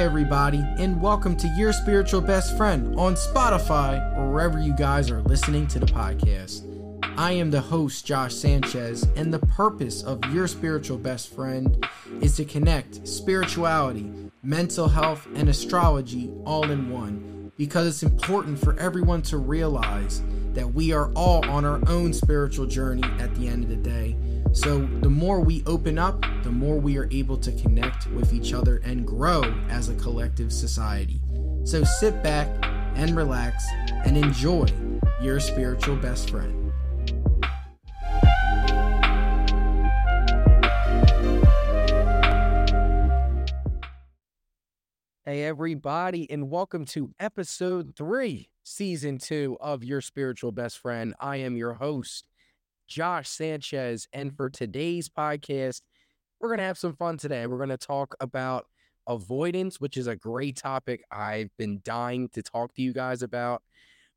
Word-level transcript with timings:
Everybody, 0.00 0.64
and 0.78 0.98
welcome 0.98 1.36
to 1.36 1.46
Your 1.58 1.74
Spiritual 1.74 2.22
Best 2.22 2.56
Friend 2.56 2.98
on 2.98 3.16
Spotify 3.16 4.16
or 4.16 4.32
wherever 4.32 4.58
you 4.58 4.74
guys 4.74 5.10
are 5.10 5.20
listening 5.20 5.66
to 5.66 5.78
the 5.78 5.84
podcast. 5.84 6.64
I 7.18 7.32
am 7.32 7.50
the 7.50 7.60
host, 7.60 8.06
Josh 8.06 8.34
Sanchez, 8.34 9.06
and 9.14 9.30
the 9.30 9.40
purpose 9.40 10.02
of 10.02 10.24
Your 10.32 10.48
Spiritual 10.48 10.96
Best 10.96 11.34
Friend 11.34 11.86
is 12.22 12.34
to 12.36 12.46
connect 12.46 13.06
spirituality, 13.06 14.10
mental 14.42 14.88
health, 14.88 15.28
and 15.34 15.50
astrology 15.50 16.32
all 16.46 16.70
in 16.70 16.88
one 16.88 17.52
because 17.58 17.86
it's 17.86 18.02
important 18.02 18.58
for 18.58 18.74
everyone 18.80 19.20
to 19.20 19.36
realize 19.36 20.22
that 20.54 20.72
we 20.72 20.94
are 20.94 21.12
all 21.12 21.46
on 21.50 21.66
our 21.66 21.78
own 21.88 22.14
spiritual 22.14 22.64
journey 22.64 23.04
at 23.18 23.34
the 23.34 23.46
end 23.46 23.64
of 23.64 23.68
the 23.68 23.76
day 23.76 24.16
so, 24.52 24.80
the 25.00 25.08
more 25.08 25.40
we 25.40 25.62
open 25.64 25.96
up, 25.96 26.24
the 26.42 26.50
more 26.50 26.76
we 26.76 26.98
are 26.98 27.08
able 27.12 27.36
to 27.36 27.52
connect 27.52 28.08
with 28.08 28.32
each 28.32 28.52
other 28.52 28.78
and 28.78 29.06
grow 29.06 29.42
as 29.68 29.88
a 29.88 29.94
collective 29.94 30.52
society. 30.52 31.20
So, 31.62 31.84
sit 31.84 32.20
back 32.20 32.48
and 32.96 33.16
relax 33.16 33.64
and 34.04 34.16
enjoy 34.16 34.66
your 35.22 35.38
spiritual 35.38 35.94
best 35.94 36.30
friend. 36.30 36.72
Hey, 45.24 45.44
everybody, 45.44 46.28
and 46.28 46.50
welcome 46.50 46.84
to 46.86 47.12
episode 47.20 47.94
three, 47.94 48.48
season 48.64 49.18
two 49.18 49.56
of 49.60 49.84
Your 49.84 50.00
Spiritual 50.00 50.50
Best 50.50 50.78
Friend. 50.78 51.14
I 51.20 51.36
am 51.36 51.56
your 51.56 51.74
host, 51.74 52.26
Josh 52.90 53.28
Sanchez. 53.28 54.08
And 54.12 54.36
for 54.36 54.50
today's 54.50 55.08
podcast, 55.08 55.82
we're 56.40 56.48
going 56.48 56.58
to 56.58 56.64
have 56.64 56.76
some 56.76 56.96
fun 56.96 57.16
today. 57.16 57.46
We're 57.46 57.56
going 57.56 57.70
to 57.70 57.78
talk 57.78 58.14
about 58.20 58.66
avoidance, 59.06 59.80
which 59.80 59.96
is 59.96 60.08
a 60.08 60.16
great 60.16 60.56
topic 60.56 61.04
I've 61.10 61.56
been 61.56 61.80
dying 61.84 62.28
to 62.30 62.42
talk 62.42 62.74
to 62.74 62.82
you 62.82 62.92
guys 62.92 63.22
about. 63.22 63.62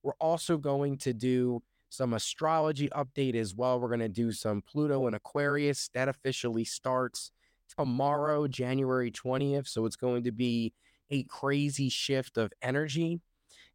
We're 0.01 0.16
also 0.19 0.57
going 0.57 0.97
to 0.99 1.13
do 1.13 1.61
some 1.89 2.13
astrology 2.13 2.89
update 2.89 3.35
as 3.35 3.53
well. 3.53 3.79
We're 3.79 3.88
going 3.89 3.99
to 3.99 4.09
do 4.09 4.31
some 4.31 4.61
Pluto 4.61 5.05
and 5.05 5.16
Aquarius. 5.16 5.89
That 5.94 6.09
officially 6.09 6.66
starts 6.66 7.31
tomorrow, 7.77 8.47
January 8.47 9.11
20th. 9.11 9.67
So 9.67 9.85
it's 9.85 9.95
going 9.95 10.23
to 10.23 10.31
be 10.31 10.73
a 11.11 11.23
crazy 11.25 11.89
shift 11.89 12.38
of 12.38 12.51
energy 12.61 13.21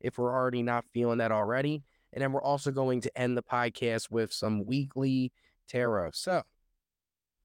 if 0.01 0.19
we're 0.19 0.35
already 0.35 0.63
not 0.63 0.85
feeling 0.93 1.19
that 1.19 1.33
already. 1.33 1.85
And 2.13 2.23
then 2.23 2.33
we're 2.33 2.43
also 2.43 2.71
going 2.71 3.01
to 3.03 3.19
end 3.19 3.37
the 3.37 3.43
podcast 3.43 4.11
with 4.11 4.33
some 4.33 4.65
weekly 4.65 5.33
tarot. 5.69 6.11
So, 6.15 6.43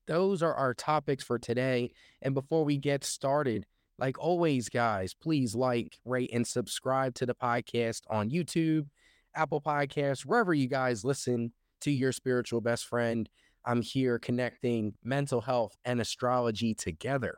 those 0.08 0.44
are 0.44 0.54
our 0.54 0.74
topics 0.74 1.24
for 1.24 1.40
today. 1.40 1.92
And 2.22 2.34
before 2.34 2.66
we 2.66 2.78
get 2.78 3.04
started, 3.04 3.66
like 3.98 4.20
always, 4.20 4.70
guys, 4.70 5.14
please 5.14 5.56
like, 5.56 5.98
rate, 6.04 6.32
and 6.34 6.46
subscribe 6.46 7.14
to 7.16 7.26
the 7.26 7.36
podcast 7.36 8.02
on 8.10 8.30
YouTube, 8.30 8.88
Apple 9.36 9.62
Podcasts, 9.62 10.26
wherever 10.26 10.54
you 10.54 10.68
guys 10.68 11.06
listen 11.06 11.54
to 11.82 11.92
your 11.92 12.12
spiritual 12.12 12.62
best 12.62 12.86
friend. 12.86 13.30
I'm 13.66 13.82
here 13.82 14.20
connecting 14.20 14.96
mental 15.04 15.42
health 15.42 15.78
and 15.86 16.02
astrology 16.02 16.74
together. 16.74 17.38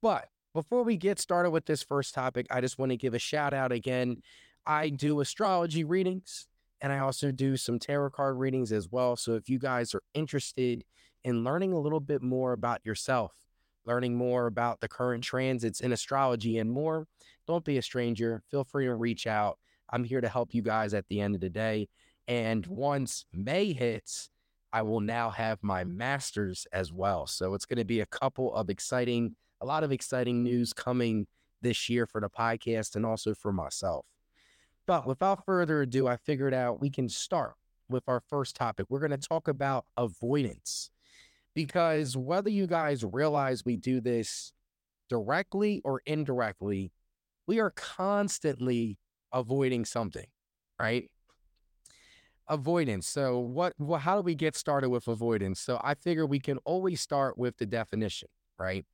But 0.00 0.28
before 0.54 0.84
we 0.84 0.96
get 0.96 1.18
started 1.18 1.50
with 1.50 1.66
this 1.66 1.82
first 1.82 2.14
topic, 2.14 2.46
I 2.50 2.60
just 2.60 2.78
want 2.78 2.90
to 2.90 2.96
give 2.96 3.14
a 3.14 3.18
shout 3.18 3.52
out 3.52 3.72
again 3.72 4.22
I 4.68 4.90
do 4.90 5.20
astrology 5.20 5.82
readings 5.82 6.46
and 6.82 6.92
I 6.92 6.98
also 6.98 7.32
do 7.32 7.56
some 7.56 7.78
tarot 7.78 8.10
card 8.10 8.36
readings 8.36 8.70
as 8.70 8.88
well. 8.90 9.16
So 9.16 9.34
if 9.34 9.48
you 9.48 9.58
guys 9.58 9.94
are 9.94 10.02
interested 10.12 10.84
in 11.24 11.42
learning 11.42 11.72
a 11.72 11.80
little 11.80 12.00
bit 12.00 12.22
more 12.22 12.52
about 12.52 12.84
yourself, 12.84 13.32
learning 13.86 14.14
more 14.14 14.46
about 14.46 14.80
the 14.80 14.88
current 14.88 15.24
transits 15.24 15.80
in 15.80 15.90
astrology 15.90 16.58
and 16.58 16.70
more, 16.70 17.06
don't 17.46 17.64
be 17.64 17.78
a 17.78 17.82
stranger. 17.82 18.42
Feel 18.50 18.62
free 18.62 18.84
to 18.84 18.94
reach 18.94 19.26
out. 19.26 19.58
I'm 19.90 20.04
here 20.04 20.20
to 20.20 20.28
help 20.28 20.52
you 20.52 20.60
guys 20.60 20.92
at 20.92 21.08
the 21.08 21.22
end 21.22 21.34
of 21.34 21.40
the 21.40 21.48
day. 21.48 21.88
And 22.28 22.66
once 22.66 23.24
May 23.32 23.72
hits, 23.72 24.28
I 24.70 24.82
will 24.82 25.00
now 25.00 25.30
have 25.30 25.62
my 25.62 25.84
master's 25.84 26.66
as 26.74 26.92
well. 26.92 27.26
So 27.26 27.54
it's 27.54 27.64
going 27.64 27.78
to 27.78 27.86
be 27.86 28.00
a 28.00 28.06
couple 28.06 28.54
of 28.54 28.68
exciting, 28.68 29.34
a 29.62 29.66
lot 29.66 29.82
of 29.82 29.92
exciting 29.92 30.42
news 30.42 30.74
coming 30.74 31.26
this 31.62 31.88
year 31.88 32.06
for 32.06 32.20
the 32.20 32.28
podcast 32.28 32.96
and 32.96 33.06
also 33.06 33.32
for 33.34 33.50
myself. 33.50 34.04
But 34.88 35.06
without 35.06 35.44
further 35.44 35.82
ado, 35.82 36.08
I 36.08 36.16
figured 36.16 36.54
out 36.54 36.80
we 36.80 36.88
can 36.88 37.10
start 37.10 37.56
with 37.90 38.04
our 38.08 38.20
first 38.20 38.56
topic. 38.56 38.86
We're 38.88 39.06
going 39.06 39.10
to 39.10 39.18
talk 39.18 39.46
about 39.46 39.84
avoidance 39.98 40.90
because 41.54 42.16
whether 42.16 42.48
you 42.48 42.66
guys 42.66 43.04
realize 43.04 43.66
we 43.66 43.76
do 43.76 44.00
this 44.00 44.54
directly 45.10 45.82
or 45.84 46.00
indirectly, 46.06 46.90
we 47.46 47.60
are 47.60 47.70
constantly 47.70 48.96
avoiding 49.30 49.84
something, 49.84 50.26
right? 50.80 51.10
Avoidance. 52.48 53.06
So, 53.06 53.38
what, 53.38 53.74
well, 53.78 54.00
how 54.00 54.16
do 54.16 54.22
we 54.22 54.34
get 54.34 54.56
started 54.56 54.88
with 54.88 55.06
avoidance? 55.06 55.60
So, 55.60 55.78
I 55.84 55.96
figure 55.96 56.24
we 56.24 56.40
can 56.40 56.56
always 56.64 57.02
start 57.02 57.36
with 57.36 57.58
the 57.58 57.66
definition, 57.66 58.28
right? 58.58 58.86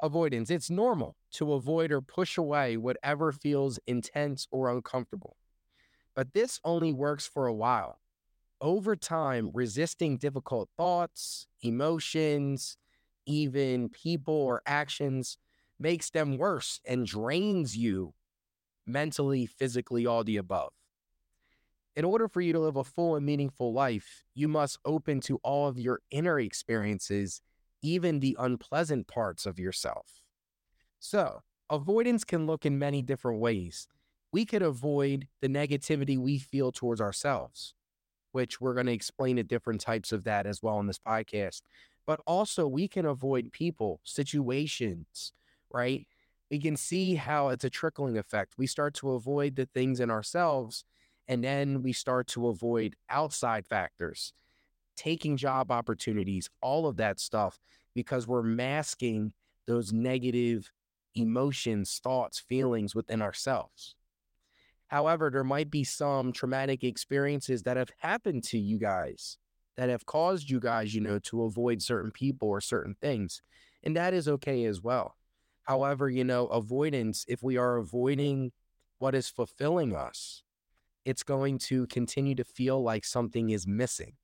Avoidance. 0.00 0.50
It's 0.50 0.70
normal 0.70 1.16
to 1.32 1.52
avoid 1.52 1.90
or 1.92 2.00
push 2.00 2.36
away 2.38 2.76
whatever 2.76 3.32
feels 3.32 3.78
intense 3.86 4.46
or 4.50 4.70
uncomfortable. 4.70 5.36
But 6.14 6.32
this 6.32 6.60
only 6.64 6.92
works 6.92 7.26
for 7.26 7.46
a 7.46 7.54
while. 7.54 8.00
Over 8.60 8.96
time, 8.96 9.50
resisting 9.52 10.16
difficult 10.16 10.70
thoughts, 10.76 11.46
emotions, 11.60 12.78
even 13.26 13.90
people 13.90 14.34
or 14.34 14.62
actions 14.66 15.36
makes 15.78 16.10
them 16.10 16.38
worse 16.38 16.80
and 16.86 17.06
drains 17.06 17.76
you 17.76 18.14
mentally, 18.86 19.46
physically, 19.46 20.06
all 20.06 20.24
the 20.24 20.36
above. 20.36 20.72
In 21.94 22.04
order 22.04 22.28
for 22.28 22.40
you 22.40 22.52
to 22.52 22.60
live 22.60 22.76
a 22.76 22.84
full 22.84 23.16
and 23.16 23.24
meaningful 23.24 23.72
life, 23.72 24.24
you 24.34 24.48
must 24.48 24.78
open 24.84 25.20
to 25.22 25.38
all 25.42 25.66
of 25.68 25.78
your 25.78 26.00
inner 26.10 26.38
experiences 26.38 27.40
even 27.82 28.20
the 28.20 28.36
unpleasant 28.38 29.06
parts 29.06 29.46
of 29.46 29.58
yourself. 29.58 30.20
So, 30.98 31.42
avoidance 31.70 32.24
can 32.24 32.46
look 32.46 32.64
in 32.64 32.78
many 32.78 33.02
different 33.02 33.40
ways. 33.40 33.88
We 34.32 34.44
could 34.44 34.62
avoid 34.62 35.28
the 35.40 35.48
negativity 35.48 36.18
we 36.18 36.38
feel 36.38 36.72
towards 36.72 37.00
ourselves, 37.00 37.74
which 38.32 38.60
we're 38.60 38.74
going 38.74 38.86
to 38.86 38.92
explain 38.92 39.36
the 39.36 39.42
different 39.42 39.80
types 39.80 40.12
of 40.12 40.24
that 40.24 40.46
as 40.46 40.62
well 40.62 40.80
in 40.80 40.86
this 40.86 40.98
podcast. 40.98 41.62
But 42.06 42.20
also, 42.26 42.66
we 42.66 42.88
can 42.88 43.04
avoid 43.04 43.52
people, 43.52 44.00
situations, 44.04 45.32
right? 45.72 46.06
We 46.50 46.60
can 46.60 46.76
see 46.76 47.16
how 47.16 47.48
it's 47.48 47.64
a 47.64 47.70
trickling 47.70 48.16
effect. 48.16 48.54
We 48.56 48.66
start 48.66 48.94
to 48.94 49.12
avoid 49.12 49.56
the 49.56 49.66
things 49.66 49.98
in 50.00 50.10
ourselves, 50.10 50.84
and 51.26 51.42
then 51.42 51.82
we 51.82 51.92
start 51.92 52.28
to 52.28 52.46
avoid 52.48 52.94
outside 53.10 53.66
factors 53.66 54.32
taking 54.96 55.36
job 55.36 55.70
opportunities, 55.70 56.50
all 56.60 56.86
of 56.86 56.96
that 56.96 57.20
stuff, 57.20 57.60
because 57.94 58.26
we're 58.26 58.42
masking 58.42 59.32
those 59.66 59.92
negative 59.92 60.70
emotions, 61.14 62.00
thoughts, 62.02 62.38
feelings 62.38 62.94
within 62.94 63.22
ourselves. 63.22 63.94
However, 64.88 65.30
there 65.30 65.44
might 65.44 65.70
be 65.70 65.84
some 65.84 66.32
traumatic 66.32 66.84
experiences 66.84 67.62
that 67.64 67.76
have 67.76 67.90
happened 67.98 68.44
to 68.44 68.58
you 68.58 68.78
guys 68.78 69.38
that 69.76 69.88
have 69.88 70.06
caused 70.06 70.48
you 70.48 70.60
guys, 70.60 70.94
you 70.94 71.00
know, 71.00 71.18
to 71.18 71.42
avoid 71.42 71.82
certain 71.82 72.10
people 72.10 72.48
or 72.48 72.60
certain 72.60 72.94
things. 73.00 73.42
And 73.82 73.96
that 73.96 74.14
is 74.14 74.28
okay 74.28 74.64
as 74.64 74.80
well. 74.80 75.16
However, 75.64 76.08
you 76.08 76.24
know, 76.24 76.46
avoidance, 76.46 77.24
if 77.28 77.42
we 77.42 77.56
are 77.56 77.76
avoiding 77.76 78.52
what 78.98 79.14
is 79.14 79.28
fulfilling 79.28 79.94
us, 79.94 80.44
it's 81.04 81.22
going 81.22 81.58
to 81.58 81.86
continue 81.88 82.34
to 82.34 82.44
feel 82.44 82.82
like 82.82 83.04
something 83.04 83.50
is 83.50 83.66
missing 83.66 84.14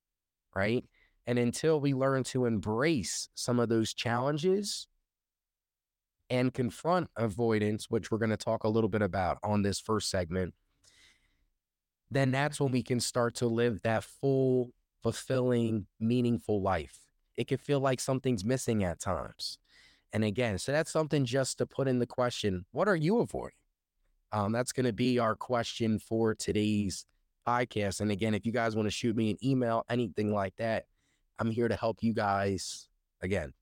right? 0.54 0.84
And 1.26 1.38
until 1.38 1.80
we 1.80 1.94
learn 1.94 2.25
to 2.25 2.46
embrace 2.46 3.28
some 3.34 3.60
of 3.60 3.69
those 3.69 3.94
challenges 3.94 4.88
and 6.31 6.52
confront 6.52 7.08
avoidance, 7.16 7.90
which 7.90 8.10
we're 8.10 8.19
going 8.19 8.31
to 8.31 8.37
talk 8.37 8.64
a 8.64 8.69
little 8.69 8.88
bit 8.88 9.02
about 9.02 9.38
on 9.43 9.62
this 9.62 9.81
first 9.81 10.10
segment, 10.10 10.54
then 12.10 12.31
that's 12.31 12.60
when 12.60 12.72
we 12.72 12.82
can 12.82 13.00
start 13.00 13.34
to 13.37 13.46
live 13.46 13.82
that 13.82 14.04
full, 14.04 14.72
fulfilling, 15.02 15.87
meaningful 16.00 16.60
life. 16.60 16.99
It 17.37 17.49
can 17.49 17.58
feel 17.58 17.81
like 17.81 18.00
something's 18.00 18.44
missing 18.44 18.84
at 18.84 19.00
times. 19.00 19.58
And 20.12 20.25
again, 20.25 20.58
so 20.58 20.72
that's 20.72 20.90
something 20.90 21.25
just 21.25 21.58
to 21.58 21.66
put 21.66 21.88
in 21.88 21.99
the 21.99 22.06
question 22.06 22.66
what 22.72 22.88
are 22.88 22.96
you 22.96 23.20
avoiding? 23.20 23.56
Um, 24.32 24.52
that's 24.52 24.72
going 24.72 24.87
to 24.87 24.93
be 24.93 25.19
our 25.19 25.34
question 25.34 25.99
for 25.99 26.34
today's 26.34 27.04
podcast. 27.46 28.00
And 28.00 28.10
again, 28.10 28.34
if 28.34 28.46
you 28.46 28.52
guys 28.52 28.76
want 28.76 28.86
to 28.86 28.90
shoot 28.90 29.16
me 29.16 29.30
an 29.30 29.38
email, 29.44 29.84
anything 29.88 30.32
like 30.32 30.54
that, 30.56 30.84
I'm 31.38 31.50
here 31.50 31.68
to 31.68 31.76
help 31.76 32.02
you 32.02 32.14
guys 32.14 32.88
again. 33.20 33.52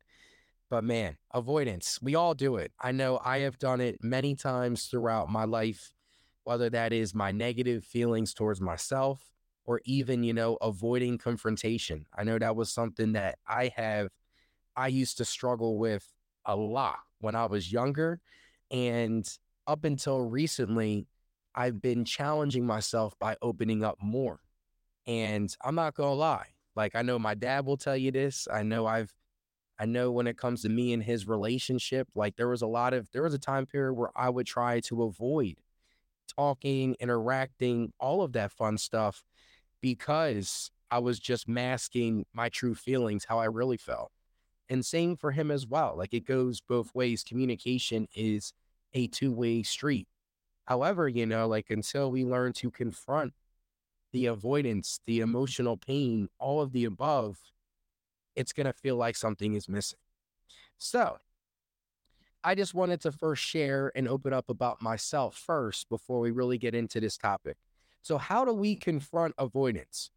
But 0.68 0.84
man, 0.84 1.16
avoidance, 1.32 1.98
we 2.00 2.14
all 2.14 2.34
do 2.34 2.56
it. 2.56 2.72
I 2.80 2.92
know 2.92 3.20
I 3.24 3.38
have 3.40 3.58
done 3.58 3.80
it 3.80 3.98
many 4.02 4.36
times 4.36 4.86
throughout 4.86 5.28
my 5.28 5.44
life, 5.44 5.92
whether 6.44 6.70
that 6.70 6.92
is 6.92 7.14
my 7.14 7.32
negative 7.32 7.84
feelings 7.84 8.32
towards 8.34 8.60
myself 8.60 9.32
or 9.64 9.80
even, 9.84 10.22
you 10.22 10.32
know, 10.32 10.58
avoiding 10.60 11.18
confrontation. 11.18 12.06
I 12.16 12.24
know 12.24 12.38
that 12.38 12.56
was 12.56 12.70
something 12.70 13.12
that 13.12 13.38
I 13.46 13.72
have, 13.76 14.08
I 14.76 14.88
used 14.88 15.18
to 15.18 15.24
struggle 15.24 15.76
with 15.78 16.08
a 16.44 16.54
lot 16.54 16.98
when 17.18 17.34
I 17.34 17.46
was 17.46 17.72
younger. 17.72 18.20
And 18.70 19.28
up 19.66 19.84
until 19.84 20.20
recently, 20.20 21.06
I've 21.60 21.82
been 21.82 22.06
challenging 22.06 22.64
myself 22.64 23.18
by 23.18 23.36
opening 23.42 23.84
up 23.84 23.98
more. 24.00 24.40
And 25.06 25.54
I'm 25.62 25.74
not 25.74 25.94
going 25.94 26.08
to 26.08 26.14
lie. 26.14 26.46
Like, 26.74 26.96
I 26.96 27.02
know 27.02 27.18
my 27.18 27.34
dad 27.34 27.66
will 27.66 27.76
tell 27.76 27.98
you 27.98 28.10
this. 28.10 28.48
I 28.50 28.62
know 28.62 28.86
I've, 28.86 29.12
I 29.78 29.84
know 29.84 30.10
when 30.10 30.26
it 30.26 30.38
comes 30.38 30.62
to 30.62 30.70
me 30.70 30.94
and 30.94 31.02
his 31.02 31.28
relationship, 31.28 32.08
like, 32.14 32.36
there 32.36 32.48
was 32.48 32.62
a 32.62 32.66
lot 32.66 32.94
of, 32.94 33.10
there 33.12 33.24
was 33.24 33.34
a 33.34 33.38
time 33.38 33.66
period 33.66 33.92
where 33.92 34.08
I 34.16 34.30
would 34.30 34.46
try 34.46 34.80
to 34.80 35.02
avoid 35.02 35.56
talking, 36.34 36.96
interacting, 36.98 37.92
all 38.00 38.22
of 38.22 38.32
that 38.32 38.52
fun 38.52 38.78
stuff 38.78 39.22
because 39.82 40.70
I 40.90 41.00
was 41.00 41.18
just 41.18 41.46
masking 41.46 42.24
my 42.32 42.48
true 42.48 42.74
feelings, 42.74 43.26
how 43.28 43.38
I 43.38 43.46
really 43.46 43.76
felt. 43.76 44.12
And 44.70 44.86
same 44.86 45.14
for 45.14 45.32
him 45.32 45.50
as 45.50 45.66
well. 45.66 45.94
Like 45.94 46.14
it 46.14 46.24
goes 46.24 46.62
both 46.62 46.94
ways. 46.94 47.22
Communication 47.22 48.08
is 48.14 48.54
a 48.94 49.08
two 49.08 49.32
way 49.32 49.62
street. 49.62 50.08
However, 50.70 51.08
you 51.08 51.26
know, 51.26 51.48
like 51.48 51.68
until 51.68 52.12
we 52.12 52.24
learn 52.24 52.52
to 52.52 52.70
confront 52.70 53.34
the 54.12 54.26
avoidance, 54.26 55.00
the 55.04 55.18
emotional 55.18 55.76
pain, 55.76 56.28
all 56.38 56.60
of 56.60 56.70
the 56.70 56.84
above, 56.84 57.38
it's 58.36 58.52
going 58.52 58.66
to 58.66 58.72
feel 58.72 58.94
like 58.94 59.16
something 59.16 59.54
is 59.54 59.68
missing. 59.68 59.98
So, 60.78 61.18
I 62.44 62.54
just 62.54 62.72
wanted 62.72 63.00
to 63.00 63.10
first 63.10 63.42
share 63.42 63.90
and 63.96 64.06
open 64.06 64.32
up 64.32 64.48
about 64.48 64.80
myself 64.80 65.36
first 65.36 65.88
before 65.88 66.20
we 66.20 66.30
really 66.30 66.56
get 66.56 66.76
into 66.76 67.00
this 67.00 67.18
topic. 67.18 67.56
So, 68.00 68.16
how 68.16 68.44
do 68.44 68.52
we 68.52 68.76
confront 68.76 69.34
avoidance? 69.38 70.12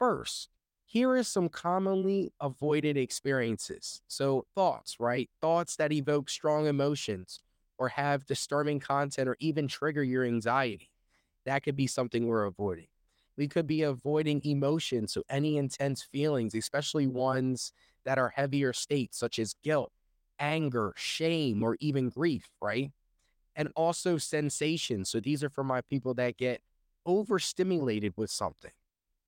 First, 0.00 0.48
here 0.84 1.16
is 1.16 1.28
some 1.28 1.48
commonly 1.48 2.32
avoided 2.40 2.96
experiences. 2.96 4.02
So, 4.08 4.46
thoughts, 4.56 4.98
right? 4.98 5.30
Thoughts 5.40 5.76
that 5.76 5.92
evoke 5.92 6.28
strong 6.28 6.66
emotions 6.66 7.38
or 7.82 7.88
have 7.88 8.24
disturbing 8.24 8.78
content 8.78 9.28
or 9.28 9.36
even 9.40 9.66
trigger 9.66 10.04
your 10.04 10.24
anxiety. 10.24 10.88
That 11.46 11.64
could 11.64 11.74
be 11.74 11.88
something 11.88 12.28
we're 12.28 12.44
avoiding. 12.44 12.86
We 13.36 13.48
could 13.48 13.66
be 13.66 13.82
avoiding 13.82 14.40
emotions, 14.44 15.12
so 15.12 15.24
any 15.28 15.56
intense 15.56 16.00
feelings, 16.00 16.54
especially 16.54 17.08
ones 17.08 17.72
that 18.04 18.18
are 18.18 18.28
heavier 18.28 18.72
states, 18.72 19.18
such 19.18 19.40
as 19.40 19.56
guilt, 19.64 19.90
anger, 20.38 20.92
shame, 20.96 21.64
or 21.64 21.76
even 21.80 22.08
grief, 22.08 22.48
right? 22.60 22.92
And 23.56 23.70
also 23.74 24.16
sensations. 24.16 25.10
So 25.10 25.18
these 25.18 25.42
are 25.42 25.50
for 25.50 25.64
my 25.64 25.80
people 25.80 26.14
that 26.14 26.36
get 26.36 26.60
overstimulated 27.04 28.12
with 28.16 28.30
something. 28.30 28.70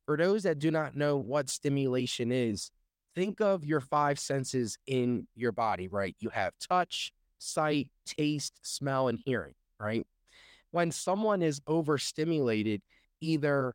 For 0.07 0.17
those 0.17 0.45
that 0.45 0.61
do 0.61 0.71
not 0.71 0.95
know 0.95 1.17
what 1.17 1.51
stimulation 1.51 2.31
is, 2.31 2.71
think 3.17 3.41
of 3.41 3.65
your 3.65 3.81
five 3.81 4.21
senses 4.21 4.79
in 4.87 5.27
your 5.35 5.51
body, 5.51 5.89
right? 5.89 6.15
You 6.21 6.29
have 6.29 6.53
touch, 6.61 7.13
sight, 7.39 7.89
taste, 8.07 8.59
smell, 8.63 9.09
and 9.09 9.19
hearing, 9.25 9.55
right? 9.79 10.07
When 10.71 10.91
someone 10.91 11.43
is 11.43 11.61
overstimulated, 11.67 12.83
either 13.21 13.75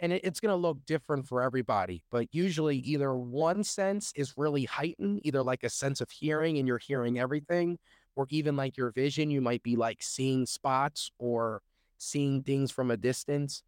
and 0.00 0.12
it, 0.12 0.20
it's 0.24 0.40
going 0.40 0.52
to 0.52 0.56
look 0.56 0.78
different 0.86 1.26
for 1.26 1.42
everybody, 1.42 2.02
but 2.10 2.28
usually 2.32 2.76
either 2.78 3.14
one 3.14 3.64
sense 3.64 4.12
is 4.14 4.34
really 4.36 4.64
heightened, 4.64 5.20
either 5.24 5.42
like 5.42 5.64
a 5.64 5.70
sense 5.70 6.00
of 6.00 6.10
hearing 6.10 6.58
and 6.58 6.68
you're 6.68 6.78
hearing 6.78 7.18
everything, 7.18 7.78
or 8.16 8.26
even 8.30 8.56
like 8.56 8.76
your 8.76 8.90
vision, 8.90 9.30
you 9.30 9.40
might 9.40 9.62
be 9.62 9.76
like 9.76 10.02
seeing 10.02 10.46
spots 10.46 11.10
or 11.18 11.62
seeing 11.98 12.42
things 12.42 12.70
from 12.70 12.90
a 12.90 12.96
distance, 12.96 13.62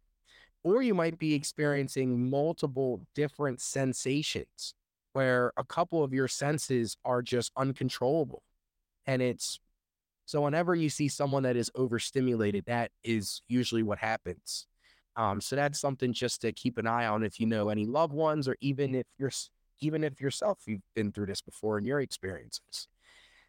or 0.63 0.81
you 0.81 0.93
might 0.93 1.17
be 1.17 1.33
experiencing 1.33 2.29
multiple 2.29 3.01
different 3.15 3.59
sensations 3.59 4.73
where 5.13 5.51
a 5.57 5.63
couple 5.63 6.03
of 6.03 6.13
your 6.13 6.27
senses 6.27 6.95
are 7.03 7.21
just 7.21 7.51
uncontrollable. 7.57 8.43
And 9.05 9.21
it's 9.21 9.59
so 10.25 10.41
whenever 10.41 10.75
you 10.75 10.89
see 10.89 11.09
someone 11.09 11.43
that 11.43 11.57
is 11.57 11.71
overstimulated, 11.75 12.65
that 12.67 12.91
is 13.03 13.41
usually 13.47 13.83
what 13.83 13.97
happens. 13.97 14.67
Um, 15.15 15.41
so 15.41 15.55
that's 15.55 15.79
something 15.79 16.13
just 16.13 16.41
to 16.41 16.53
keep 16.53 16.77
an 16.77 16.87
eye 16.87 17.05
on 17.05 17.23
if 17.23 17.39
you 17.39 17.45
know 17.45 17.69
any 17.69 17.85
loved 17.85 18.13
ones, 18.13 18.47
or 18.47 18.55
even 18.61 18.95
if 18.95 19.05
you're 19.17 19.31
even 19.81 20.03
if 20.03 20.21
yourself 20.21 20.59
you've 20.67 20.81
been 20.95 21.11
through 21.11 21.25
this 21.25 21.41
before 21.41 21.77
in 21.77 21.85
your 21.85 21.99
experiences. 21.99 22.87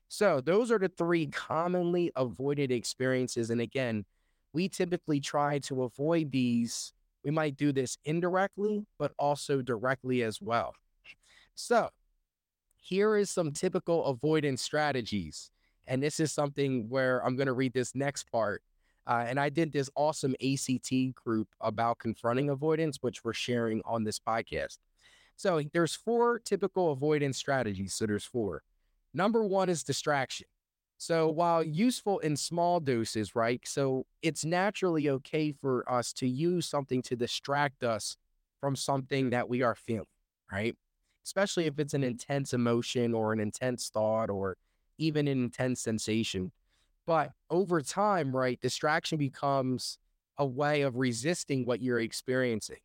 So 0.09 0.41
those 0.41 0.71
are 0.71 0.79
the 0.79 0.89
three 0.89 1.27
commonly 1.27 2.11
avoided 2.17 2.71
experiences. 2.71 3.51
And 3.51 3.61
again, 3.61 4.05
we 4.53 4.69
typically 4.69 5.21
try 5.21 5.59
to 5.61 5.85
avoid 5.85 6.33
these. 6.33 6.93
We 7.25 7.31
might 7.31 7.57
do 7.57 7.73
this 7.73 7.97
indirectly, 8.05 8.85
but 8.99 9.13
also 9.19 9.63
directly 9.63 10.23
as 10.23 10.41
well. 10.43 10.75
So 11.55 11.91
here 12.83 13.17
is 13.17 13.31
some 13.31 13.53
typical 13.53 14.05
avoidance 14.05 14.61
strategies. 14.61 15.51
And 15.87 16.03
this 16.03 16.21
is 16.21 16.33
something 16.33 16.89
where 16.89 17.25
I'm 17.25 17.37
going 17.37 17.47
to 17.47 17.53
read 17.53 17.73
this 17.73 17.95
next 17.95 18.31
part 18.31 18.63
uh, 19.07 19.25
and 19.27 19.39
I 19.41 19.49
did 19.49 19.73
this 19.73 19.91
awesome 19.97 20.35
ACT 20.43 21.15
group 21.15 21.49
about 21.61 21.99
confronting 21.99 22.51
avoidance, 22.51 22.99
which 23.01 23.25
we're 23.25 23.33
sharing 23.33 23.83
on 23.85 24.05
this 24.05 24.19
podcast. 24.19 24.79
So 25.37 25.61
there's 25.73 25.95
four 25.95 26.39
typical 26.39 26.93
avoidance 26.93 27.37
strategies. 27.37 27.95
So 27.95 28.07
there's 28.07 28.25
four. 28.25 28.63
Number 29.13 29.45
one 29.45 29.69
is 29.69 29.83
distraction. 29.83 30.47
So 30.99 31.29
while 31.29 31.65
useful 31.65 32.21
in 32.21 32.37
small 32.37 32.79
doses, 32.79 33.35
right? 33.35 33.61
So 33.65 34.07
it's 34.23 34.45
naturally 34.45 35.09
okay 35.09 35.51
for 35.51 35.91
us 35.91 36.13
to 36.15 36.29
use 36.29 36.67
something 36.67 37.03
to 37.03 37.17
distract 37.17 37.83
us 37.83 38.17
from 38.61 38.77
something 38.77 39.31
that 39.31 39.49
we 39.49 39.63
are 39.63 39.75
feeling, 39.75 40.07
right? 40.51 40.77
Especially 41.25 41.67
if 41.67 41.79
it's 41.79 41.95
an 41.95 42.03
mm. 42.03 42.09
intense 42.09 42.53
emotion 42.53 43.15
or 43.15 43.33
an 43.33 43.41
intense 43.41 43.89
thought 43.89 44.31
or 44.31 44.57
even 44.99 45.29
an 45.29 45.43
intense 45.43 45.81
sensation. 45.81 46.53
But 47.07 47.33
over 47.51 47.81
time, 47.81 48.35
right, 48.35 48.61
distraction 48.61 49.19
becomes 49.19 49.99
a 50.39 50.47
way 50.47 50.83
of 50.83 50.97
resisting 50.97 51.65
what 51.65 51.81
you're 51.81 52.01
experiencing. 52.01 52.79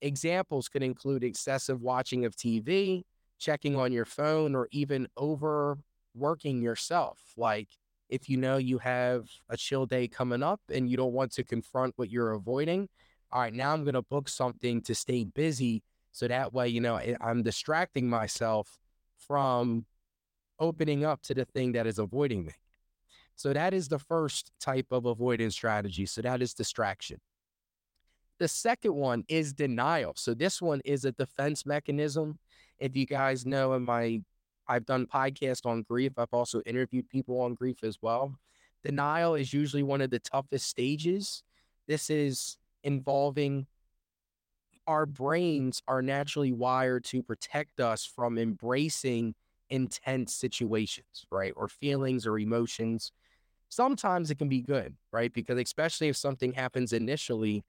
Examples 0.00 0.68
could 0.68 0.82
include 0.82 1.24
excessive 1.24 1.80
watching 1.80 2.24
of 2.24 2.36
TV, 2.36 3.02
checking 3.38 3.76
on 3.76 3.92
your 3.92 4.04
phone, 4.04 4.54
or 4.54 4.68
even 4.70 5.08
overworking 5.18 6.62
yourself. 6.62 7.18
Like 7.36 7.68
if 8.08 8.28
you 8.28 8.36
know 8.36 8.56
you 8.56 8.78
have 8.78 9.28
a 9.48 9.56
chill 9.56 9.86
day 9.86 10.08
coming 10.08 10.42
up 10.42 10.60
and 10.72 10.88
you 10.88 10.96
don't 10.96 11.12
want 11.12 11.32
to 11.32 11.44
confront 11.44 11.94
what 11.96 12.10
you're 12.10 12.32
avoiding, 12.32 12.88
all 13.30 13.42
right, 13.42 13.52
now 13.52 13.72
I'm 13.72 13.84
going 13.84 13.94
to 13.94 14.02
book 14.02 14.28
something 14.28 14.80
to 14.82 14.94
stay 14.94 15.24
busy. 15.24 15.82
So 16.12 16.28
that 16.28 16.52
way, 16.52 16.68
you 16.68 16.80
know, 16.80 17.00
I'm 17.20 17.42
distracting 17.42 18.08
myself 18.08 18.78
from 19.16 19.86
opening 20.58 21.04
up 21.04 21.22
to 21.22 21.34
the 21.34 21.44
thing 21.44 21.72
that 21.72 21.86
is 21.86 21.98
avoiding 21.98 22.44
me. 22.46 22.52
So 23.36 23.52
that 23.52 23.72
is 23.72 23.88
the 23.88 23.98
first 23.98 24.50
type 24.60 24.86
of 24.90 25.06
avoidance 25.06 25.54
strategy. 25.54 26.06
So 26.06 26.22
that 26.22 26.42
is 26.42 26.54
distraction. 26.54 27.20
The 28.38 28.48
second 28.48 28.94
one 28.94 29.24
is 29.28 29.52
denial. 29.52 30.14
So 30.16 30.34
this 30.34 30.60
one 30.60 30.80
is 30.84 31.04
a 31.04 31.12
defense 31.12 31.64
mechanism. 31.64 32.38
If 32.78 32.96
you 32.96 33.06
guys 33.06 33.46
know 33.46 33.74
in 33.74 33.84
my 33.84 34.22
I've 34.68 34.84
done 34.84 35.06
podcasts 35.06 35.64
on 35.64 35.82
grief. 35.82 36.12
I've 36.18 36.32
also 36.32 36.60
interviewed 36.66 37.08
people 37.08 37.40
on 37.40 37.54
grief 37.54 37.82
as 37.82 37.98
well. 38.02 38.34
Denial 38.84 39.34
is 39.34 39.52
usually 39.52 39.82
one 39.82 40.02
of 40.02 40.10
the 40.10 40.18
toughest 40.18 40.68
stages. 40.68 41.42
This 41.86 42.10
is 42.10 42.58
involving 42.84 43.66
our 44.88 45.06
brains 45.06 45.82
are 45.88 46.02
naturally 46.02 46.52
wired 46.52 47.04
to 47.04 47.22
protect 47.22 47.80
us 47.80 48.06
from 48.06 48.38
embracing 48.38 49.36
intense 49.70 50.34
situations, 50.34 51.26
right? 51.30 51.54
Or 51.56 51.68
feelings 51.68 52.26
or 52.26 52.38
emotions 52.40 53.12
sometimes 53.68 54.30
it 54.30 54.38
can 54.38 54.48
be 54.48 54.62
good, 54.62 54.96
right? 55.12 55.32
Because 55.32 55.58
especially 55.58 56.08
if 56.08 56.16
something 56.16 56.52
happens 56.52 56.92
initially, 56.92 57.64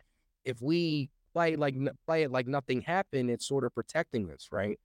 if 0.45 0.61
we 0.61 1.09
play 1.33 1.55
like 1.55 1.75
play 2.07 2.23
it 2.23 2.31
like 2.31 2.47
nothing 2.47 2.81
happened, 2.81 3.29
it's 3.29 3.47
sort 3.47 3.63
of 3.63 3.73
protecting 3.75 4.31
us, 4.31 4.49
right? 4.51 4.79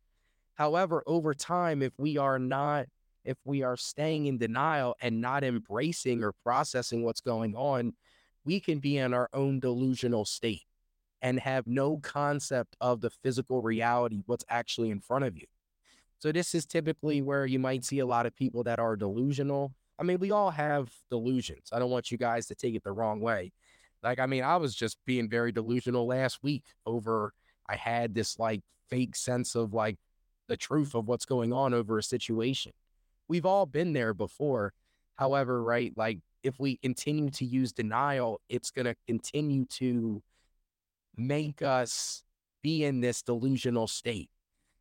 However, 0.55 1.03
over 1.07 1.35
time, 1.35 1.83
if 1.83 1.93
we 1.99 2.19
are 2.19 2.38
not, 2.38 2.87
if 3.25 3.38
we 3.45 3.62
are 3.62 3.76
staying 3.76 4.26
in 4.26 4.38
denial 4.38 4.97
and 5.00 5.21
not 5.21 5.45
embracing 5.45 6.23
or 6.25 6.33
processing 6.45 7.05
what's 7.05 7.21
going 7.21 7.57
on, 7.57 7.95
we 8.45 8.61
can 8.61 8.81
be 8.81 8.99
in 8.99 9.14
our 9.14 9.29
own 9.33 9.61
delusional 9.61 10.25
state 10.25 10.64
and 11.25 11.40
have 11.40 11.66
no 11.66 11.97
concept 11.97 12.76
of 12.81 13.00
the 13.00 13.11
physical 13.11 13.62
reality, 13.62 14.23
what's 14.26 14.45
actually 14.49 14.90
in 14.90 15.00
front 15.00 15.25
of 15.25 15.37
you. 15.37 15.47
So, 16.21 16.31
this 16.31 16.54
is 16.54 16.64
typically 16.64 17.21
where 17.21 17.47
you 17.47 17.59
might 17.59 17.85
see 17.85 17.99
a 17.99 18.07
lot 18.07 18.26
of 18.26 18.37
people 18.37 18.62
that 18.62 18.78
are 18.78 18.95
delusional 18.95 19.75
I 19.99 20.02
mean, 20.02 20.19
we 20.19 20.31
all 20.31 20.50
have 20.50 20.90
delusions. 21.11 21.71
I 21.73 21.78
don't 21.78 21.90
want 21.90 22.11
you 22.11 22.19
guys 22.19 22.47
to 22.47 22.54
take 22.54 22.75
it 22.75 22.83
the 22.83 22.93
wrong 22.93 23.21
way. 23.21 23.52
Like, 24.02 24.19
I 24.19 24.26
mean, 24.26 24.43
I 24.43 24.57
was 24.57 24.75
just 24.75 24.99
being 25.07 25.31
very 25.31 25.52
delusional 25.52 26.07
last 26.07 26.43
week 26.43 26.64
over 26.85 27.33
I 27.66 27.76
had 27.76 28.14
this 28.14 28.38
like 28.38 28.61
fake 28.90 29.16
sense 29.16 29.54
of 29.54 29.73
like 29.73 29.97
the 30.49 30.57
truth 30.57 30.95
of 30.95 31.09
what's 31.09 31.25
going 31.25 31.52
on 31.52 31.73
over 31.73 31.99
a 31.99 32.02
situation. 32.02 32.73
We've 33.28 33.47
all 33.47 33.64
been 33.64 33.95
there 33.95 34.12
before. 34.12 34.75
However, 35.16 35.62
right, 35.62 35.93
like 35.97 36.19
if 36.43 36.61
we 36.61 36.76
continue 36.76 37.31
to 37.31 37.45
use 37.47 37.73
denial, 37.73 38.40
it's 38.50 38.71
going 38.71 38.85
to 38.85 38.97
continue 39.07 39.64
to 39.66 40.23
make 41.16 41.62
us 41.62 42.23
be 42.62 42.85
in 42.85 43.00
this 43.00 43.23
delusional 43.23 43.87
state. 43.87 44.30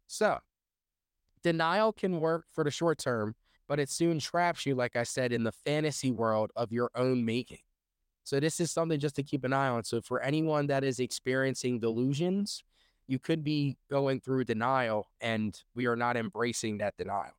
So, 0.07 0.39
denial 1.43 1.91
can 1.91 2.19
work 2.19 2.45
for 2.53 2.63
the 2.63 2.71
short 2.71 2.97
term 2.97 3.35
but 3.67 3.79
it 3.79 3.89
soon 3.89 4.19
traps 4.19 4.65
you, 4.65 4.75
like 4.75 4.95
I 4.95 5.03
said, 5.03 5.31
in 5.31 5.43
the 5.43 5.51
fantasy 5.51 6.11
world 6.11 6.51
of 6.55 6.71
your 6.71 6.91
own 6.95 7.25
making. 7.25 7.59
So, 8.23 8.39
this 8.39 8.59
is 8.59 8.71
something 8.71 8.99
just 8.99 9.15
to 9.15 9.23
keep 9.23 9.43
an 9.43 9.53
eye 9.53 9.67
on. 9.67 9.83
So, 9.83 10.01
for 10.01 10.21
anyone 10.21 10.67
that 10.67 10.83
is 10.83 10.99
experiencing 10.99 11.79
delusions, 11.79 12.63
you 13.07 13.19
could 13.19 13.43
be 13.43 13.77
going 13.89 14.21
through 14.21 14.45
denial, 14.45 15.07
and 15.19 15.59
we 15.75 15.87
are 15.87 15.95
not 15.95 16.15
embracing 16.15 16.77
that 16.77 16.95
denial. 16.97 17.33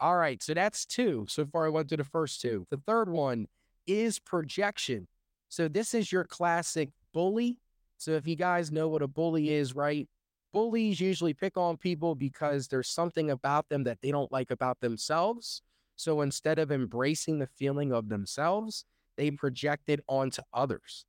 All 0.00 0.16
right, 0.16 0.42
so 0.42 0.54
that's 0.54 0.84
two. 0.84 1.26
So 1.28 1.46
far, 1.46 1.66
I 1.66 1.70
went 1.70 1.88
through 1.88 1.98
the 1.98 2.04
first 2.04 2.40
two. 2.40 2.66
The 2.70 2.76
third 2.76 3.08
one 3.08 3.46
is 3.86 4.18
projection. 4.18 5.08
So, 5.48 5.68
this 5.68 5.94
is 5.94 6.12
your 6.12 6.24
classic 6.24 6.90
bully. 7.14 7.58
So, 7.98 8.12
if 8.12 8.26
you 8.26 8.36
guys 8.36 8.72
know 8.72 8.88
what 8.88 9.02
a 9.02 9.08
bully 9.08 9.50
is, 9.50 9.74
right? 9.74 10.08
Bullies 10.52 11.00
usually 11.00 11.34
pick 11.34 11.56
on 11.56 11.76
people 11.76 12.14
because 12.14 12.68
there's 12.68 12.88
something 12.88 13.30
about 13.30 13.68
them 13.68 13.84
that 13.84 14.00
they 14.00 14.10
don't 14.10 14.32
like 14.32 14.50
about 14.50 14.80
themselves. 14.80 15.62
So, 15.96 16.20
instead 16.22 16.58
of 16.58 16.72
embracing 16.72 17.38
the 17.38 17.48
feeling 17.48 17.92
of 17.92 18.08
themselves, 18.08 18.84
they 19.16 19.30
project 19.32 19.88
it 19.88 20.00
onto 20.08 20.42
others. 20.54 21.04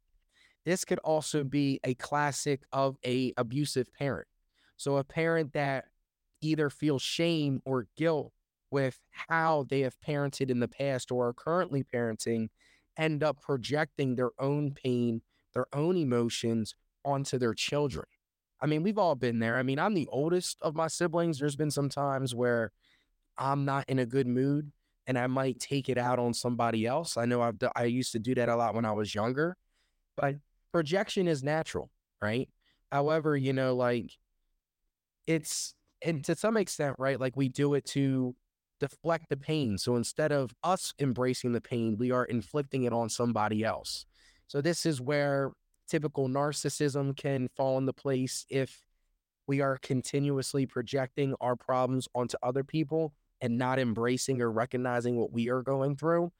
This 0.65 0.85
could 0.85 0.99
also 0.99 1.43
be 1.43 1.79
a 1.83 1.93
classic 1.95 2.61
of 2.71 2.97
a 3.05 3.33
abusive 3.37 3.93
parent. 3.93 4.27
So, 4.77 4.97
a 4.97 5.03
parent 5.03 5.53
that 5.53 5.85
either 6.41 6.69
feels 6.69 7.01
shame 7.01 7.61
or 7.65 7.87
guilt 7.97 8.31
with 8.71 8.99
how 9.11 9.65
they 9.69 9.81
have 9.81 9.99
parented 9.99 10.49
in 10.49 10.59
the 10.59 10.67
past 10.67 11.11
or 11.11 11.27
are 11.27 11.33
currently 11.33 11.83
parenting 11.83 12.49
end 12.97 13.23
up 13.23 13.41
projecting 13.41 14.15
their 14.15 14.31
own 14.39 14.71
pain, 14.73 15.21
their 15.53 15.67
own 15.73 15.97
emotions 15.97 16.75
onto 17.03 17.37
their 17.37 17.53
children. 17.53 18.05
I 18.61 18.65
mean, 18.65 18.83
we've 18.83 18.97
all 18.97 19.15
been 19.15 19.39
there. 19.39 19.57
I 19.57 19.63
mean, 19.63 19.79
I'm 19.79 19.93
the 19.93 20.07
oldest 20.11 20.57
of 20.61 20.75
my 20.75 20.87
siblings. 20.87 21.39
There's 21.39 21.55
been 21.55 21.71
some 21.71 21.89
times 21.89 22.35
where 22.35 22.71
I'm 23.37 23.65
not 23.65 23.85
in 23.87 23.99
a 23.99 24.05
good 24.05 24.27
mood 24.27 24.71
and 25.07 25.17
I 25.17 25.27
might 25.27 25.59
take 25.59 25.89
it 25.89 25.97
out 25.97 26.19
on 26.19 26.33
somebody 26.33 26.85
else. 26.85 27.17
I 27.17 27.25
know 27.25 27.41
I've 27.41 27.55
I 27.75 27.85
used 27.85 28.11
to 28.11 28.19
do 28.19 28.35
that 28.35 28.49
a 28.49 28.55
lot 28.55 28.75
when 28.75 28.85
I 28.85 28.91
was 28.91 29.15
younger, 29.15 29.57
but 30.15 30.35
projection 30.71 31.27
is 31.27 31.41
natural, 31.41 31.89
right? 32.21 32.49
However, 32.91 33.35
you 33.35 33.53
know, 33.53 33.75
like 33.75 34.11
it's 35.25 35.73
and 36.01 36.23
to 36.25 36.35
some 36.35 36.57
extent, 36.57 36.95
right? 36.99 37.19
Like 37.19 37.35
we 37.35 37.49
do 37.49 37.73
it 37.73 37.85
to 37.87 38.35
deflect 38.79 39.29
the 39.29 39.37
pain. 39.37 39.77
So 39.77 39.95
instead 39.95 40.31
of 40.31 40.51
us 40.63 40.93
embracing 40.99 41.53
the 41.53 41.61
pain, 41.61 41.97
we 41.97 42.11
are 42.11 42.25
inflicting 42.25 42.83
it 42.83 42.93
on 42.93 43.09
somebody 43.09 43.63
else. 43.63 44.05
So 44.49 44.59
this 44.59 44.85
is 44.85 44.99
where 44.99 45.53
typical 45.87 46.27
narcissism 46.27 47.15
can 47.15 47.47
fall 47.55 47.77
into 47.77 47.93
place 47.93 48.45
if 48.49 48.83
we 49.47 49.61
are 49.61 49.77
continuously 49.77 50.65
projecting 50.65 51.35
our 51.39 51.55
problems 51.55 52.09
onto 52.13 52.35
other 52.43 52.65
people 52.65 53.13
and 53.39 53.57
not 53.57 53.79
embracing 53.79 54.41
or 54.41 54.51
recognizing 54.51 55.15
what 55.15 55.31
we 55.31 55.49
are 55.49 55.61
going 55.61 55.95
through. 55.95 56.33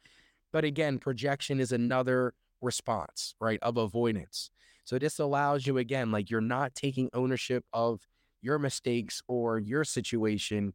But 0.51 0.65
again, 0.65 0.99
projection 0.99 1.61
is 1.61 1.71
another 1.71 2.33
response, 2.61 3.35
right, 3.39 3.59
of 3.61 3.77
avoidance. 3.77 4.51
So 4.83 4.99
this 4.99 5.19
allows 5.19 5.65
you, 5.65 5.77
again, 5.77 6.11
like 6.11 6.29
you're 6.29 6.41
not 6.41 6.75
taking 6.75 7.09
ownership 7.13 7.63
of 7.71 8.01
your 8.41 8.59
mistakes 8.59 9.21
or 9.27 9.59
your 9.59 9.85
situation 9.85 10.73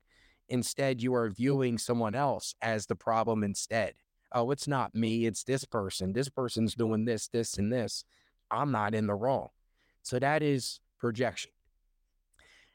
Instead, 0.49 1.03
you 1.03 1.15
are 1.15 1.31
mm. 1.31 1.37
viewing 1.37 1.79
someone 1.79 2.15
else 2.15 2.55
as 2.61 2.87
the 2.87 2.97
problem 2.97 3.43
instead. 3.43 3.95
Oh, 4.35 4.51
it's 4.51 4.69
not 4.69 4.95
me, 4.95 5.27
it's 5.27 5.45
this 5.45 5.65
person. 5.65 6.13
This 6.13 6.29
person's 6.29 6.75
doing 6.75 7.05
this, 7.05 7.29
this, 7.29 7.57
and 7.57 7.73
this. 7.73 8.05
I'm 8.51 8.73
not 8.73 8.95
in 8.95 9.07
the 9.07 9.15
wrong. 9.15 9.49
So 10.03 10.19
that 10.19 10.43
is 10.43 10.81
projection. 10.99 11.53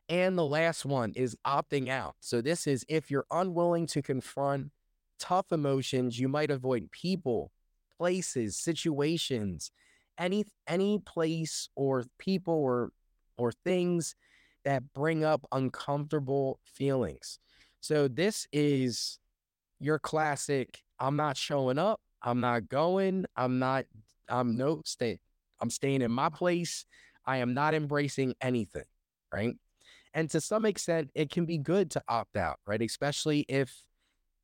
And 0.07 0.37
the 0.37 0.45
last 0.45 0.85
one 0.85 1.13
is 1.15 1.37
opting 1.45 1.89
out. 1.89 2.15
So 2.19 2.41
this 2.41 2.65
is 2.65 2.83
if 2.89 3.11
you're 3.11 3.27
unwilling 3.29 3.85
to 3.87 4.01
confront 4.01 4.71
tough 5.19 5.51
emotions, 5.51 6.19
you 6.19 6.27
might 6.27 6.49
avoid 6.49 6.89
people, 6.91 7.51
places, 7.95 8.57
situations, 8.57 9.71
any 10.17 10.45
any 10.67 10.99
place 10.99 11.69
or 11.75 12.05
people 12.17 12.53
or 12.55 12.91
or 13.37 13.51
things 13.51 14.15
that 14.65 14.93
bring 14.93 15.23
up 15.23 15.45
uncomfortable 15.51 16.59
feelings. 16.63 17.39
So 17.79 18.07
this 18.07 18.47
is 18.51 19.19
your 19.79 19.99
classic. 19.99 20.83
I'm 20.99 21.15
not 21.15 21.37
showing 21.37 21.77
up. 21.77 22.01
I'm 22.21 22.39
not 22.39 22.69
going. 22.69 23.25
I'm 23.35 23.59
not. 23.59 23.85
I'm 24.27 24.57
no 24.57 24.81
stay. 24.85 25.19
I'm 25.59 25.69
staying 25.69 26.01
in 26.01 26.11
my 26.11 26.29
place. 26.29 26.85
I 27.25 27.37
am 27.37 27.53
not 27.53 27.73
embracing 27.73 28.35
anything. 28.41 28.83
Right. 29.33 29.55
And 30.13 30.29
to 30.31 30.41
some 30.41 30.65
extent, 30.65 31.11
it 31.13 31.29
can 31.29 31.45
be 31.45 31.57
good 31.57 31.91
to 31.91 32.03
opt 32.07 32.35
out. 32.35 32.59
Right. 32.65 32.81
Especially 32.81 33.45
if 33.47 33.83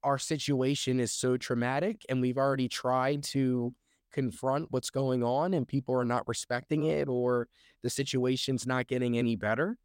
our 0.04 0.18
situation 0.20 1.00
is 1.00 1.12
so 1.12 1.36
traumatic 1.36 2.06
and 2.08 2.22
we've 2.22 2.38
already 2.38 2.70
tried 2.70 3.24
to 3.24 3.74
confront 4.14 4.72
what's 4.72 4.92
going 4.92 5.24
on 5.24 5.54
and 5.54 5.68
people 5.68 5.96
are 5.96 6.06
not 6.06 6.28
respecting 6.28 6.86
it 6.86 7.10
or 7.10 7.48
the 7.82 7.90
situation's 7.90 8.68
not 8.68 8.88
getting 8.88 9.18
any 9.18 9.36
better. 9.36 9.78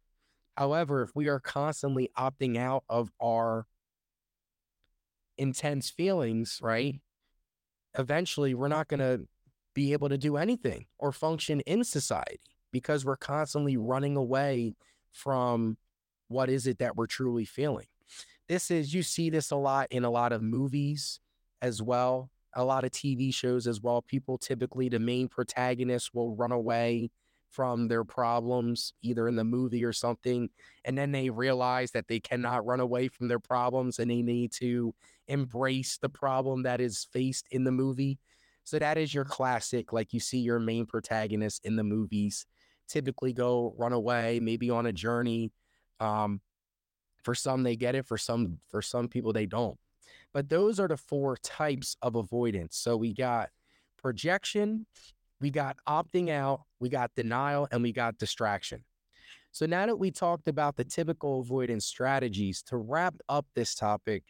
However, 0.55 1.01
if 1.01 1.15
we 1.15 1.27
are 1.27 1.39
constantly 1.39 2.11
opting 2.17 2.57
out 2.57 2.83
of 2.87 3.11
our 3.21 3.65
intense 5.41 5.89
feelings, 5.89 6.59
right? 6.61 6.93
Mm-hmm. 6.93 8.01
Eventually, 8.01 8.53
we're 8.53 8.67
not 8.67 8.87
mm-hmm. 8.87 9.01
going 9.01 9.19
to 9.19 9.27
be 9.73 9.93
able 9.93 10.09
to 10.09 10.17
do 10.17 10.37
anything 10.37 10.85
or 10.99 11.11
function 11.11 11.61
in 11.61 11.83
society 11.83 12.39
because 12.71 13.03
we're 13.05 13.17
constantly 13.17 13.75
running 13.75 14.15
away 14.15 14.75
from 15.11 15.77
what 16.27 16.49
is 16.49 16.67
it 16.67 16.79
that 16.79 16.95
we're 16.95 17.07
truly 17.07 17.45
feeling. 17.45 17.87
This 18.47 18.69
is, 18.69 18.93
you 18.93 19.03
see 19.03 19.29
this 19.29 19.51
a 19.51 19.55
lot 19.55 19.87
in 19.91 20.03
a 20.03 20.09
lot 20.09 20.31
of 20.31 20.41
movies 20.41 21.19
as 21.61 21.81
well, 21.81 22.29
a 22.53 22.63
lot 22.63 22.83
of 22.83 22.91
TV 22.91 23.33
shows 23.33 23.65
as 23.65 23.81
well. 23.81 24.01
People 24.01 24.37
typically, 24.37 24.89
the 24.89 24.99
main 24.99 25.27
protagonist 25.27 26.13
will 26.13 26.35
run 26.35 26.51
away 26.51 27.11
from 27.51 27.87
their 27.87 28.03
problems, 28.03 28.93
either 29.01 29.27
in 29.27 29.35
the 29.35 29.43
movie 29.43 29.83
or 29.83 29.93
something. 29.93 30.49
And 30.85 30.97
then 30.97 31.11
they 31.11 31.29
realize 31.29 31.91
that 31.91 32.07
they 32.07 32.19
cannot 32.19 32.65
run 32.65 32.79
away 32.79 33.07
from 33.09 33.27
their 33.27 33.39
problems 33.39 33.99
and 33.99 34.09
they 34.09 34.21
need 34.21 34.51
to 34.53 34.93
embrace 35.27 35.97
the 35.97 36.09
problem 36.09 36.63
that 36.63 36.81
is 36.81 37.07
faced 37.11 37.47
in 37.51 37.63
the 37.63 37.71
movie. 37.71 38.19
So 38.63 38.79
that 38.79 38.97
is 38.97 39.13
your 39.13 39.25
classic, 39.25 39.91
like 39.91 40.13
you 40.13 40.19
see 40.19 40.39
your 40.39 40.59
main 40.59 40.85
protagonist 40.85 41.65
in 41.65 41.75
the 41.75 41.83
movies 41.83 42.45
typically 42.91 43.33
go 43.33 43.73
run 43.77 43.93
away, 43.93 44.39
maybe 44.41 44.69
on 44.69 44.85
a 44.85 44.93
journey. 44.93 45.51
Um, 45.99 46.41
for 47.23 47.35
some 47.35 47.63
they 47.63 47.75
get 47.75 47.95
it, 47.95 48.05
for 48.05 48.17
some 48.17 48.59
for 48.69 48.81
some 48.81 49.07
people 49.07 49.31
they 49.31 49.45
don't. 49.45 49.77
But 50.33 50.49
those 50.49 50.79
are 50.79 50.87
the 50.87 50.97
four 50.97 51.37
types 51.37 51.95
of 52.01 52.15
avoidance. 52.15 52.77
So 52.77 52.97
we 52.97 53.13
got 53.13 53.49
projection, 53.97 54.85
we 55.41 55.49
got 55.49 55.75
opting 55.89 56.29
out, 56.29 56.61
we 56.79 56.87
got 56.87 57.11
denial, 57.15 57.67
and 57.71 57.81
we 57.81 57.91
got 57.91 58.19
distraction. 58.19 58.85
So 59.51 59.65
now 59.65 59.85
that 59.87 59.97
we 59.97 60.11
talked 60.11 60.47
about 60.47 60.77
the 60.77 60.85
typical 60.85 61.41
avoidance 61.41 61.85
strategies, 61.85 62.61
to 62.67 62.77
wrap 62.77 63.15
up 63.27 63.47
this 63.55 63.75
topic, 63.75 64.23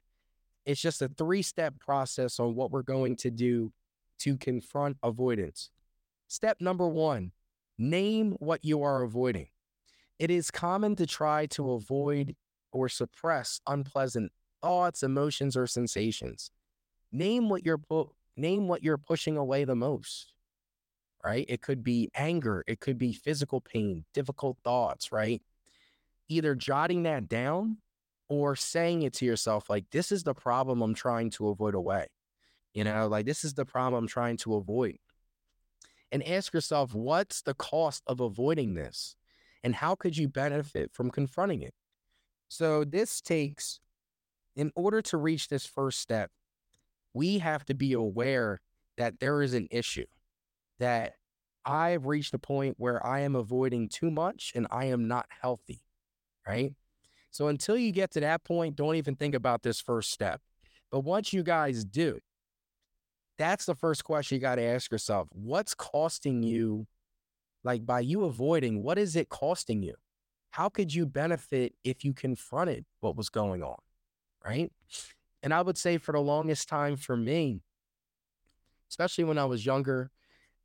it's 0.65 0.81
just 0.81 1.01
a 1.01 1.09
three 1.09 1.41
step 1.41 1.77
process 1.79 2.39
on 2.39 2.55
what 2.55 2.71
we're 2.71 2.81
going 2.81 3.17
to 3.17 3.29
do 3.29 3.71
to 4.19 4.37
confront 4.37 4.97
avoidance. 5.03 5.69
Step 6.27 6.57
number 6.61 6.87
one 6.87 7.33
name 7.77 8.31
what 8.39 8.63
you 8.63 8.81
are 8.83 9.03
avoiding. 9.03 9.47
It 10.17 10.31
is 10.31 10.49
common 10.49 10.95
to 10.97 11.07
try 11.07 11.47
to 11.47 11.71
avoid 11.71 12.35
or 12.71 12.87
suppress 12.87 13.59
unpleasant 13.67 14.31
thoughts, 14.61 15.01
emotions, 15.03 15.57
or 15.57 15.65
sensations. 15.67 16.51
Name 17.11 17.49
what 17.49 17.65
you're 17.65 17.79
pu- 17.79 18.11
name 18.37 18.67
what 18.67 18.83
you're 18.83 18.97
pushing 18.97 19.35
away 19.35 19.65
the 19.65 19.75
most 19.75 20.33
right? 21.23 21.45
It 21.47 21.61
could 21.61 21.83
be 21.83 22.09
anger, 22.15 22.63
it 22.67 22.79
could 22.79 22.97
be 22.97 23.13
physical 23.13 23.61
pain, 23.61 24.05
difficult 24.13 24.57
thoughts, 24.63 25.11
right? 25.11 25.41
Either 26.29 26.55
jotting 26.55 27.03
that 27.03 27.27
down 27.27 27.77
or 28.29 28.55
saying 28.55 29.01
it 29.01 29.13
to 29.13 29.25
yourself, 29.25 29.69
like, 29.69 29.85
this 29.91 30.11
is 30.11 30.23
the 30.23 30.33
problem 30.33 30.81
I'm 30.81 30.93
trying 30.93 31.29
to 31.31 31.49
avoid 31.49 31.75
away. 31.75 32.07
You 32.73 32.85
know, 32.85 33.07
like, 33.07 33.25
this 33.25 33.43
is 33.43 33.53
the 33.53 33.65
problem 33.65 34.03
I'm 34.03 34.07
trying 34.07 34.37
to 34.37 34.55
avoid. 34.55 34.97
And 36.13 36.25
ask 36.27 36.53
yourself, 36.53 36.93
what's 36.93 37.41
the 37.41 37.53
cost 37.53 38.03
of 38.07 38.19
avoiding 38.19 38.73
this? 38.73 39.15
And 39.63 39.75
how 39.75 39.95
could 39.95 40.17
you 40.17 40.27
benefit 40.27 40.91
from 40.93 41.11
confronting 41.11 41.61
it? 41.61 41.73
So, 42.47 42.83
this 42.83 43.21
takes, 43.21 43.79
in 44.55 44.71
order 44.75 45.01
to 45.03 45.17
reach 45.17 45.47
this 45.47 45.65
first 45.65 45.99
step, 45.99 46.31
we 47.13 47.39
have 47.39 47.65
to 47.65 47.73
be 47.73 47.93
aware 47.93 48.61
that 48.97 49.19
there 49.19 49.41
is 49.41 49.53
an 49.53 49.67
issue 49.71 50.05
that 50.81 51.13
I've 51.63 52.07
reached 52.07 52.33
a 52.33 52.39
point 52.39 52.75
where 52.77 53.05
I 53.05 53.19
am 53.21 53.35
avoiding 53.35 53.87
too 53.87 54.09
much 54.09 54.51
and 54.55 54.67
I 54.71 54.85
am 54.85 55.07
not 55.07 55.27
healthy, 55.41 55.81
right? 56.45 56.73
So 57.29 57.47
until 57.47 57.77
you 57.77 57.91
get 57.91 58.11
to 58.11 58.19
that 58.21 58.43
point, 58.43 58.75
don't 58.75 58.95
even 58.95 59.15
think 59.15 59.35
about 59.35 59.61
this 59.61 59.79
first 59.79 60.11
step. 60.11 60.41
But 60.91 61.01
once 61.01 61.31
you 61.31 61.43
guys 61.43 61.85
do, 61.85 62.19
that's 63.37 63.65
the 63.65 63.75
first 63.75 64.03
question 64.03 64.35
you 64.35 64.41
got 64.41 64.55
to 64.55 64.63
ask 64.63 64.91
yourself. 64.91 65.29
What's 65.31 65.75
costing 65.75 66.41
you, 66.41 66.87
like 67.63 67.85
by 67.85 67.99
you 67.99 68.25
avoiding, 68.25 68.81
what 68.81 68.97
is 68.97 69.15
it 69.15 69.29
costing 69.29 69.83
you? 69.83 69.93
How 70.49 70.67
could 70.67 70.93
you 70.93 71.05
benefit 71.05 71.75
if 71.83 72.03
you 72.03 72.13
confronted 72.13 72.85
what 73.01 73.15
was 73.15 73.29
going 73.29 73.61
on, 73.61 73.77
right? 74.43 74.71
And 75.43 75.53
I 75.53 75.61
would 75.61 75.77
say 75.77 75.97
for 75.97 76.11
the 76.11 76.19
longest 76.19 76.67
time 76.67 76.97
for 76.97 77.15
me, 77.15 77.61
especially 78.89 79.23
when 79.23 79.37
I 79.37 79.45
was 79.45 79.65
younger 79.65 80.09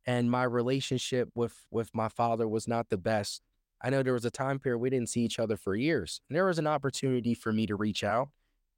and 0.07 0.31
my 0.31 0.43
relationship 0.43 1.29
with 1.35 1.67
with 1.69 1.93
my 1.93 2.07
father 2.07 2.47
was 2.47 2.67
not 2.67 2.89
the 2.89 2.97
best. 2.97 3.43
I 3.81 3.91
know 3.91 4.01
there 4.01 4.13
was 4.13 4.25
a 4.25 4.31
time 4.31 4.57
period 4.57 4.79
we 4.79 4.89
didn't 4.89 5.09
see 5.09 5.21
each 5.21 5.37
other 5.37 5.57
for 5.57 5.75
years. 5.75 6.21
And 6.29 6.35
there 6.35 6.45
was 6.45 6.57
an 6.57 6.65
opportunity 6.65 7.35
for 7.35 7.53
me 7.53 7.67
to 7.67 7.75
reach 7.75 8.03
out, 8.03 8.29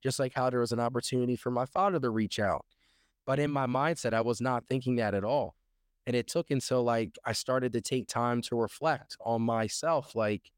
just 0.02 0.18
like 0.18 0.34
how 0.34 0.50
there 0.50 0.60
was 0.60 0.72
an 0.72 0.80
opportunity 0.80 1.36
for 1.36 1.50
my 1.50 1.64
father 1.64 1.98
to 2.00 2.10
reach 2.10 2.38
out. 2.38 2.66
But 3.24 3.38
in 3.38 3.50
my 3.50 3.66
mindset, 3.66 4.12
I 4.12 4.20
was 4.20 4.40
not 4.40 4.66
thinking 4.68 4.96
that 4.96 5.14
at 5.14 5.24
all. 5.24 5.54
And 6.06 6.16
it 6.16 6.26
took 6.26 6.50
until 6.50 6.82
like 6.82 7.16
I 7.24 7.32
started 7.32 7.72
to 7.74 7.80
take 7.80 8.08
time 8.08 8.42
to 8.42 8.56
reflect 8.56 9.16
on 9.24 9.42
myself 9.42 10.14
like 10.14 10.50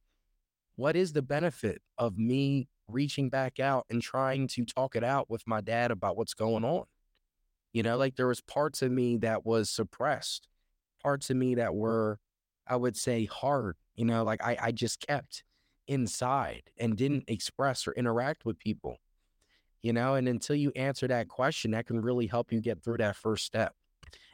what 0.77 0.97
is 0.97 1.13
the 1.13 1.23
benefit 1.23 1.83
of 1.99 2.17
me 2.17 2.69
reaching 2.89 3.29
back 3.29 3.61
out 3.61 3.85
and 3.91 4.01
trying 4.01 4.49
to 4.49 4.65
talk 4.65 4.97
it 4.97 5.05
out 5.05 5.29
with 5.29 5.47
my 5.47 5.61
dad 5.61 5.91
about 5.91 6.17
what's 6.17 6.35
going 6.35 6.65
on? 6.65 6.85
You 7.73 7.83
know, 7.83 7.97
like 7.97 8.17
there 8.17 8.27
was 8.27 8.41
parts 8.41 8.83
of 8.83 8.91
me 8.91 9.19
that 9.19 9.45
was 9.45 9.71
suppressed, 9.71 10.49
parts 11.03 11.31
of 11.31 11.37
me 11.37 11.57
that 11.57 11.75
were, 11.75 12.19
I 12.67 12.77
would 12.77 12.97
say, 12.97 13.27
hard. 13.27 13.77
You 13.97 14.05
know, 14.05 14.25
like 14.25 14.43
I, 14.43 14.57
I 14.61 14.73
just 14.73 15.07
kept 15.07 15.45
inside 15.89 16.63
and 16.79 16.97
didn't 16.97 17.25
express 17.29 17.87
or 17.87 17.93
interact 17.93 18.45
with 18.45 18.59
people. 18.59 18.99
You 19.83 19.93
know, 19.93 20.15
and 20.15 20.29
until 20.29 20.57
you 20.57 20.73
answer 20.77 21.09
that 21.09 21.29
question, 21.29 21.73
that 21.73 21.87
can 21.87 22.01
really 22.01 22.27
help 22.27 22.53
you 22.53 22.61
get 22.61 22.83
through 22.83 22.99
that 22.99 23.17
first 23.17 23.45
step. 23.45 23.75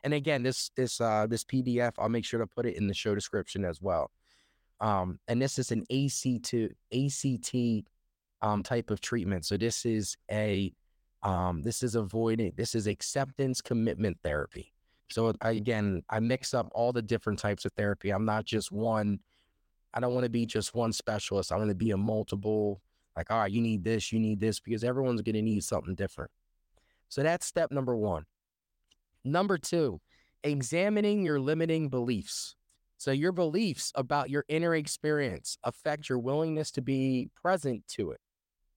And 0.04 0.12
again, 0.12 0.42
this 0.42 0.70
this 0.76 1.00
uh 1.00 1.26
this 1.28 1.44
PDF, 1.44 1.92
I'll 1.98 2.08
make 2.08 2.24
sure 2.24 2.40
to 2.40 2.46
put 2.46 2.66
it 2.66 2.76
in 2.76 2.86
the 2.86 2.94
show 2.94 3.14
description 3.14 3.64
as 3.64 3.80
well. 3.80 4.10
Um, 4.80 5.18
and 5.26 5.40
this 5.40 5.58
is 5.58 5.72
an 5.72 5.84
AC 5.90 6.38
to 6.40 6.70
ACT 6.92 7.88
um 8.42 8.62
type 8.62 8.90
of 8.90 9.00
treatment. 9.00 9.46
So 9.46 9.56
this 9.56 9.84
is 9.84 10.16
a 10.30 10.72
um, 11.22 11.62
this 11.62 11.82
is 11.82 11.94
avoiding, 11.94 12.52
this 12.56 12.74
is 12.74 12.86
acceptance 12.86 13.60
commitment 13.60 14.18
therapy. 14.22 14.72
So 15.10 15.32
again, 15.40 16.02
I 16.10 16.20
mix 16.20 16.52
up 16.52 16.68
all 16.72 16.92
the 16.92 17.02
different 17.02 17.38
types 17.38 17.64
of 17.64 17.72
therapy. 17.72 18.10
I'm 18.10 18.24
not 18.24 18.44
just 18.44 18.70
one, 18.70 19.20
I 19.94 20.00
don't 20.00 20.12
want 20.12 20.24
to 20.24 20.30
be 20.30 20.44
just 20.44 20.74
one 20.74 20.92
specialist. 20.92 21.50
I 21.50 21.56
want 21.56 21.70
to 21.70 21.74
be 21.74 21.92
a 21.92 21.96
multiple, 21.96 22.82
like, 23.16 23.30
all 23.30 23.38
right, 23.38 23.50
you 23.50 23.62
need 23.62 23.84
this, 23.84 24.12
you 24.12 24.20
need 24.20 24.38
this, 24.38 24.60
because 24.60 24.84
everyone's 24.84 25.22
going 25.22 25.34
to 25.34 25.42
need 25.42 25.64
something 25.64 25.94
different. 25.94 26.30
So 27.08 27.22
that's 27.22 27.46
step 27.46 27.70
number 27.72 27.96
one. 27.96 28.24
Number 29.24 29.56
two, 29.56 30.00
examining 30.44 31.24
your 31.24 31.40
limiting 31.40 31.88
beliefs. 31.88 32.54
So 32.98 33.10
your 33.10 33.32
beliefs 33.32 33.92
about 33.94 34.28
your 34.28 34.44
inner 34.48 34.74
experience 34.74 35.56
affect 35.64 36.08
your 36.08 36.18
willingness 36.18 36.70
to 36.72 36.82
be 36.82 37.30
present 37.34 37.86
to 37.90 38.10
it. 38.10 38.20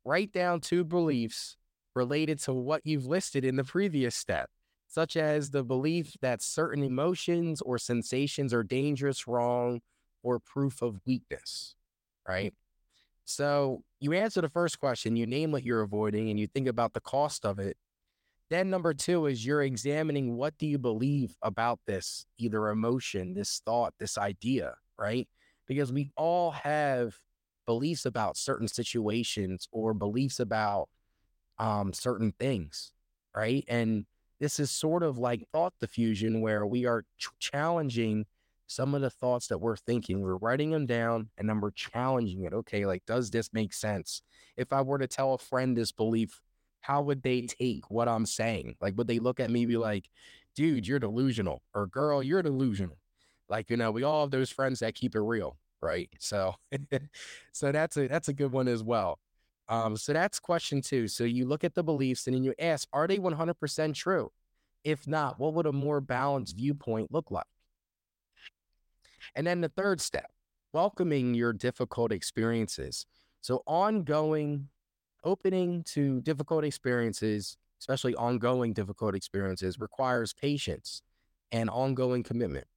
Write 0.05 0.31
down 0.31 0.61
two 0.61 0.83
beliefs 0.83 1.57
related 1.93 2.39
to 2.39 2.53
what 2.53 2.81
you've 2.85 3.05
listed 3.05 3.43
in 3.43 3.57
the 3.57 3.63
previous 3.63 4.15
step, 4.15 4.49
such 4.91 5.15
as 5.15 5.51
the 5.51 5.63
belief 5.63 6.17
that 6.21 6.41
certain 6.41 6.83
emotions 6.83 7.61
or 7.61 7.77
sensations 7.77 8.53
are 8.53 8.61
dangerous, 8.61 9.25
wrong, 9.25 9.79
or 10.21 10.37
proof 10.37 10.81
of 10.81 10.99
weakness, 11.05 11.75
right? 12.27 12.53
So 13.23 13.83
you 14.01 14.11
answer 14.11 14.41
the 14.41 14.49
first 14.49 14.81
question, 14.81 15.15
you 15.15 15.25
name 15.25 15.53
what 15.53 15.63
you're 15.63 15.81
avoiding, 15.81 16.29
and 16.29 16.37
you 16.37 16.45
think 16.45 16.67
about 16.67 16.91
the 16.91 16.99
cost 16.99 17.45
of 17.45 17.57
it. 17.57 17.77
Then 18.49 18.69
number 18.69 18.93
two 18.93 19.27
is 19.27 19.45
you're 19.45 19.63
examining 19.63 20.35
what 20.35 20.57
do 20.57 20.67
you 20.67 20.77
believe 20.77 21.37
about 21.41 21.79
this, 21.87 22.25
either 22.37 22.67
emotion, 22.67 23.33
this 23.33 23.61
thought, 23.65 23.93
this 23.97 24.17
idea, 24.17 24.73
right? 24.99 25.25
Because 25.67 25.93
we 25.93 26.11
all 26.17 26.51
have 26.51 27.15
beliefs 27.65 28.05
about 28.05 28.35
certain 28.35 28.67
situations 28.67 29.69
or 29.71 29.93
beliefs 29.93 30.41
about 30.41 30.89
um, 31.59 31.93
certain 31.93 32.33
things, 32.37 32.91
right? 33.33 33.63
And 33.69 34.05
this 34.41 34.59
is 34.59 34.71
sort 34.71 35.03
of 35.03 35.19
like 35.19 35.47
thought 35.53 35.73
defusion 35.81 36.41
where 36.41 36.65
we 36.65 36.85
are 36.87 37.05
ch- 37.17 37.29
challenging 37.39 38.25
some 38.65 38.95
of 38.95 39.01
the 39.01 39.09
thoughts 39.09 39.47
that 39.47 39.59
we're 39.59 39.77
thinking. 39.77 40.19
We're 40.19 40.37
writing 40.37 40.71
them 40.71 40.87
down 40.87 41.29
and 41.37 41.47
then 41.47 41.61
we're 41.61 41.71
challenging 41.71 42.43
it. 42.43 42.51
Okay, 42.51 42.87
like, 42.87 43.05
does 43.05 43.29
this 43.29 43.53
make 43.53 43.71
sense? 43.71 44.23
If 44.57 44.73
I 44.73 44.81
were 44.81 44.97
to 44.97 45.07
tell 45.07 45.35
a 45.35 45.37
friend 45.37 45.77
this 45.77 45.91
belief, 45.91 46.41
how 46.81 47.03
would 47.03 47.21
they 47.21 47.43
mm. 47.43 47.55
take 47.55 47.91
what 47.91 48.09
I'm 48.09 48.25
saying? 48.25 48.77
Like, 48.81 48.97
would 48.97 49.07
they 49.07 49.19
look 49.19 49.39
at 49.39 49.51
me 49.51 49.67
be 49.67 49.77
like, 49.77 50.09
dude, 50.55 50.87
you're 50.87 50.99
delusional, 50.99 51.61
or 51.75 51.85
girl, 51.85 52.23
you're 52.23 52.41
delusional? 52.41 52.97
Like, 53.47 53.69
you 53.69 53.77
know, 53.77 53.91
we 53.91 54.01
all 54.01 54.21
have 54.21 54.31
those 54.31 54.49
friends 54.49 54.79
that 54.79 54.95
keep 54.95 55.15
it 55.15 55.21
real, 55.21 55.57
right? 55.81 56.09
So, 56.19 56.55
so 57.51 57.71
that's 57.71 57.95
a 57.95 58.07
that's 58.07 58.27
a 58.27 58.33
good 58.33 58.51
one 58.51 58.67
as 58.67 58.81
well. 58.81 59.19
Um, 59.71 59.95
so 59.95 60.11
that's 60.11 60.37
question 60.37 60.81
two. 60.81 61.07
So 61.07 61.23
you 61.23 61.45
look 61.45 61.63
at 61.63 61.73
the 61.73 61.83
beliefs 61.83 62.27
and 62.27 62.35
then 62.35 62.43
you 62.43 62.53
ask, 62.59 62.89
are 62.91 63.07
they 63.07 63.17
100% 63.17 63.95
true? 63.95 64.29
If 64.83 65.07
not, 65.07 65.39
what 65.39 65.53
would 65.53 65.65
a 65.65 65.71
more 65.71 66.01
balanced 66.01 66.57
viewpoint 66.57 67.09
look 67.11 67.31
like? 67.31 67.45
And 69.33 69.47
then 69.47 69.61
the 69.61 69.69
third 69.69 70.01
step, 70.01 70.29
welcoming 70.73 71.33
your 71.33 71.53
difficult 71.53 72.11
experiences. 72.11 73.05
So 73.39 73.63
ongoing, 73.65 74.67
opening 75.23 75.83
to 75.83 76.19
difficult 76.19 76.65
experiences, 76.65 77.55
especially 77.79 78.13
ongoing 78.15 78.73
difficult 78.73 79.15
experiences, 79.15 79.79
requires 79.79 80.33
patience 80.33 81.01
and 81.53 81.69
ongoing 81.69 82.23
commitment. 82.23 82.67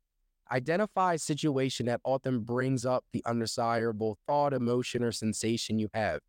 Identify 0.53 1.15
a 1.15 1.19
situation 1.19 1.87
that 1.87 2.03
often 2.05 2.41
brings 2.41 2.87
up 2.87 3.05
the 3.13 3.23
undesirable 3.27 4.17
thought, 4.29 4.53
emotion, 4.53 5.03
or 5.03 5.11
sensation 5.11 5.81
you 5.81 5.89
have 5.93 6.21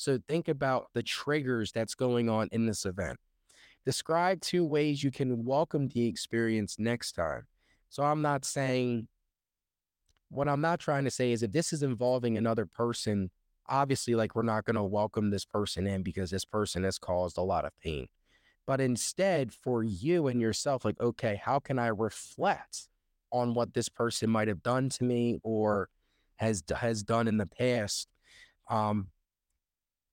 so 0.00 0.18
think 0.28 0.48
about 0.48 0.86
the 0.94 1.02
triggers 1.02 1.72
that's 1.72 1.94
going 1.94 2.30
on 2.30 2.48
in 2.52 2.64
this 2.64 2.86
event. 2.86 3.18
Describe 3.84 4.40
two 4.40 4.64
ways 4.64 5.04
you 5.04 5.10
can 5.10 5.44
welcome 5.44 5.88
the 5.88 6.06
experience 6.06 6.76
next 6.78 7.12
time. 7.12 7.42
So 7.90 8.02
I'm 8.02 8.22
not 8.22 8.46
saying, 8.46 9.08
what 10.30 10.48
I'm 10.48 10.62
not 10.62 10.80
trying 10.80 11.04
to 11.04 11.10
say 11.10 11.32
is 11.32 11.42
if 11.42 11.52
this 11.52 11.74
is 11.74 11.82
involving 11.82 12.38
another 12.38 12.64
person, 12.64 13.30
obviously, 13.68 14.14
like 14.14 14.34
we're 14.34 14.40
not 14.42 14.64
going 14.64 14.76
to 14.76 14.82
welcome 14.82 15.28
this 15.28 15.44
person 15.44 15.86
in 15.86 16.02
because 16.02 16.30
this 16.30 16.46
person 16.46 16.82
has 16.84 16.96
caused 16.96 17.36
a 17.36 17.42
lot 17.42 17.66
of 17.66 17.72
pain. 17.84 18.06
But 18.66 18.80
instead, 18.80 19.52
for 19.52 19.82
you 19.84 20.28
and 20.28 20.40
yourself, 20.40 20.82
like, 20.82 20.98
okay, 20.98 21.38
how 21.44 21.58
can 21.58 21.78
I 21.78 21.88
reflect 21.88 22.88
on 23.32 23.52
what 23.52 23.74
this 23.74 23.90
person 23.90 24.30
might 24.30 24.48
have 24.48 24.62
done 24.62 24.88
to 24.88 25.04
me 25.04 25.40
or 25.42 25.90
has 26.36 26.62
has 26.74 27.02
done 27.02 27.28
in 27.28 27.36
the 27.36 27.44
past? 27.44 28.08
Um, 28.70 29.08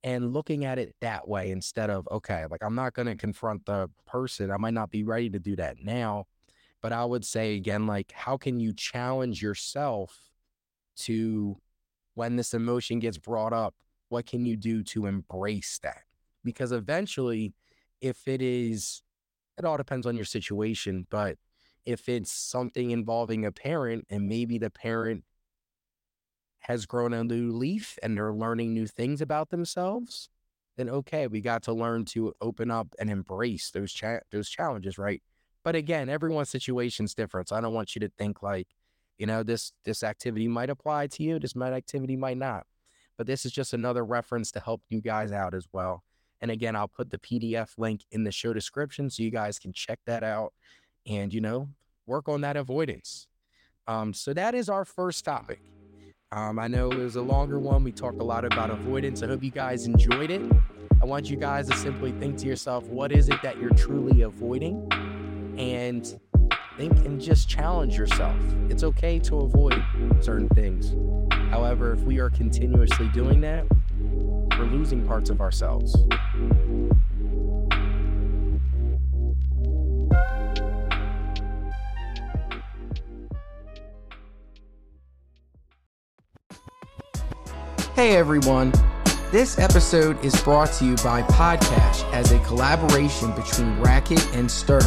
and 0.08 0.34
looking 0.34 0.64
at 0.64 0.80
it 0.80 0.96
that 1.02 1.28
way 1.28 1.52
instead 1.52 1.90
of 1.90 2.08
okay 2.10 2.46
like 2.50 2.64
i'm 2.64 2.76
not 2.76 2.94
going 2.94 3.08
to 3.08 3.16
confront 3.16 3.66
the 3.66 3.90
person 4.06 4.50
i 4.52 4.58
might 4.58 4.74
not 4.74 4.90
be 4.90 5.04
ready 5.04 5.30
to 5.30 5.40
do 5.40 5.56
that 5.56 5.78
now 5.84 6.26
but 6.82 6.94
i 6.94 7.04
would 7.04 7.26
say 7.26 7.56
again 7.56 7.86
like 7.86 8.12
how 8.14 8.38
can 8.38 8.60
you 8.60 8.74
challenge 8.74 9.42
yourself 9.42 10.32
to 10.96 11.58
when 12.16 12.36
this 12.36 12.54
emotion 12.54 13.00
gets 13.00 13.18
brought 13.18 13.54
up 13.54 13.76
what 14.10 14.26
can 14.26 14.46
you 14.46 14.56
do 14.56 14.84
to 14.84 15.06
embrace 15.06 15.80
that? 15.84 16.04
Because 16.44 16.72
eventually 16.72 17.54
if 18.02 18.28
it 18.28 18.42
is 18.42 19.02
it 19.58 19.66
all 19.66 19.78
depends 19.78 20.06
on 20.06 20.16
your 20.16 20.26
situation 20.26 21.08
but 21.10 21.38
if 21.86 22.08
it's 22.08 22.32
something 22.32 22.92
involving 22.92 23.46
a 23.46 23.52
parent 23.52 24.06
and 24.10 24.28
maybe 24.28 24.58
the 24.58 24.70
parent 24.70 25.24
has 26.60 26.86
grown 26.86 27.14
a 27.14 27.24
new 27.24 27.52
leaf 27.52 27.98
and 28.04 28.18
they're 28.18 28.34
learning 28.34 28.74
new 28.74 28.88
things 28.88 29.22
about 29.22 29.50
themselves, 29.50 30.30
then 30.78 30.90
okay, 30.90 31.28
we 31.28 31.42
got 31.42 31.64
to 31.64 31.74
learn 31.74 32.06
to 32.06 32.34
open 32.42 32.70
up 32.72 32.88
and 33.00 33.10
embrace 33.10 33.72
those 33.72 33.92
cha- 33.92 34.20
those 34.32 34.50
challenges, 34.50 34.98
right? 34.98 35.22
But 35.64 35.76
again, 35.76 36.08
everyone's 36.08 36.50
situation's 36.50 37.14
different. 37.14 37.50
So 37.50 37.56
I 37.56 37.62
don't 37.62 37.74
want 37.74 37.96
you 37.96 38.00
to 38.02 38.10
think 38.18 38.42
like, 38.44 38.68
you 39.18 39.26
know, 39.26 39.44
this 39.44 39.74
this 39.84 40.04
activity 40.04 40.48
might 40.48 40.70
apply 40.70 41.08
to 41.08 41.24
you, 41.24 41.40
this 41.40 41.56
might 41.56 41.74
activity 41.74 42.16
might 42.16 42.38
not. 42.38 42.66
But 43.18 43.28
this 43.28 43.46
is 43.46 43.52
just 43.52 43.74
another 43.74 44.06
reference 44.06 44.52
to 44.52 44.60
help 44.60 44.82
you 44.90 45.02
guys 45.02 45.32
out 45.32 45.56
as 45.56 45.68
well. 45.72 46.04
And 46.40 46.52
again, 46.52 46.76
I'll 46.76 46.88
put 46.88 47.10
the 47.10 47.18
PDF 47.18 47.72
link 47.80 48.02
in 48.12 48.24
the 48.24 48.32
show 48.32 48.54
description 48.54 49.10
so 49.10 49.24
you 49.24 49.32
guys 49.32 49.58
can 49.58 49.74
check 49.74 50.00
that 50.06 50.24
out 50.24 50.54
and 51.08 51.34
you 51.34 51.42
know, 51.42 51.70
work 52.06 52.30
on 52.30 52.42
that 52.42 52.58
avoidance. 52.58 53.28
Um, 53.88 54.14
so 54.14 54.34
that 54.34 54.54
is 54.54 54.70
our 54.70 54.86
first 54.86 55.26
topic. 55.26 55.60
Um, 56.34 56.60
I 56.60 56.68
know 56.68 56.92
it 56.92 56.98
was 56.98 57.16
a 57.16 57.22
longer 57.22 57.58
one. 57.58 57.86
We 57.86 57.94
talked 57.94 58.20
a 58.20 58.24
lot 58.24 58.44
about 58.44 58.70
avoidance. 58.70 59.24
I 59.24 59.28
hope 59.28 59.42
you 59.42 59.50
guys 59.50 59.86
enjoyed 59.86 60.30
it. 60.30 60.42
I 61.02 61.06
want 61.06 61.30
you 61.30 61.38
guys 61.38 61.70
to 61.70 61.78
simply 61.78 62.12
think 62.12 62.38
to 62.40 62.48
yourself, 62.48 62.86
what 62.88 63.14
is 63.14 63.30
it 63.30 63.42
that 63.44 63.62
you're 63.62 63.70
truly 63.70 64.24
avoiding? 64.24 64.92
And 65.58 66.20
think 66.76 66.98
and 67.06 67.22
just 67.22 67.48
challenge 67.48 67.98
yourself. 67.98 68.36
It's 68.70 68.84
okay 68.84 69.20
to 69.20 69.38
avoid 69.38 69.82
certain 70.20 70.50
things. 70.50 70.96
However, 71.50 71.94
if 71.94 72.02
we 72.02 72.20
are 72.20 72.30
continuously 72.30 73.08
doing 73.14 73.40
that, 73.42 73.66
we're 74.60 74.66
losing 74.66 75.08
parts 75.08 75.30
of 75.30 75.40
ourselves. 75.40 75.96
Hey 87.98 88.14
everyone. 88.16 88.72
This 89.32 89.58
episode 89.58 90.24
is 90.24 90.40
brought 90.44 90.72
to 90.74 90.86
you 90.86 90.96
by 90.98 91.24
Podcash 91.24 92.04
as 92.14 92.32
a 92.32 92.38
collaboration 92.42 93.34
between 93.34 93.80
Racket 93.80 94.24
and 94.36 94.52
Stir. 94.52 94.82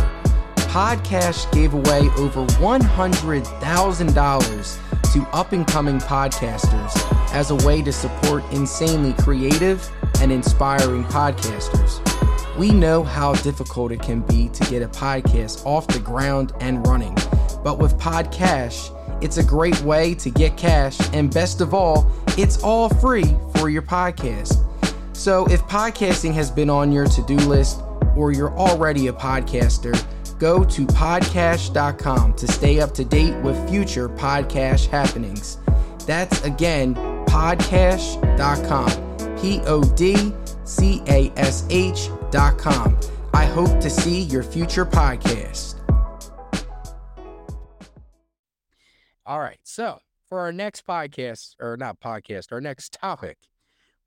Podcash 0.55 1.53
gave 1.53 1.75
away 1.75 2.09
over 2.17 2.47
$100,000 2.47 5.13
to 5.13 5.23
up 5.37 5.51
and 5.51 5.67
coming 5.67 5.99
podcasters 5.99 6.93
as 7.33 7.51
a 7.51 7.57
way 7.67 7.83
to 7.83 7.93
support 7.93 8.45
insanely 8.53 9.13
creative 9.15 9.91
and 10.21 10.31
inspiring 10.31 11.03
podcasters. 11.03 11.99
We 12.57 12.71
know 12.71 13.03
how 13.03 13.35
difficult 13.35 13.91
it 13.91 14.03
can 14.03 14.21
be 14.21 14.51
to 14.51 14.65
get 14.71 14.83
a 14.83 14.89
podcast 14.89 15.67
off 15.67 15.89
the 15.89 15.99
ground 15.99 16.53
and 16.61 16.87
running, 16.87 17.17
but 17.65 17.81
with 17.81 17.99
Podcash, 17.99 18.97
it's 19.23 19.37
a 19.37 19.45
great 19.45 19.81
way 19.83 20.15
to 20.15 20.31
get 20.31 20.57
cash, 20.57 20.99
and 21.13 21.33
best 21.33 21.61
of 21.61 21.75
all, 21.75 22.11
it's 22.39 22.63
all 22.63 22.89
free 22.89 23.37
for 23.57 23.69
your 23.69 23.83
podcast. 23.83 24.65
So 25.17 25.47
if 25.51 25.61
podcasting 25.63 26.33
has 26.35 26.51
been 26.51 26.71
on 26.71 26.93
your 26.93 27.07
to 27.07 27.23
do 27.23 27.37
list 27.37 27.81
or 28.17 28.33
you're 28.33 28.57
already 28.57 29.09
a 29.09 29.13
podcaster, 29.13 29.95
go 30.39 30.65
to 30.65 30.87
podcash.com 30.87 32.35
to 32.35 32.49
stay 32.49 32.81
up 32.81 32.95
to 32.95 33.05
date 33.05 33.37
with 33.43 33.69
future 33.69 34.09
podcast 34.09 34.87
happenings. 34.87 35.59
That's 36.07 36.43
again, 36.45 36.95
podcash.com. 37.27 39.11
P 39.41 39.61
O 39.67 39.83
D 39.83 40.35
C 40.65 41.03
A 41.09 41.33
S 41.37 41.67
H.com. 41.71 42.99
I 43.33 43.45
hope 43.45 43.81
to 43.81 43.89
see 43.91 44.23
your 44.23 44.43
future 44.43 44.85
podcast. 44.85 45.80
All 49.31 49.39
right. 49.39 49.61
So, 49.63 50.01
for 50.29 50.41
our 50.41 50.51
next 50.51 50.85
podcast, 50.85 51.55
or 51.61 51.77
not 51.77 52.01
podcast, 52.01 52.51
our 52.51 52.61
next 52.61 52.93
topic, 52.93 53.39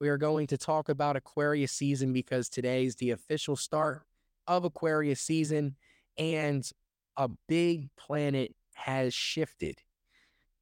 we 0.02 0.10
are 0.10 0.18
going 0.18 0.48
to 0.48 0.58
talk 0.58 0.90
about 0.90 1.16
Aquarius 1.16 1.72
season 1.72 2.12
because 2.12 2.50
today 2.50 2.84
is 2.84 2.98
the 2.98 3.12
official 3.12 3.56
start 3.56 4.02
of 4.48 4.66
Aquarius 4.66 5.22
season 5.22 5.78
and 6.18 6.70
a 7.16 7.30
big 7.48 7.88
planet 7.96 8.54
has 8.74 9.14
shifted. 9.14 9.78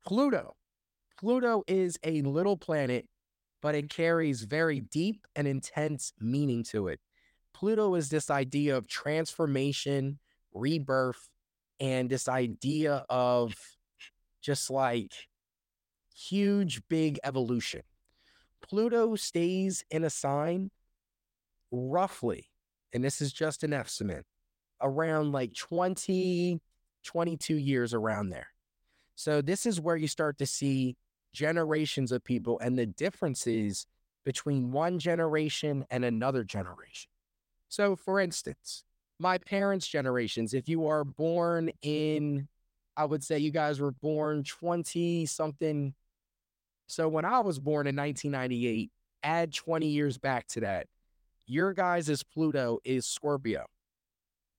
Pluto. 0.06 0.54
Pluto 1.20 1.64
is 1.68 1.98
a 2.04 2.22
little 2.22 2.56
planet, 2.56 3.08
but 3.64 3.74
it 3.74 3.90
carries 3.90 4.44
very 4.44 4.80
deep 4.80 5.26
and 5.36 5.48
intense 5.48 6.14
meaning 6.20 6.64
to 6.66 6.88
it. 6.88 7.00
Pluto 7.52 7.96
is 7.96 8.10
this 8.10 8.30
idea 8.30 8.78
of 8.78 8.88
transformation, 8.88 10.20
rebirth, 10.54 11.30
and 11.80 12.12
this 12.12 12.28
idea 12.28 13.08
of 13.10 13.56
just 14.42 14.70
like 14.70 15.14
huge, 16.16 16.82
big 16.90 17.20
evolution. 17.24 17.82
Pluto 18.62 19.16
stays 19.16 19.84
in 19.90 20.04
a 20.04 20.10
sign 20.10 20.72
roughly, 21.72 22.48
and 22.94 23.04
this 23.04 23.22
is 23.22 23.34
just 23.34 23.64
an 23.64 23.74
estimate, 23.74 24.26
around 24.82 25.32
like 25.32 25.54
20, 25.54 26.62
22 27.04 27.56
years 27.56 27.94
around 27.94 28.30
there. 28.30 28.48
So 29.16 29.42
this 29.42 29.66
is 29.66 29.80
where 29.80 29.96
you 29.96 30.08
start 30.08 30.38
to 30.40 30.46
see 30.46 30.96
generations 31.34 32.12
of 32.12 32.24
people 32.24 32.60
and 32.60 32.78
the 32.78 32.86
differences 32.86 33.86
between 34.24 34.72
one 34.72 35.00
generation 35.00 35.86
and 35.90 36.06
another 36.06 36.44
generation. 36.44 37.10
So, 37.70 37.96
for 37.96 38.20
instance, 38.20 38.84
my 39.20 39.38
parents' 39.38 39.88
generations, 39.88 40.54
if 40.54 40.68
you 40.68 40.88
are 40.88 41.04
born 41.04 41.72
in 41.82 42.48
I 43.02 43.06
would 43.06 43.24
say 43.24 43.40
you 43.40 43.50
guys 43.50 43.80
were 43.80 43.94
born 43.94 44.44
20 44.44 45.26
something. 45.26 45.96
So 46.86 47.10
when 47.10 47.26
I 47.26 47.40
was 47.40 47.58
born 47.58 47.88
in 47.88 47.96
1998, 47.96 48.92
add 49.24 49.52
20 49.52 49.88
years 49.88 50.20
back 50.20 50.46
to 50.50 50.60
that, 50.60 50.86
your 51.48 51.74
guys' 51.74 52.22
Pluto 52.22 52.78
is 52.84 53.08
Scorpio. 53.08 53.66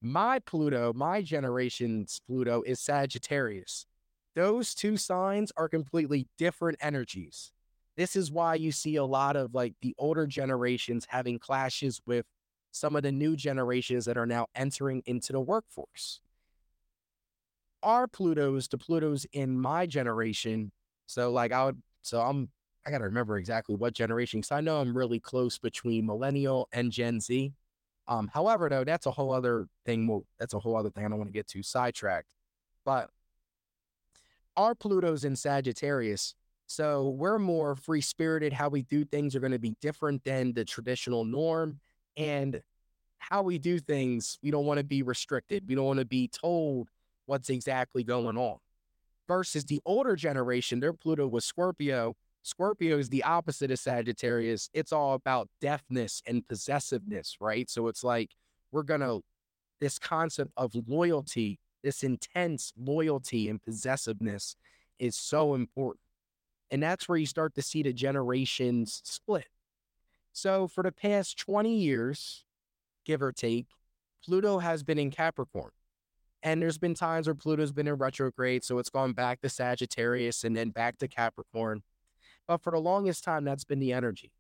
My 0.01 0.41
Pluto, 0.41 0.93
my 0.93 1.23
generation's 1.23 2.21
Pluto 2.27 2.63
is 2.63 2.81
Sagittarius. 2.81 3.87
Those 4.35 4.75
two 4.75 4.97
signs 4.97 5.53
are 5.57 5.69
completely 5.69 6.27
different 6.37 6.79
energies. 6.81 7.53
This 7.97 8.17
is 8.17 8.33
why 8.33 8.57
you 8.57 8.73
see 8.73 8.97
a 8.97 9.05
lot 9.05 9.37
of 9.37 9.55
like 9.55 9.75
the 9.83 9.95
older 9.99 10.27
generations 10.27 11.07
having 11.09 11.39
clashes 11.39 12.01
with 12.07 12.27
some 12.73 12.97
of 12.97 13.05
the 13.05 13.13
new 13.13 13.37
generations 13.37 14.05
that 14.07 14.17
are 14.17 14.27
now 14.27 14.47
entering 14.57 15.05
into 15.07 15.33
the 15.33 15.41
workforce 15.41 16.21
are 17.83 18.07
Plutos 18.07 18.69
to 18.69 18.79
Plutos 18.79 19.27
in 19.33 19.59
my 19.59 19.87
generation. 19.87 20.73
So 21.07 21.31
like 21.31 21.53
I 21.53 21.67
would, 21.67 21.83
so 22.03 22.21
I'm, 22.21 22.49
I 22.87 22.91
got 22.91 22.99
to 22.99 23.05
remember 23.05 23.39
exactly 23.39 23.77
what 23.77 23.95
generation 23.95 24.41
because 24.41 24.53
I 24.53 24.61
know 24.61 24.81
I'm 24.81 24.97
really 24.97 25.21
close 25.21 25.59
between 25.59 26.07
millennial 26.07 26.69
and 26.73 26.91
Gen 26.91 27.21
Z. 27.21 27.53
Um, 28.09 28.29
however, 28.33 28.69
though, 28.69 28.85
that's 28.85 29.07
a 29.07 29.11
whole 29.11 29.33
other 29.33 29.69
thing. 29.87 30.09
Well, 30.09 30.25
that's 30.39 30.55
a 30.55 30.59
whole 30.59 30.77
other 30.77 30.91
thing 30.91 31.05
I 31.05 31.09
don't 31.09 31.19
want 31.19 31.29
to 31.29 31.33
get 31.33 31.47
too 31.47 31.63
sidetracked. 31.63 32.35
But 32.85 33.11
our 34.57 34.75
Pluto's 34.75 35.25
in 35.25 35.37
Sagittarius. 35.37 36.35
So 36.67 37.11
we're 37.11 37.39
more 37.39 37.77
free 37.77 38.01
spirited. 38.01 38.53
How 38.53 38.69
we 38.69 38.83
do 38.83 39.05
things 39.05 39.37
are 39.37 39.41
going 39.41 39.53
to 39.53 39.59
be 39.59 39.77
different 39.81 40.25
than 40.25 40.53
the 40.53 40.65
traditional 40.65 41.25
norm. 41.25 41.79
And 42.17 42.63
how 43.19 43.43
we 43.43 43.59
do 43.59 43.79
things, 43.79 44.39
we 44.43 44.51
don't 44.51 44.67
want 44.67 44.79
to 44.79 44.85
be 44.85 45.03
restricted. 45.03 45.69
We 45.69 45.75
don't 45.77 45.87
want 45.87 46.01
to 46.01 46.05
be 46.05 46.29
told 46.29 46.89
what's 47.27 47.51
exactly 47.51 48.05
going 48.05 48.37
on. 48.37 48.59
Versus 49.29 49.65
the 49.65 49.81
older 49.85 50.17
generation, 50.17 50.81
their 50.81 50.93
Pluto 50.93 51.27
was 51.27 51.45
Scorpio. 51.45 52.15
Scorpio 52.43 52.99
is 52.99 53.09
the 53.09 53.23
opposite 53.23 53.71
of 53.71 53.79
Sagittarius. 53.79 54.69
It's 54.75 54.93
all 54.93 55.15
about 55.15 55.49
deafness 55.61 56.23
and 56.27 56.47
possessiveness, 56.47 57.37
right? 57.41 57.71
So 57.71 57.87
it's 57.89 58.03
like 58.03 58.31
we're 58.73 58.83
going 58.83 59.01
to, 59.01 59.23
this 59.81 59.99
concept 59.99 60.51
of 60.57 60.73
loyalty, 60.87 61.59
this 61.83 62.03
intense 62.03 62.73
loyalty 62.77 63.49
and 63.49 63.63
possessiveness 63.63 64.57
is 64.99 65.17
so 65.17 65.55
important. 65.55 66.01
And 66.71 66.83
that's 66.83 67.09
where 67.09 67.19
you 67.19 67.27
start 67.27 67.55
to 67.57 67.63
see 67.63 67.83
the 67.83 67.93
generations 67.93 69.03
split. 69.05 69.47
So 70.33 70.67
for 70.67 70.83
the 70.83 70.93
past 70.93 71.39
20 71.39 71.75
years, 71.77 72.45
give 73.05 73.23
or 73.23 73.33
take, 73.33 73.67
Pluto 74.25 74.59
has 74.59 74.83
been 74.83 74.99
in 74.99 75.11
Capricorn. 75.11 75.73
And 76.43 76.61
there's 76.61 76.79
been 76.79 76.95
times 76.95 77.27
where 77.29 77.35
Pluto's 77.35 77.73
been 77.73 77.87
in 77.87 77.95
retrograde, 77.95 78.65
so 78.65 78.79
it's 78.79 78.91
gone 78.91 79.13
back 79.13 79.41
to 79.43 79.49
Sagittarius 79.49 80.43
and 80.45 80.57
then 80.57 80.71
back 80.71 80.99
to 80.99 81.09
Capricorn. 81.09 81.83
But 82.49 82.63
for 82.63 82.73
the 82.73 82.81
longest 82.81 83.23
time, 83.23 83.45
that's 83.45 83.65
been 83.65 83.79
the 83.79 83.93
energy. 83.93 84.33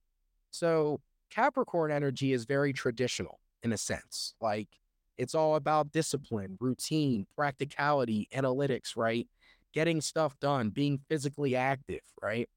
So 0.50 1.00
Capricorn 1.30 1.92
energy 1.92 2.32
is 2.32 2.44
very 2.44 2.72
traditional 2.72 3.38
in 3.62 3.72
a 3.72 3.76
sense. 3.76 4.34
Like 4.40 4.68
it's 5.16 5.34
all 5.34 5.54
about 5.54 5.92
discipline, 5.92 6.56
routine, 6.60 7.26
practicality, 7.36 8.28
analytics, 8.34 8.96
right? 8.96 9.28
Getting 9.72 10.00
stuff 10.00 10.38
done, 10.40 10.70
being 10.70 11.00
physically 11.08 11.54
active, 11.54 12.02
right? 12.20 12.48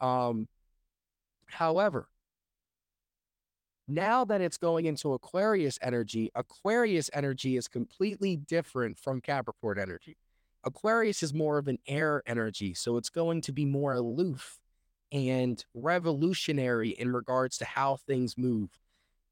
Um, 0.00 0.48
however, 1.46 2.08
now 3.88 4.24
that 4.24 4.40
it's 4.40 4.58
going 4.58 4.86
into 4.86 5.12
Aquarius 5.12 5.78
energy, 5.82 6.30
Aquarius 6.34 7.10
energy 7.12 7.56
is 7.56 7.68
completely 7.68 8.36
different 8.36 8.98
from 8.98 9.20
Capricorn 9.20 9.78
energy. 9.78 10.16
Aquarius 10.64 11.22
is 11.22 11.34
more 11.34 11.58
of 11.58 11.66
an 11.66 11.78
air 11.88 12.22
energy, 12.26 12.74
so 12.74 12.96
it's 12.96 13.10
going 13.10 13.40
to 13.42 13.52
be 13.52 13.64
more 13.64 13.94
aloof 13.94 14.60
and 15.10 15.64
revolutionary 15.74 16.90
in 16.90 17.12
regards 17.12 17.58
to 17.58 17.64
how 17.64 17.96
things 17.96 18.38
move. 18.38 18.70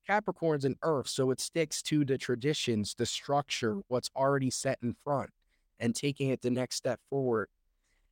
Capricorn's 0.06 0.64
an 0.64 0.76
earth, 0.82 1.08
so 1.08 1.30
it 1.30 1.40
sticks 1.40 1.82
to 1.82 2.04
the 2.04 2.18
traditions, 2.18 2.94
the 2.94 3.06
structure, 3.06 3.78
what's 3.86 4.10
already 4.16 4.50
set 4.50 4.78
in 4.82 4.96
front, 5.04 5.30
and 5.78 5.94
taking 5.94 6.30
it 6.30 6.42
the 6.42 6.50
next 6.50 6.76
step 6.76 7.00
forward. 7.08 7.48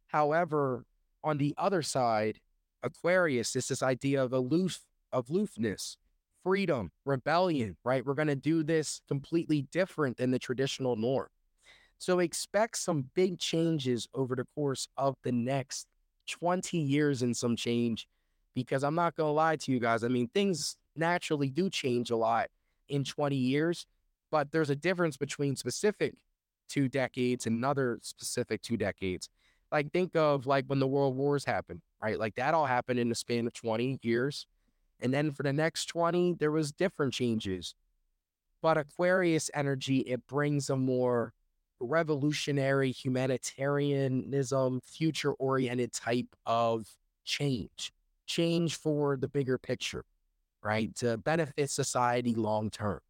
However, 0.07 0.85
on 1.25 1.39
the 1.39 1.55
other 1.59 1.83
side, 1.83 2.39
Aquarius 2.85 3.57
is 3.57 3.67
this 3.67 3.83
idea 3.83 4.23
of 4.23 4.33
aloof, 4.33 4.81
of 5.13 5.29
aloofness 5.29 5.97
freedom, 6.49 6.91
rebellion, 7.05 7.77
right? 7.85 8.07
We're 8.07 8.15
going 8.15 8.29
to 8.29 8.35
do 8.35 8.63
this 8.63 9.03
completely 9.07 9.67
different 9.71 10.17
than 10.17 10.31
the 10.31 10.39
traditional 10.39 10.97
norm. 10.97 11.29
So 11.99 12.21
expect 12.21 12.79
some 12.79 13.11
big 13.15 13.39
changes 13.39 14.09
over 14.15 14.35
the 14.35 14.47
course 14.55 14.89
of 14.97 15.15
the 15.25 15.33
next 15.33 15.87
20 16.31 16.79
years 16.79 17.21
and 17.21 17.37
some 17.37 17.55
change 17.55 18.09
because 18.55 18.83
I'm 18.83 18.95
not 18.95 19.15
going 19.15 19.29
to 19.29 19.33
lie 19.33 19.57
to 19.57 19.71
you 19.71 19.79
guys. 19.79 20.03
I 20.03 20.09
mean, 20.09 20.29
things 20.29 20.79
naturally 20.97 21.51
do 21.51 21.69
change 21.69 22.11
a 22.11 22.17
lot 22.17 22.49
in 22.89 23.05
20 23.05 23.37
years, 23.37 23.85
but 24.31 24.51
there's 24.51 24.71
a 24.71 24.77
difference 24.77 25.19
between 25.19 25.55
specific 25.55 26.15
two 26.67 26.89
decades 26.89 27.45
and 27.45 27.59
another 27.59 27.99
specific 28.01 28.63
two 28.63 28.79
decades. 28.79 29.29
Like 29.71 29.93
think 29.93 30.17
of 30.17 30.47
like 30.47 30.65
when 30.67 30.79
the 30.79 30.87
world 30.87 31.15
wars 31.15 31.45
happened, 31.45 31.83
right? 32.03 32.19
Like 32.19 32.37
that 32.37 32.55
all 32.55 32.65
happened 32.65 33.01
in 33.01 33.11
the 33.11 33.15
span 33.15 33.47
of 33.47 33.53
20 33.53 33.99
years. 34.01 34.47
And 35.01 35.15
then 35.15 35.33
for 35.33 35.43
the 35.43 35.53
next 35.53 35.87
20, 35.87 36.35
there 36.35 36.51
was 36.51 36.73
different 36.73 37.15
changes. 37.15 37.75
But 38.61 38.77
Aquarius 38.77 39.51
energy, 39.55 39.99
it 39.99 40.27
brings 40.27 40.69
a 40.71 40.77
more 40.77 41.33
revolutionary 41.81 42.91
humanitarianism, 42.91 44.81
future 44.81 45.33
oriented 45.35 45.93
type 45.93 46.35
of 46.45 46.89
change. 47.25 47.93
change 48.27 48.77
for 48.77 49.17
the 49.17 49.29
bigger 49.29 49.57
picture, 49.59 50.05
right? 50.63 50.95
To 50.97 51.17
benefit 51.17 51.71
society 51.71 52.35
long 52.35 52.71
term. 52.71 53.01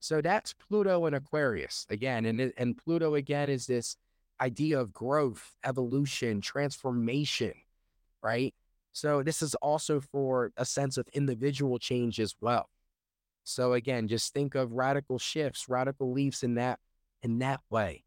So 0.00 0.20
that's 0.20 0.52
Pluto 0.52 1.06
and 1.06 1.14
Aquarius 1.14 1.86
again. 1.88 2.26
And, 2.26 2.52
and 2.56 2.76
Pluto 2.76 3.14
again 3.14 3.48
is 3.48 3.66
this 3.66 3.96
idea 4.40 4.80
of 4.80 4.92
growth, 4.92 5.54
evolution, 5.64 6.40
transformation, 6.40 7.54
right? 8.22 8.52
So 8.92 9.22
this 9.22 9.42
is 9.42 9.54
also 9.56 10.00
for 10.00 10.52
a 10.56 10.64
sense 10.64 10.96
of 10.98 11.08
individual 11.12 11.78
change 11.78 12.20
as 12.20 12.34
well. 12.40 12.68
So 13.44 13.72
again, 13.72 14.06
just 14.08 14.32
think 14.32 14.54
of 14.54 14.72
radical 14.72 15.18
shifts, 15.18 15.68
radical 15.68 16.12
leaps 16.12 16.42
in 16.42 16.54
that 16.54 16.78
in 17.22 17.38
that 17.38 17.60
way. 17.70 18.04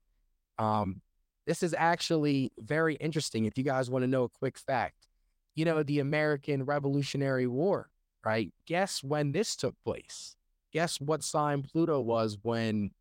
Um, 0.58 1.02
this 1.46 1.64
is 1.64 1.76
actually 1.78 2.52
very 2.58 2.96
interesting. 2.96 3.46
If 3.46 3.58
you 3.58 3.64
guys 3.64 3.90
want 3.90 4.04
to 4.04 4.08
know 4.08 4.24
a 4.24 4.30
quick 4.30 4.58
fact, 4.58 5.08
you 5.56 5.66
know, 5.66 5.84
the 5.84 6.00
American 6.00 6.64
Revolutionary 6.64 7.48
War, 7.48 7.90
right? 8.26 8.52
Guess 8.66 9.04
when 9.04 9.32
this 9.32 9.56
took 9.56 9.76
place? 9.84 10.36
Guess 10.74 11.00
what 11.00 11.24
sign 11.24 11.62
Pluto 11.62 12.02
was 12.02 12.38
when 12.42 12.92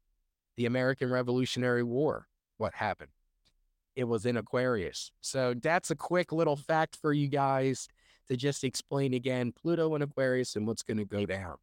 the 0.56 0.66
American 0.66 1.10
Revolutionary 1.10 1.82
War, 1.82 2.28
what 2.58 2.74
happened? 2.74 3.10
It 3.96 4.04
was 4.04 4.26
in 4.26 4.37
Aquarius. 4.37 5.12
So 5.20 5.54
that's 5.54 5.90
a 5.90 5.96
quick 5.96 6.33
little 6.33 6.57
fact 6.57 6.96
for 7.00 7.12
you 7.12 7.28
guys 7.28 7.88
to 8.28 8.37
just 8.37 8.64
explain 8.64 9.14
again 9.14 9.52
Pluto 9.52 9.94
and 9.94 10.02
Aquarius 10.02 10.57
and 10.57 10.66
what's 10.66 10.83
going 10.83 10.96
to 10.96 11.04
go 11.04 11.26
down. 11.26 11.57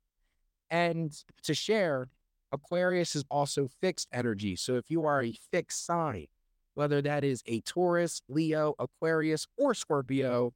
And 0.69 1.11
to 1.43 1.53
share, 1.53 2.09
Aquarius 2.51 3.15
is 3.15 3.25
also 3.29 3.67
fixed 3.81 4.07
energy. 4.11 4.55
So 4.55 4.75
if 4.75 4.89
you 4.89 5.05
are 5.05 5.23
a 5.23 5.37
fixed 5.51 5.85
sign, 5.85 6.27
whether 6.73 7.01
that 7.01 7.23
is 7.23 7.43
a 7.45 7.61
Taurus, 7.61 8.21
Leo, 8.29 8.75
Aquarius, 8.79 9.47
or 9.57 9.73
Scorpio, 9.73 10.53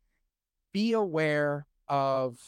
be 0.74 0.94
aware 0.94 1.66
of 1.88 2.40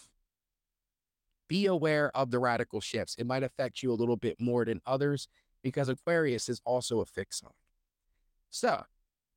be 1.48 1.66
aware 1.66 2.12
of 2.16 2.30
the 2.30 2.40
radical 2.40 2.82
shifts. 2.82 3.16
It 3.18 3.26
might 3.26 3.44
affect 3.44 3.82
you 3.82 3.92
a 3.92 3.96
little 3.96 4.18
bit 4.18 4.40
more 4.40 4.66
than 4.66 4.82
others 4.86 5.30
because 5.64 5.88
Aquarius 5.88 6.50
is 6.50 6.62
also 6.66 7.00
a 7.00 7.06
fixed 7.06 7.40
sign. 7.40 7.52
So, 8.50 8.84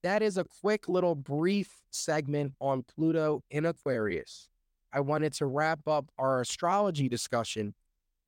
that 0.02 0.22
is 0.22 0.38
a 0.38 0.44
quick 0.44 0.88
little 0.88 1.14
brief 1.14 1.82
segment 1.90 2.54
on 2.60 2.82
Pluto 2.82 3.42
in 3.50 3.66
Aquarius. 3.66 4.48
I 4.92 5.00
wanted 5.00 5.32
to 5.34 5.46
wrap 5.46 5.86
up 5.86 6.10
our 6.18 6.40
astrology 6.40 7.08
discussion 7.08 7.74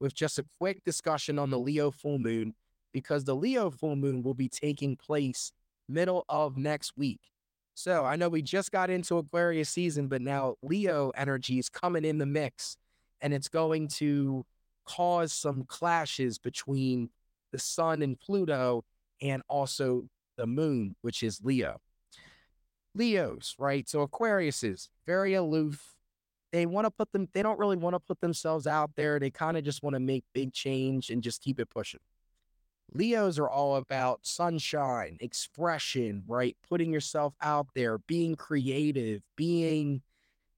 with 0.01 0.15
just 0.15 0.39
a 0.39 0.45
quick 0.59 0.85
discussion 0.85 1.39
on 1.39 1.51
the 1.51 1.59
Leo 1.59 1.91
full 1.91 2.19
moon 2.19 2.55
because 2.93 3.25
the 3.25 3.35
Leo 3.35 3.71
full 3.71 3.97
moon 3.97 4.23
will 4.23 4.35
be 4.35 4.49
taking 4.49 4.97
place 4.97 5.53
middle 5.89 6.25
of 6.29 6.57
next 6.57 6.97
week. 6.97 7.21
So 7.75 8.05
I 8.05 8.17
know 8.17 8.29
we 8.29 8.43
just 8.43 8.71
got 8.71 8.91
into 8.91 9.17
Aquarius 9.17 9.71
season, 9.71 10.09
but 10.09 10.21
now 10.21 10.57
Leo 10.63 11.11
energy 11.17 11.59
is 11.59 11.69
coming 11.69 12.05
in 12.05 12.19
the 12.19 12.27
mix 12.27 12.77
and 13.21 13.33
it's 13.33 13.49
going 13.49 13.89
to 13.89 14.45
cause 14.85 15.33
some 15.33 15.65
clashes 15.65 16.39
between 16.39 17.09
the 17.51 17.59
sun 17.59 18.03
and 18.03 18.19
Pluto 18.19 18.85
and 19.21 19.43
also 19.49 20.05
the 20.37 20.47
moon, 20.47 20.97
which 21.03 21.23
is 21.23 21.41
Leo. 21.43 21.81
Leos, 22.95 23.55
right? 23.59 23.89
So 23.89 24.03
Aquarius 24.03 24.63
is 24.63 24.91
very 25.07 25.35
aloof. 25.35 25.95
They 26.53 26.67
want 26.67 26.85
to 26.85 26.91
put 26.91 27.13
them, 27.13 27.29
they 27.33 27.43
don't 27.43 27.59
really 27.59 27.77
want 27.77 27.95
to 27.95 28.01
put 28.01 28.21
themselves 28.21 28.67
out 28.67 28.91
there. 28.97 29.19
They 29.19 29.31
kind 29.31 29.57
of 29.57 29.65
just 29.65 29.83
want 29.83 29.95
to 29.95 30.01
make 30.01 30.25
big 30.35 30.53
change 30.53 31.09
and 31.09 31.23
just 31.23 31.43
keep 31.43 31.59
it 31.59 31.71
pushing. 31.71 32.01
Leos 32.95 33.39
are 33.39 33.49
all 33.49 33.77
about 33.77 34.27
sunshine, 34.27 35.17
expression, 35.21 36.25
right? 36.27 36.57
Putting 36.69 36.93
yourself 36.93 37.35
out 37.41 37.69
there, 37.75 37.99
being 37.99 38.35
creative, 38.35 39.23
being 39.35 40.03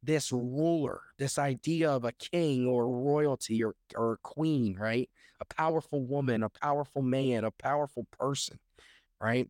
this 0.03 0.33
ruler, 0.33 1.01
this 1.19 1.39
idea 1.39 1.91
of 1.91 2.05
a 2.05 2.13
king 2.13 2.67
or 2.67 2.89
royalty 2.89 3.63
or, 3.63 3.75
or 3.95 4.15
a 4.15 4.19
queen, 4.19 4.77
right? 4.77 5.09
A 5.41 5.45
powerful 5.45 6.03
woman, 6.03 6.43
a 6.43 6.49
powerful 6.49 7.03
man, 7.03 7.45
a 7.45 7.53
powerful 7.53 8.07
person, 8.19 8.59
right? 9.21 9.49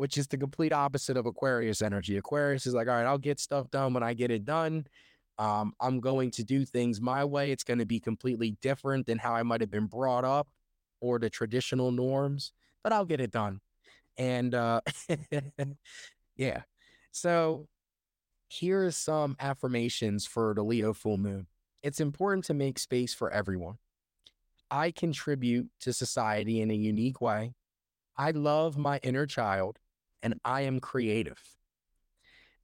Which 0.00 0.16
is 0.16 0.26
the 0.28 0.38
complete 0.38 0.72
opposite 0.72 1.18
of 1.18 1.26
Aquarius 1.26 1.82
energy. 1.82 2.16
Aquarius 2.16 2.64
is 2.64 2.72
like, 2.72 2.88
all 2.88 2.94
right, 2.94 3.04
I'll 3.04 3.18
get 3.18 3.38
stuff 3.38 3.70
done 3.70 3.92
when 3.92 4.02
I 4.02 4.14
get 4.14 4.30
it 4.30 4.46
done. 4.46 4.86
Um, 5.36 5.74
I'm 5.78 6.00
going 6.00 6.30
to 6.30 6.42
do 6.42 6.64
things 6.64 7.02
my 7.02 7.22
way. 7.22 7.52
It's 7.52 7.64
going 7.64 7.80
to 7.80 7.84
be 7.84 8.00
completely 8.00 8.56
different 8.62 9.04
than 9.04 9.18
how 9.18 9.34
I 9.34 9.42
might 9.42 9.60
have 9.60 9.70
been 9.70 9.88
brought 9.88 10.24
up 10.24 10.48
or 11.02 11.18
the 11.18 11.28
traditional 11.28 11.92
norms, 11.92 12.54
but 12.82 12.94
I'll 12.94 13.04
get 13.04 13.20
it 13.20 13.30
done. 13.30 13.60
And 14.16 14.54
uh, 14.54 14.80
yeah. 16.36 16.62
So 17.12 17.68
here 18.48 18.86
are 18.86 18.92
some 18.92 19.36
affirmations 19.38 20.26
for 20.26 20.54
the 20.54 20.62
Leo 20.62 20.94
full 20.94 21.18
moon. 21.18 21.46
It's 21.82 22.00
important 22.00 22.46
to 22.46 22.54
make 22.54 22.78
space 22.78 23.12
for 23.12 23.30
everyone. 23.30 23.76
I 24.70 24.92
contribute 24.92 25.68
to 25.80 25.92
society 25.92 26.62
in 26.62 26.70
a 26.70 26.74
unique 26.74 27.20
way. 27.20 27.52
I 28.16 28.30
love 28.30 28.78
my 28.78 28.98
inner 29.02 29.26
child 29.26 29.78
and 30.22 30.34
I 30.44 30.62
am 30.62 30.80
creative. 30.80 31.40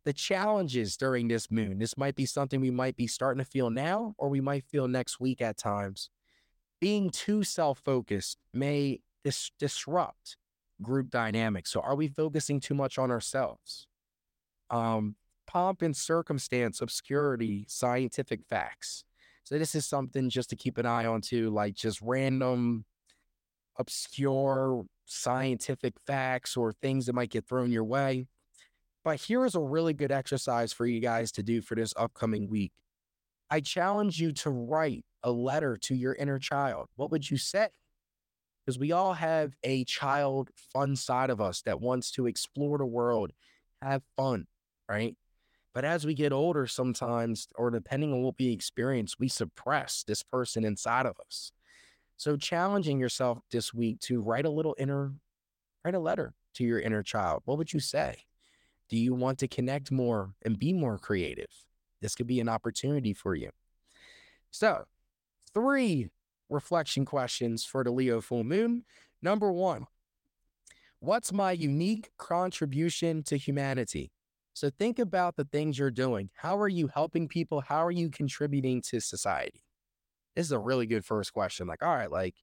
The 0.04 0.12
challenges 0.12 0.96
during 0.96 1.28
this 1.28 1.50
moon, 1.50 1.78
this 1.78 1.96
might 1.96 2.14
be 2.14 2.26
something 2.26 2.60
we 2.60 2.70
might 2.70 2.96
be 2.96 3.08
starting 3.08 3.42
to 3.42 3.50
feel 3.50 3.70
now, 3.70 4.14
or 4.18 4.28
we 4.28 4.40
might 4.40 4.64
feel 4.64 4.86
next 4.86 5.18
week 5.18 5.40
at 5.40 5.56
times 5.56 6.10
being 6.80 7.10
too 7.10 7.42
self 7.42 7.78
focused 7.78 8.38
may 8.52 9.00
dis- 9.24 9.50
disrupt 9.58 10.36
group 10.82 11.10
dynamics. 11.10 11.70
So, 11.70 11.80
are 11.80 11.94
we 11.96 12.08
focusing 12.08 12.60
too 12.60 12.74
much 12.74 12.98
on 12.98 13.10
ourselves? 13.10 13.86
Um, 14.70 15.16
pomp 15.46 15.82
and 15.82 15.96
circumstance, 15.96 16.80
obscurity, 16.80 17.64
scientific 17.68 18.44
facts. 18.48 19.04
So, 19.44 19.58
this 19.58 19.74
is 19.74 19.86
something 19.86 20.28
just 20.28 20.50
to 20.50 20.56
keep 20.56 20.78
an 20.78 20.86
eye 20.86 21.06
on 21.06 21.20
too, 21.20 21.50
like 21.50 21.74
just 21.74 22.00
random, 22.02 22.84
obscure 23.78 24.84
scientific 25.06 25.94
facts 26.06 26.56
or 26.56 26.72
things 26.72 27.06
that 27.06 27.14
might 27.14 27.30
get 27.30 27.48
thrown 27.48 27.72
your 27.72 27.84
way. 27.84 28.26
But 29.04 29.20
here 29.20 29.44
is 29.44 29.54
a 29.54 29.60
really 29.60 29.94
good 29.94 30.12
exercise 30.12 30.72
for 30.72 30.84
you 30.84 31.00
guys 31.00 31.32
to 31.32 31.42
do 31.42 31.62
for 31.62 31.76
this 31.76 31.94
upcoming 31.96 32.50
week. 32.50 32.72
I 33.48 33.60
challenge 33.60 34.20
you 34.20 34.32
to 34.32 34.50
write 34.50 35.04
a 35.22 35.30
letter 35.30 35.76
to 35.76 35.94
your 35.94 36.14
inner 36.14 36.38
child, 36.38 36.88
what 36.96 37.10
would 37.10 37.30
you 37.30 37.36
say? 37.36 37.68
Because 38.64 38.78
we 38.78 38.92
all 38.92 39.14
have 39.14 39.54
a 39.62 39.84
child 39.84 40.50
fun 40.72 40.96
side 40.96 41.30
of 41.30 41.40
us 41.40 41.62
that 41.62 41.80
wants 41.80 42.10
to 42.12 42.26
explore 42.26 42.78
the 42.78 42.86
world, 42.86 43.32
have 43.82 44.02
fun, 44.16 44.46
right? 44.88 45.16
But 45.74 45.84
as 45.84 46.06
we 46.06 46.14
get 46.14 46.32
older, 46.32 46.66
sometimes, 46.66 47.48
or 47.56 47.70
depending 47.70 48.12
on 48.12 48.22
what 48.22 48.36
we 48.38 48.50
experience, 48.50 49.18
we 49.18 49.28
suppress 49.28 50.04
this 50.06 50.22
person 50.22 50.64
inside 50.64 51.06
of 51.06 51.16
us. 51.24 51.52
So, 52.16 52.36
challenging 52.36 52.98
yourself 52.98 53.38
this 53.50 53.74
week 53.74 54.00
to 54.00 54.22
write 54.22 54.46
a 54.46 54.50
little 54.50 54.74
inner, 54.78 55.12
write 55.84 55.94
a 55.94 55.98
letter 55.98 56.34
to 56.54 56.64
your 56.64 56.80
inner 56.80 57.02
child. 57.02 57.42
What 57.44 57.58
would 57.58 57.72
you 57.72 57.80
say? 57.80 58.24
Do 58.88 58.96
you 58.96 59.14
want 59.14 59.38
to 59.40 59.48
connect 59.48 59.90
more 59.90 60.32
and 60.42 60.58
be 60.58 60.72
more 60.72 60.98
creative? 60.98 61.50
This 62.00 62.14
could 62.14 62.26
be 62.26 62.40
an 62.40 62.48
opportunity 62.48 63.12
for 63.12 63.34
you. 63.34 63.50
So, 64.50 64.84
three 65.52 66.10
reflection 66.48 67.04
questions 67.04 67.64
for 67.64 67.84
the 67.84 67.90
Leo 67.90 68.20
full 68.20 68.44
moon. 68.44 68.84
Number 69.20 69.52
one, 69.52 69.86
what's 71.00 71.32
my 71.32 71.52
unique 71.52 72.10
contribution 72.16 73.22
to 73.24 73.36
humanity? 73.36 74.12
So 74.52 74.70
think 74.70 74.98
about 74.98 75.36
the 75.36 75.44
things 75.44 75.78
you're 75.78 75.90
doing. 75.90 76.30
How 76.34 76.58
are 76.58 76.68
you 76.68 76.88
helping 76.88 77.28
people? 77.28 77.60
How 77.60 77.84
are 77.84 77.90
you 77.90 78.08
contributing 78.08 78.80
to 78.82 79.00
society? 79.00 79.65
This 80.36 80.46
is 80.46 80.52
a 80.52 80.58
really 80.58 80.86
good 80.86 81.04
first 81.04 81.32
question. 81.32 81.66
Like, 81.66 81.82
all 81.82 81.94
right, 81.94 82.10
like 82.10 82.36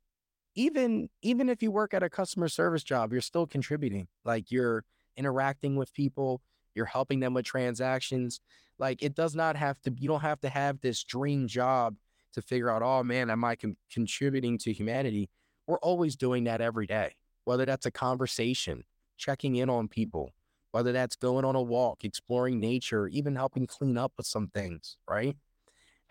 even 0.55 1.09
even 1.21 1.49
if 1.49 1.63
you 1.63 1.71
work 1.71 1.93
at 1.93 2.03
a 2.03 2.09
customer 2.09 2.47
service 2.49 2.83
job, 2.83 3.11
you're 3.11 3.21
still 3.21 3.47
contributing. 3.47 4.07
Like 4.25 4.51
you're 4.51 4.83
interacting 5.17 5.75
with 5.75 5.93
people, 5.93 6.41
you're 6.75 6.85
helping 6.85 7.19
them 7.19 7.33
with 7.33 7.45
transactions. 7.45 8.41
Like 8.79 9.03
it 9.03 9.15
does 9.15 9.35
not 9.35 9.55
have 9.55 9.79
to 9.83 9.93
you 9.97 10.07
don't 10.07 10.21
have 10.21 10.41
to 10.41 10.49
have 10.49 10.81
this 10.81 11.03
dream 11.03 11.47
job 11.47 11.95
to 12.33 12.41
figure 12.41 12.69
out, 12.69 12.81
oh 12.81 13.03
man, 13.03 13.29
am 13.29 13.43
I 13.43 13.55
con- 13.55 13.77
contributing 13.91 14.57
to 14.59 14.73
humanity? 14.73 15.29
We're 15.67 15.79
always 15.79 16.15
doing 16.15 16.45
that 16.45 16.61
every 16.61 16.87
day, 16.87 17.15
whether 17.45 17.65
that's 17.65 17.85
a 17.85 17.91
conversation, 17.91 18.83
checking 19.17 19.55
in 19.55 19.69
on 19.69 19.87
people, 19.87 20.31
whether 20.71 20.91
that's 20.91 21.15
going 21.15 21.45
on 21.45 21.55
a 21.55 21.61
walk, 21.61 22.03
exploring 22.03 22.59
nature, 22.59 23.07
even 23.07 23.35
helping 23.35 23.67
clean 23.67 23.97
up 23.97 24.13
with 24.17 24.25
some 24.25 24.47
things, 24.47 24.97
right? 25.07 25.37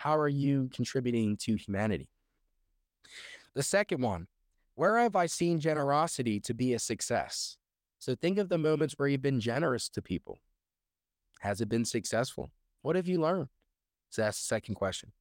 How 0.03 0.19
are 0.19 0.29
you 0.29 0.69
contributing 0.75 1.37
to 1.43 1.55
humanity? 1.55 2.09
The 3.55 3.63
second 3.63 4.03
one, 4.03 4.27
where 4.75 4.99
have 4.99 5.15
I 5.15 5.27
seen 5.27 5.61
generosity 5.61 6.41
to 6.41 6.53
be 6.53 6.75
a 6.75 6.81
success? 6.81 7.57
So 8.01 8.17
think 8.17 8.39
of 8.39 8.49
the 8.49 8.59
moments 8.59 8.95
where 8.97 9.07
you've 9.07 9.23
been 9.23 9.39
generous 9.39 9.89
to 9.91 10.03
people. 10.03 10.41
Has 11.39 11.61
it 11.61 11.69
been 11.69 11.85
successful? 11.85 12.51
What 12.81 12.97
have 12.97 13.07
you 13.07 13.21
learned? 13.21 13.47
So 14.11 14.23
that's 14.23 14.39
the 14.39 14.47
second 14.47 14.75
question. 14.75 15.13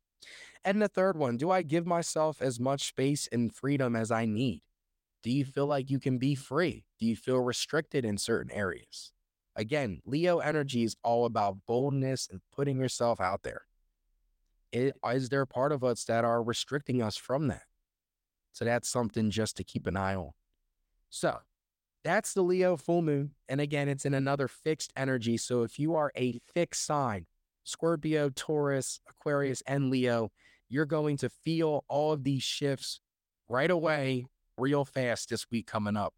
And 0.66 0.82
the 0.82 0.88
third 0.88 1.16
one, 1.16 1.38
do 1.38 1.52
I 1.52 1.62
give 1.62 1.86
myself 1.86 2.42
as 2.42 2.60
much 2.60 2.88
space 2.88 3.30
and 3.32 3.54
freedom 3.54 3.96
as 3.96 4.10
I 4.10 4.26
need? 4.26 4.64
Do 5.22 5.30
you 5.30 5.46
feel 5.46 5.68
like 5.68 5.92
you 5.92 6.00
can 6.00 6.18
be 6.18 6.34
free? 6.34 6.86
Do 7.00 7.06
you 7.06 7.16
feel 7.16 7.38
restricted 7.38 8.04
in 8.04 8.18
certain 8.18 8.52
areas? 8.52 9.12
Again, 9.56 10.02
Leo 10.08 10.40
energy 10.40 10.84
is 10.84 10.96
all 11.04 11.26
about 11.26 11.68
boldness 11.68 12.28
and 12.32 12.42
putting 12.52 12.80
yourself 12.80 13.22
out 13.22 13.44
there. 13.44 13.62
It, 14.72 14.96
is 15.14 15.30
there 15.30 15.46
part 15.46 15.72
of 15.72 15.84
us 15.84 16.04
that 16.06 16.24
are 16.24 16.42
restricting 16.42 17.02
us 17.02 17.18
from 17.18 17.48
that? 17.48 17.64
So 18.54 18.66
that's 18.66 18.90
something 18.90 19.32
just 19.32 19.58
to 19.58 19.64
keep 19.64 19.88
an 19.88 19.98
eye 19.98 20.16
on. 20.16 20.32
So 21.10 21.40
that's 22.04 22.34
the 22.34 22.42
Leo 22.42 22.78
full 22.78 23.02
moon. 23.02 23.32
And 23.48 23.62
again, 23.62 23.88
it's 23.88 24.06
in 24.06 24.14
another 24.14 24.48
fixed 24.48 24.92
energy. 24.96 25.38
So 25.38 25.64
if 25.64 25.80
you 25.80 25.96
are 25.96 26.12
a 26.16 26.40
fixed 26.54 26.86
sign, 26.86 27.26
Scorpio, 27.64 28.30
Taurus, 28.30 29.00
Aquarius, 29.10 29.62
and 29.68 29.90
Leo, 29.90 30.32
you're 30.68 30.86
going 30.86 31.18
to 31.18 31.30
feel 31.30 31.86
all 31.88 32.14
of 32.14 32.24
these 32.24 32.44
shifts 32.44 33.00
right 33.48 33.70
away, 33.70 34.26
real 34.58 34.86
fast 34.86 35.30
this 35.30 35.50
week 35.52 35.68
coming 35.68 35.98
up. 35.98 36.14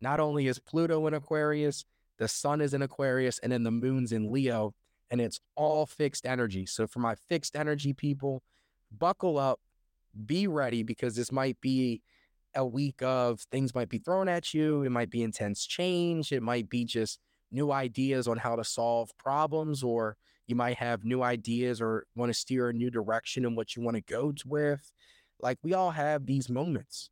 Not 0.00 0.20
only 0.20 0.46
is 0.46 0.58
Pluto 0.58 1.06
in 1.06 1.14
Aquarius, 1.14 1.84
the 2.18 2.28
sun 2.28 2.60
is 2.60 2.72
in 2.72 2.82
Aquarius, 2.82 3.38
and 3.38 3.52
then 3.52 3.62
the 3.62 3.70
moon's 3.70 4.12
in 4.12 4.32
Leo, 4.32 4.74
and 5.10 5.20
it's 5.20 5.40
all 5.54 5.86
fixed 5.86 6.26
energy. 6.26 6.66
So 6.66 6.86
for 6.86 6.98
my 6.98 7.14
fixed 7.14 7.56
energy 7.56 7.92
people, 7.92 8.42
buckle 8.96 9.38
up, 9.38 9.60
be 10.24 10.46
ready 10.46 10.82
because 10.82 11.14
this 11.14 11.30
might 11.30 11.60
be 11.60 12.02
a 12.54 12.64
week 12.64 13.02
of 13.02 13.40
things 13.52 13.74
might 13.74 13.88
be 13.88 13.98
thrown 13.98 14.28
at 14.28 14.54
you. 14.54 14.82
It 14.82 14.90
might 14.90 15.10
be 15.10 15.22
intense 15.22 15.66
change. 15.66 16.32
It 16.32 16.42
might 16.42 16.68
be 16.68 16.84
just 16.84 17.20
new 17.52 17.70
ideas 17.70 18.26
on 18.26 18.38
how 18.38 18.56
to 18.56 18.64
solve 18.64 19.16
problems, 19.18 19.82
or 19.82 20.16
you 20.46 20.56
might 20.56 20.78
have 20.78 21.04
new 21.04 21.22
ideas 21.22 21.80
or 21.80 22.06
want 22.16 22.30
to 22.30 22.38
steer 22.38 22.68
a 22.68 22.72
new 22.72 22.90
direction 22.90 23.44
in 23.44 23.54
what 23.54 23.76
you 23.76 23.82
want 23.82 23.96
to 23.96 24.00
go 24.00 24.32
with. 24.44 24.90
Like 25.40 25.58
we 25.62 25.74
all 25.74 25.90
have 25.90 26.26
these 26.26 26.48
moments. 26.48 27.10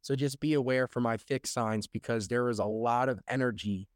So 0.00 0.16
just 0.16 0.40
be 0.40 0.52
aware 0.54 0.88
for 0.88 1.00
my 1.00 1.16
fixed 1.16 1.52
signs 1.52 1.86
because 1.86 2.26
there 2.26 2.48
is 2.48 2.58
a 2.58 2.64
lot 2.64 3.08
of 3.08 3.20
energy 3.28 3.88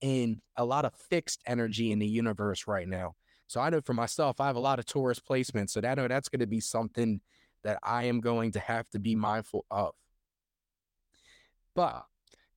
in 0.00 0.40
a 0.56 0.64
lot 0.64 0.84
of 0.84 0.94
fixed 0.94 1.42
energy 1.46 1.92
in 1.92 1.98
the 1.98 2.06
universe 2.06 2.66
right 2.66 2.88
now. 2.88 3.14
So 3.46 3.60
I 3.60 3.70
know 3.70 3.80
for 3.80 3.94
myself, 3.94 4.40
I 4.40 4.46
have 4.46 4.56
a 4.56 4.60
lot 4.60 4.78
of 4.78 4.86
Taurus 4.86 5.20
placements. 5.20 5.70
So 5.70 5.80
that, 5.80 5.98
I 5.98 6.02
know 6.02 6.08
that's 6.08 6.28
going 6.28 6.40
to 6.40 6.46
be 6.46 6.60
something 6.60 7.20
that 7.62 7.78
I 7.82 8.04
am 8.04 8.20
going 8.20 8.52
to 8.52 8.60
have 8.60 8.88
to 8.90 8.98
be 8.98 9.14
mindful 9.14 9.64
of. 9.70 9.94
But 11.74 12.04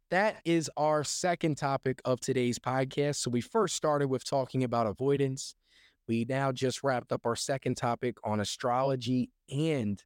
that 0.10 0.38
is 0.46 0.72
our 0.78 1.04
second 1.04 1.56
topic 1.56 2.02
of 2.06 2.20
today's 2.20 2.58
podcast. 2.58 3.18
So 3.18 3.30
we 3.30 3.42
first 3.42 3.76
started 3.76 4.08
with 4.08 4.24
talking 4.24 4.64
about 4.64 4.88
avoidance. 4.88 5.56
We 6.08 6.26
now 6.28 6.52
just 6.52 6.84
wrapped 6.84 7.12
up 7.12 7.26
our 7.26 7.36
second 7.36 7.76
topic 7.76 8.18
on 8.24 8.40
astrology 8.40 9.30
and 9.52 10.04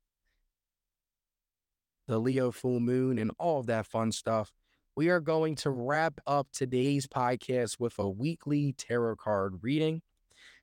the 2.08 2.20
Leo 2.20 2.52
full 2.52 2.82
moon 2.82 3.18
and 3.18 3.32
all 3.40 3.60
of 3.62 3.68
that 3.68 3.86
fun 3.86 4.12
stuff. 4.12 4.52
We 4.96 5.10
are 5.10 5.20
going 5.20 5.56
to 5.58 5.72
wrap 5.72 6.20
up 6.28 6.48
today's 6.54 7.08
podcast 7.08 7.80
with 7.80 7.98
a 7.98 8.10
weekly 8.10 8.74
tarot 8.74 9.16
card 9.16 9.60
reading. 9.64 10.02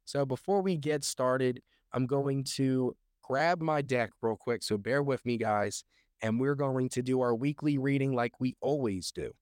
So 0.05 0.25
before 0.27 0.62
we 0.62 0.77
get 0.77 1.05
started, 1.05 1.62
I'm 1.93 2.07
going 2.07 2.45
to 2.57 2.97
grab 3.23 3.61
my 3.61 3.83
deck 3.83 4.11
real 4.23 4.37
quick. 4.37 4.62
So 4.62 4.79
bear 4.79 5.03
with 5.03 5.25
me, 5.27 5.37
guys. 5.37 5.85
And 6.23 6.40
we're 6.40 6.55
going 6.55 6.88
to 6.90 7.03
do 7.03 7.21
our 7.23 7.35
weekly 7.35 7.79
reading 7.79 8.12
like 8.14 8.40
we 8.40 8.57
always 8.61 9.11
do. 9.12 9.33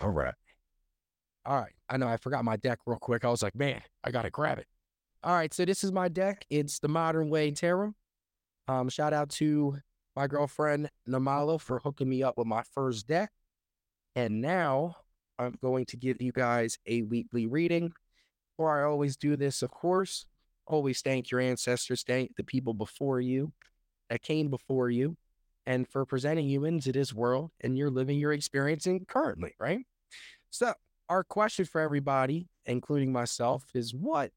All 0.00 0.10
right. 0.10 0.34
All 1.48 1.58
right. 1.58 1.72
I 1.88 1.96
know 1.96 2.06
I 2.06 2.18
forgot 2.18 2.44
my 2.44 2.58
deck 2.58 2.80
real 2.84 2.98
quick. 2.98 3.24
I 3.24 3.30
was 3.30 3.42
like, 3.42 3.56
man, 3.56 3.80
I 4.04 4.10
got 4.10 4.22
to 4.22 4.30
grab 4.30 4.58
it. 4.58 4.66
All 5.24 5.34
right. 5.34 5.52
So 5.54 5.64
this 5.64 5.82
is 5.82 5.90
my 5.90 6.08
deck. 6.08 6.44
It's 6.50 6.78
the 6.78 6.88
Modern 6.88 7.30
Way 7.30 7.52
Tarot. 7.52 7.94
Um, 8.68 8.90
shout 8.90 9.14
out 9.14 9.30
to 9.30 9.78
my 10.14 10.26
girlfriend 10.26 10.90
Namala 11.08 11.58
for 11.58 11.78
hooking 11.78 12.10
me 12.10 12.22
up 12.22 12.36
with 12.36 12.46
my 12.46 12.62
first 12.74 13.08
deck. 13.08 13.30
And 14.14 14.42
now 14.42 14.96
I'm 15.38 15.56
going 15.62 15.86
to 15.86 15.96
give 15.96 16.20
you 16.20 16.32
guys 16.32 16.76
a 16.84 17.00
weekly 17.00 17.46
reading. 17.46 17.92
Or 18.58 18.78
I 18.78 18.86
always 18.86 19.16
do 19.16 19.34
this, 19.34 19.62
of 19.62 19.70
course. 19.70 20.26
Always 20.66 21.00
thank 21.00 21.30
your 21.30 21.40
ancestors, 21.40 22.04
thank 22.06 22.36
the 22.36 22.44
people 22.44 22.74
before 22.74 23.22
you 23.22 23.52
that 24.10 24.20
came 24.20 24.50
before 24.50 24.90
you, 24.90 25.16
and 25.66 25.88
for 25.88 26.04
presenting 26.04 26.46
you 26.46 26.66
into 26.66 26.92
this 26.92 27.14
world 27.14 27.52
and 27.62 27.78
you're 27.78 27.90
living, 27.90 28.18
you're 28.18 28.34
experiencing 28.34 29.06
currently, 29.08 29.54
right? 29.58 29.86
So, 30.50 30.74
our 31.08 31.24
question 31.24 31.64
for 31.64 31.80
everybody, 31.80 32.48
including 32.66 33.12
myself, 33.12 33.64
is 33.74 33.94
what 33.94 34.30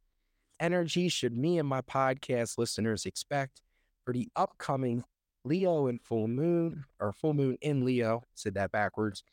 energy 0.60 1.10
should 1.10 1.36
me 1.36 1.60
and 1.60 1.68
my 1.68 1.82
podcast 1.82 2.58
listeners 2.58 3.06
expect 3.06 3.62
for 4.06 4.14
the 4.14 4.30
upcoming 4.36 5.04
Leo 5.44 5.88
and 5.88 6.00
full 6.02 6.28
moon 6.28 6.86
or 7.00 7.12
full 7.12 7.34
moon 7.34 7.58
in 7.62 7.84
Leo, 7.84 8.24
said 8.36 8.54
that 8.54 8.72
backwards, 8.72 9.24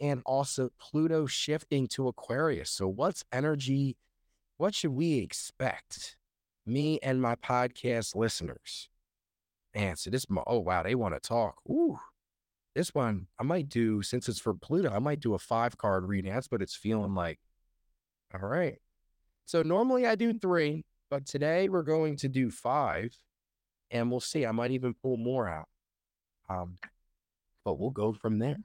and 0.00 0.22
also 0.26 0.70
Pluto 0.78 1.26
shifting 1.26 1.86
to 1.88 2.08
Aquarius. 2.08 2.70
So, 2.70 2.86
what's 2.86 3.24
energy? 3.32 3.96
What 4.58 4.74
should 4.74 4.92
we 4.92 5.18
expect? 5.18 6.16
Me 6.66 6.98
and 7.02 7.20
my 7.20 7.34
podcast 7.36 8.14
listeners. 8.14 8.88
Man, 9.74 9.96
so 9.96 10.10
this, 10.10 10.26
oh 10.46 10.60
wow, 10.60 10.82
they 10.82 10.94
want 10.94 11.14
to 11.14 11.20
talk. 11.20 11.56
Ooh, 11.68 11.98
this 12.74 12.94
one 12.94 13.26
I 13.38 13.44
might 13.44 13.68
do 13.68 14.02
since 14.02 14.28
it's 14.28 14.40
for 14.40 14.54
Pluto. 14.54 14.90
I 14.90 14.98
might 14.98 15.20
do 15.20 15.34
a 15.34 15.38
five 15.38 15.78
card 15.78 16.04
reading. 16.06 16.34
What 16.48 16.62
it's 16.62 16.76
feeling 16.76 17.14
like. 17.14 17.38
All 18.34 18.48
right. 18.48 18.78
So 19.46 19.62
normally 19.62 20.06
I 20.06 20.14
do 20.14 20.32
three, 20.32 20.84
but 21.10 21.26
today 21.26 21.68
we're 21.68 21.82
going 21.82 22.16
to 22.16 22.28
do 22.28 22.50
five 22.50 23.16
and 23.90 24.10
we'll 24.10 24.20
see. 24.20 24.44
I 24.44 24.52
might 24.52 24.72
even 24.72 24.94
pull 24.94 25.16
more 25.16 25.48
out. 25.48 25.68
Um, 26.48 26.78
but 27.64 27.78
we'll 27.78 27.90
go 27.90 28.12
from 28.12 28.38
there. 28.38 28.58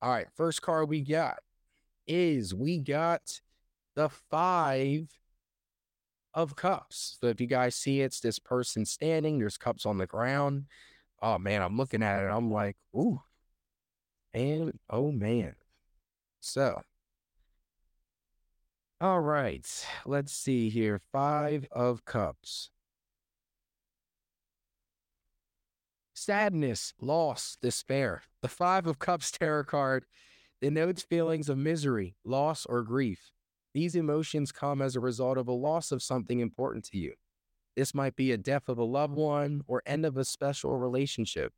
All 0.00 0.10
right, 0.10 0.26
first 0.36 0.62
card 0.62 0.88
we 0.88 1.00
got 1.00 1.38
is 2.06 2.54
we 2.54 2.78
got 2.78 3.40
the 3.94 4.08
five 4.08 5.08
of 6.34 6.56
cups. 6.56 7.18
So 7.20 7.28
if 7.28 7.40
you 7.40 7.46
guys 7.46 7.76
see 7.76 8.00
it's 8.00 8.20
this 8.20 8.38
person 8.38 8.84
standing, 8.84 9.38
there's 9.38 9.58
cups 9.58 9.86
on 9.86 9.98
the 9.98 10.06
ground. 10.06 10.64
Oh 11.20 11.38
man, 11.38 11.62
I'm 11.62 11.76
looking 11.76 12.02
at 12.02 12.22
it. 12.22 12.28
I'm 12.28 12.50
like, 12.50 12.76
ooh, 12.96 13.20
and 14.34 14.78
oh 14.90 15.12
man. 15.12 15.54
So, 16.40 16.82
all 19.00 19.20
right, 19.20 19.66
let's 20.04 20.32
see 20.32 20.70
here. 20.70 21.00
Five 21.12 21.66
of 21.70 22.04
cups. 22.04 22.70
sadness, 26.22 26.94
loss, 27.00 27.56
despair. 27.60 28.22
The 28.42 28.48
Five 28.48 28.86
of 28.86 28.98
Cups 28.98 29.30
tarot 29.30 29.64
card 29.64 30.04
denotes 30.60 31.02
feelings 31.02 31.48
of 31.48 31.58
misery, 31.58 32.14
loss, 32.24 32.64
or 32.66 32.82
grief. 32.82 33.32
These 33.74 33.96
emotions 33.96 34.52
come 34.52 34.80
as 34.80 34.94
a 34.94 35.00
result 35.00 35.38
of 35.38 35.48
a 35.48 35.52
loss 35.52 35.90
of 35.90 36.02
something 36.02 36.40
important 36.40 36.84
to 36.86 36.98
you. 36.98 37.14
This 37.74 37.94
might 37.94 38.14
be 38.14 38.32
a 38.32 38.36
death 38.36 38.68
of 38.68 38.78
a 38.78 38.84
loved 38.84 39.14
one 39.14 39.62
or 39.66 39.82
end 39.86 40.06
of 40.06 40.16
a 40.16 40.24
special 40.24 40.76
relationship. 40.76 41.52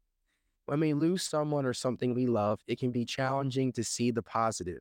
When 0.67 0.81
we 0.81 0.95
lose 0.95 1.23
someone 1.23 1.67
or 1.67 1.75
something 1.75 2.15
we 2.15 2.27
love, 2.27 2.61
it 2.67 2.79
can 2.79 2.91
be 2.91 3.05
challenging 3.05 3.73
to 3.73 3.85
see 3.85 4.11
the 4.11 4.23
positive. 4.23 4.81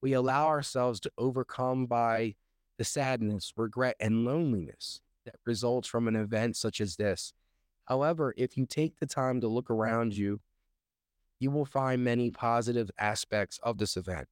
We 0.00 0.14
allow 0.14 0.46
ourselves 0.46 0.98
to 1.00 1.12
overcome 1.18 1.86
by 1.86 2.36
the 2.78 2.84
sadness, 2.84 3.52
regret, 3.56 3.96
and 4.00 4.24
loneliness 4.24 5.02
that 5.26 5.36
results 5.44 5.88
from 5.88 6.08
an 6.08 6.16
event 6.16 6.56
such 6.56 6.80
as 6.80 6.96
this. 6.96 7.34
However, 7.84 8.32
if 8.38 8.56
you 8.56 8.64
take 8.64 8.98
the 8.98 9.06
time 9.06 9.42
to 9.42 9.48
look 9.48 9.70
around 9.70 10.16
you, 10.16 10.40
you 11.38 11.50
will 11.50 11.66
find 11.66 12.02
many 12.02 12.30
positive 12.30 12.90
aspects 12.98 13.58
of 13.62 13.76
this 13.76 13.96
event. 13.96 14.28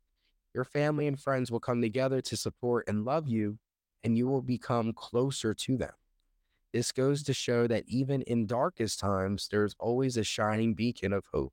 Your 0.54 0.64
family 0.64 1.06
and 1.06 1.20
friends 1.20 1.50
will 1.50 1.60
come 1.60 1.82
together 1.82 2.22
to 2.22 2.36
support 2.36 2.88
and 2.88 3.04
love 3.04 3.28
you, 3.28 3.58
and 4.02 4.16
you 4.16 4.26
will 4.26 4.42
become 4.42 4.94
closer 4.94 5.52
to 5.52 5.76
them. 5.76 5.92
This 6.72 6.92
goes 6.92 7.22
to 7.24 7.32
show 7.32 7.66
that 7.66 7.84
even 7.86 8.22
in 8.22 8.46
darkest 8.46 9.00
times, 9.00 9.48
there's 9.50 9.74
always 9.78 10.16
a 10.16 10.24
shining 10.24 10.74
beacon 10.74 11.12
of 11.12 11.24
hope. 11.32 11.52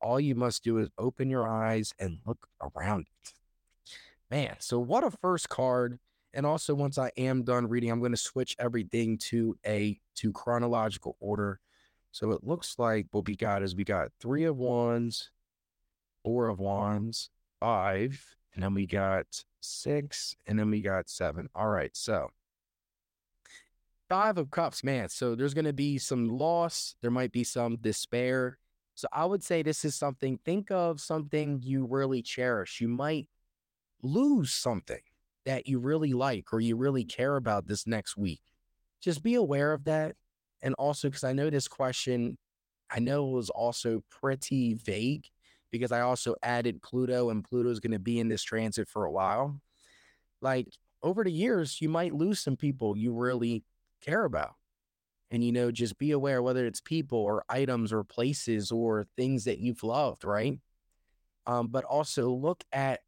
All 0.00 0.18
you 0.18 0.34
must 0.34 0.64
do 0.64 0.78
is 0.78 0.88
open 0.98 1.30
your 1.30 1.48
eyes 1.48 1.94
and 1.98 2.18
look 2.26 2.48
around 2.60 3.06
it. 3.08 3.32
Man, 4.30 4.56
so 4.58 4.78
what 4.78 5.04
a 5.04 5.10
first 5.10 5.48
card 5.48 5.98
and 6.34 6.46
also, 6.46 6.74
once 6.74 6.96
I 6.96 7.10
am 7.16 7.42
done 7.42 7.68
reading, 7.68 7.90
I'm 7.90 8.00
going 8.00 8.12
to 8.12 8.16
switch 8.16 8.56
everything 8.58 9.18
to 9.18 9.56
a 9.66 10.00
to 10.16 10.32
chronological 10.32 11.16
order. 11.20 11.60
So 12.10 12.30
it 12.30 12.44
looks 12.44 12.78
like 12.78 13.06
what 13.10 13.26
we 13.26 13.36
got 13.36 13.62
is 13.62 13.74
we 13.74 13.84
got 13.84 14.12
three 14.18 14.44
of 14.44 14.56
wands, 14.56 15.30
four 16.24 16.48
of 16.48 16.58
wands, 16.58 17.30
five, 17.60 18.36
and 18.54 18.62
then 18.62 18.74
we 18.74 18.86
got 18.86 19.44
six, 19.60 20.34
and 20.46 20.58
then 20.58 20.70
we 20.70 20.80
got 20.80 21.10
seven. 21.10 21.48
All 21.54 21.68
right, 21.68 21.94
so 21.94 22.30
five 24.12 24.36
of 24.36 24.50
cups, 24.50 24.84
man. 24.84 25.08
So 25.08 25.34
there's 25.34 25.54
going 25.54 25.64
to 25.64 25.72
be 25.72 25.96
some 25.96 26.28
loss. 26.28 26.96
There 27.00 27.10
might 27.10 27.32
be 27.32 27.44
some 27.44 27.76
despair. 27.76 28.58
So 28.94 29.08
I 29.10 29.24
would 29.24 29.42
say 29.42 29.62
this 29.62 29.86
is 29.86 29.94
something, 29.94 30.38
think 30.44 30.70
of 30.70 31.00
something 31.00 31.62
you 31.62 31.86
really 31.86 32.20
cherish. 32.20 32.78
You 32.78 32.88
might 32.88 33.26
lose 34.02 34.52
something 34.52 35.00
that 35.46 35.66
you 35.66 35.78
really 35.78 36.12
like 36.12 36.52
or 36.52 36.60
you 36.60 36.76
really 36.76 37.04
care 37.04 37.36
about 37.36 37.66
this 37.66 37.86
next 37.86 38.18
week. 38.18 38.42
Just 39.00 39.22
be 39.22 39.34
aware 39.34 39.72
of 39.72 39.84
that. 39.84 40.16
And 40.60 40.74
also, 40.74 41.08
because 41.08 41.24
I 41.24 41.32
know 41.32 41.48
this 41.48 41.66
question 41.66 42.36
I 42.90 42.98
know 42.98 43.26
it 43.26 43.32
was 43.32 43.48
also 43.48 44.04
pretty 44.10 44.74
vague 44.74 45.24
because 45.70 45.90
I 45.90 46.02
also 46.02 46.34
added 46.42 46.82
Pluto 46.82 47.30
and 47.30 47.42
Pluto's 47.42 47.80
going 47.80 47.92
to 47.92 47.98
be 47.98 48.20
in 48.20 48.28
this 48.28 48.42
transit 48.42 48.90
for 48.90 49.06
a 49.06 49.10
while. 49.10 49.58
Like 50.42 50.68
over 51.02 51.24
the 51.24 51.32
years, 51.32 51.80
you 51.80 51.88
might 51.88 52.12
lose 52.12 52.40
some 52.40 52.58
people 52.58 52.94
you 52.94 53.14
really 53.14 53.64
care 54.02 54.24
about. 54.24 54.54
And, 55.30 55.42
you 55.42 55.52
know, 55.52 55.70
just 55.70 55.98
be 55.98 56.10
aware 56.10 56.42
whether 56.42 56.66
it's 56.66 56.80
people 56.80 57.18
or 57.18 57.44
items 57.48 57.92
or 57.92 58.04
places 58.04 58.70
or 58.70 59.06
things 59.16 59.44
that 59.44 59.58
you've 59.58 59.82
loved, 59.82 60.24
right? 60.24 60.58
Um, 61.46 61.68
but 61.68 61.84
also 61.84 62.30
look 62.30 62.64
at 62.72 63.00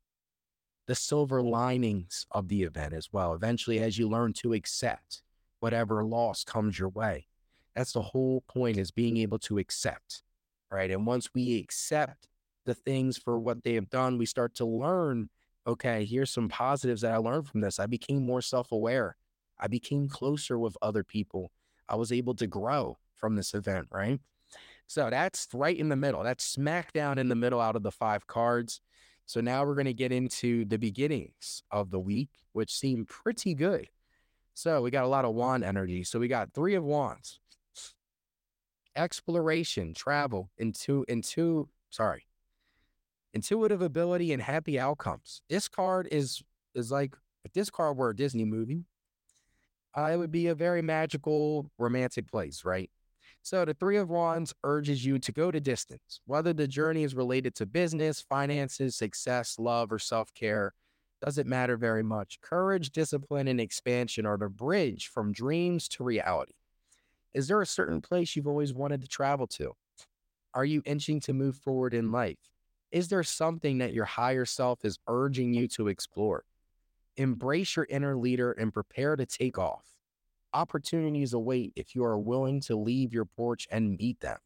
the 0.86 0.95
silver 0.95 1.42
linings 1.42 2.26
of 2.30 2.49
the 2.49 2.62
event 2.62 2.95
as 2.95 3.09
well. 3.12 3.34
Eventually, 3.34 3.78
as 3.78 3.99
you 3.99 4.09
learn 4.09 4.32
to 4.34 4.55
accept 4.55 5.22
whatever 5.61 6.05
loss 6.05 6.45
comes 6.45 6.78
your 6.78 6.88
way, 6.88 7.26
that's 7.74 7.92
the 7.92 8.03
whole 8.03 8.42
point 8.49 8.78
is 8.78 8.90
being 8.90 9.16
able 9.18 9.38
to 9.40 9.59
accept, 9.59 10.22
right? 10.70 10.90
And 10.90 11.07
once 11.07 11.28
we 11.34 11.59
accept 11.59 12.28
the 12.64 12.74
things 12.74 13.18
for 13.18 13.38
what 13.38 13.62
they 13.62 13.74
have 13.74 13.90
done, 13.90 14.18
we 14.18 14.26
start 14.26 14.55
to 14.57 14.64
learn 14.64 15.28
okay, 15.66 16.05
here's 16.05 16.30
some 16.30 16.49
positives 16.49 17.01
that 17.03 17.12
I 17.12 17.16
learned 17.16 17.49
from 17.49 17.61
this. 17.61 17.78
I 17.78 17.86
became 17.86 18.24
more 18.24 18.42
self 18.42 18.72
aware. 18.72 19.16
I 19.59 19.69
became 19.69 20.09
closer 20.09 20.59
with 20.59 20.77
other 20.83 21.05
people. 21.05 21.51
I 21.89 21.97
was 21.97 22.13
able 22.13 22.35
to 22.37 22.47
grow 22.47 22.99
from 23.15 23.37
this 23.37 23.55
event, 23.55 23.89
right? 23.91 24.21
So 24.87 25.09
that's 25.11 25.49
right 25.55 25.77
in 25.77 25.89
the 25.89 25.97
middle. 25.97 26.23
That's 26.23 26.45
smack 26.45 26.93
down 26.93 27.19
in 27.19 27.29
the 27.29 27.35
middle 27.35 27.61
out 27.61 27.77
of 27.77 27.83
the 27.83 27.91
five 27.91 28.27
cards. 28.27 28.81
So 29.27 29.41
now 29.41 29.65
we're 29.65 29.75
going 29.75 29.87
to 29.87 29.95
get 29.95 30.13
into 30.13 30.65
the 30.67 30.79
beginnings 30.79 31.63
of 31.71 31.91
the 31.91 32.01
week, 32.01 32.29
which 32.53 32.75
seem 32.75 33.07
pretty 33.07 33.55
good. 33.55 33.89
So 34.53 34.83
we 34.83 34.91
got 34.91 35.05
a 35.05 35.09
lot 35.09 35.25
of 35.25 35.35
wand 35.35 35.65
energy. 35.65 36.05
So 36.05 36.19
we 36.19 36.29
got 36.29 36.53
three 36.53 36.75
of 36.75 36.85
wands, 36.85 37.41
exploration, 38.95 39.95
travel, 39.95 40.51
into 40.59 41.05
into 41.09 41.69
sorry, 41.91 42.27
intuitive 43.33 43.83
ability 43.83 44.33
and 44.33 44.43
happy 44.43 44.79
outcomes. 44.79 45.43
This 45.49 45.69
card 45.69 46.09
is 46.13 46.43
is 46.75 46.93
like 46.93 47.17
if 47.45 47.53
this 47.53 47.71
card 47.71 47.97
were 47.97 48.11
a 48.11 48.17
Disney 48.17 48.45
movie, 48.45 48.85
uh, 49.97 50.11
it 50.12 50.16
would 50.16 50.32
be 50.32 50.49
a 50.49 50.55
very 50.55 50.82
magical, 50.82 51.70
romantic 51.78 52.30
place, 52.30 52.64
right? 52.64 52.90
So 53.42 53.64
the 53.64 53.74
Three 53.74 53.99
of 53.99 54.09
Wands 54.09 54.55
urges 54.64 55.05
you 55.05 55.18
to 55.18 55.32
go 55.32 55.51
to 55.51 55.61
distance, 55.61 56.20
whether 56.24 56.53
the 56.53 56.66
journey 56.66 57.05
is 57.05 57.14
related 57.14 57.55
to 57.57 57.66
business, 57.66 58.22
finances, 58.22 58.97
success, 58.97 59.59
love, 59.59 59.92
or 59.92 59.99
self 59.99 60.32
care. 60.34 60.72
Doesn't 61.22 61.49
matter 61.49 61.76
very 61.76 62.03
much. 62.03 62.40
Courage, 62.40 62.90
discipline, 62.90 63.49
and 63.49 63.61
expansion 63.61 64.26
are 64.26 64.36
the 64.36 64.49
bridge 64.49 65.09
from 65.09 65.32
dreams 65.32 65.88
to 65.88 66.05
reality. 66.05 66.55
Is 67.34 67.49
there 67.49 67.61
a 67.61 67.66
certain 67.66 68.01
place 68.01 68.34
you've 68.34 68.47
always 68.47 68.72
wanted 68.72 69.03
to 69.03 69.09
travel 69.09 69.47
to? 69.49 69.72
Are 70.55 70.64
you 70.64 70.82
inching 70.84 71.20
to 71.20 71.32
move 71.32 71.57
forward 71.57 71.95
in 71.95 72.12
life? 72.12 72.38
Is 72.92 73.09
there 73.09 73.22
something 73.22 73.78
that 73.78 73.92
your 73.92 74.05
higher 74.05 74.45
self 74.45 74.84
is 74.84 74.99
urging 75.09 75.53
you 75.53 75.66
to 75.68 75.88
explore? 75.88 76.45
Embrace 77.17 77.77
your 77.77 77.87
inner 77.89 78.17
leader 78.17 78.53
and 78.53 78.73
prepare 78.73 79.17
to 79.17 79.27
take 79.27 79.59
off. 79.59 79.87
Opportunities 80.53 81.33
await 81.33 81.73
if 81.77 81.95
you 81.95 82.05
are 82.05 82.19
willing 82.19 82.61
to 82.62 82.77
leave 82.77 83.12
your 83.12 83.25
porch 83.25 83.67
and 83.71 83.97
meet 83.97 84.21
them. 84.21 84.39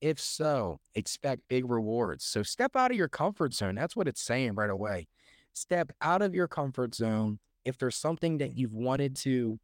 If 0.00 0.20
so, 0.20 0.78
expect 0.94 1.42
big 1.48 1.68
rewards. 1.68 2.24
So 2.24 2.42
step 2.42 2.76
out 2.76 2.90
of 2.90 2.96
your 2.96 3.08
comfort 3.08 3.52
zone. 3.52 3.74
That's 3.74 3.96
what 3.96 4.06
it's 4.06 4.22
saying 4.22 4.54
right 4.54 4.70
away. 4.70 5.08
Step 5.52 5.90
out 6.00 6.22
of 6.22 6.34
your 6.34 6.46
comfort 6.46 6.94
zone. 6.94 7.40
If 7.64 7.78
there's 7.78 7.96
something 7.96 8.38
that 8.38 8.56
you've 8.56 8.72
wanted 8.72 9.16
to 9.16 9.58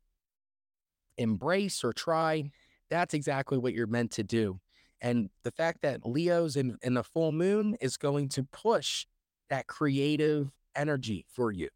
embrace 1.17 1.85
or 1.85 1.93
try, 1.93 2.51
that's 2.91 3.15
exactly 3.15 3.59
what 3.59 3.75
you're 3.75 3.87
meant 3.87 4.11
to 4.13 4.25
do. 4.25 4.59
And 5.01 5.31
the 5.43 5.53
fact 5.53 5.83
that 5.83 6.07
Leo's 6.07 6.57
in, 6.57 6.79
in 6.83 6.95
the 6.95 7.05
full 7.05 7.31
moon 7.31 7.77
is 7.81 7.97
going 7.97 8.29
to 8.31 8.43
push 8.45 9.07
that 9.51 9.67
creative 9.67 10.51
energy 10.75 11.27
for 11.29 11.53
you, 11.53 11.69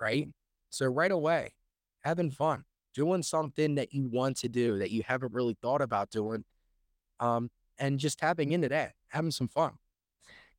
right? 0.00 0.28
So 0.70 0.86
right 0.86 1.10
away, 1.10 1.54
having 2.00 2.30
fun, 2.30 2.64
doing 2.94 3.22
something 3.22 3.76
that 3.76 3.92
you 3.92 4.08
want 4.08 4.36
to 4.38 4.48
do 4.48 4.78
that 4.78 4.90
you 4.90 5.02
haven't 5.06 5.32
really 5.32 5.56
thought 5.60 5.82
about 5.82 6.10
doing, 6.10 6.44
um, 7.20 7.50
and 7.78 7.98
just 7.98 8.18
tapping 8.18 8.52
into 8.52 8.68
that, 8.68 8.92
having 9.08 9.30
some 9.30 9.48
fun. 9.48 9.72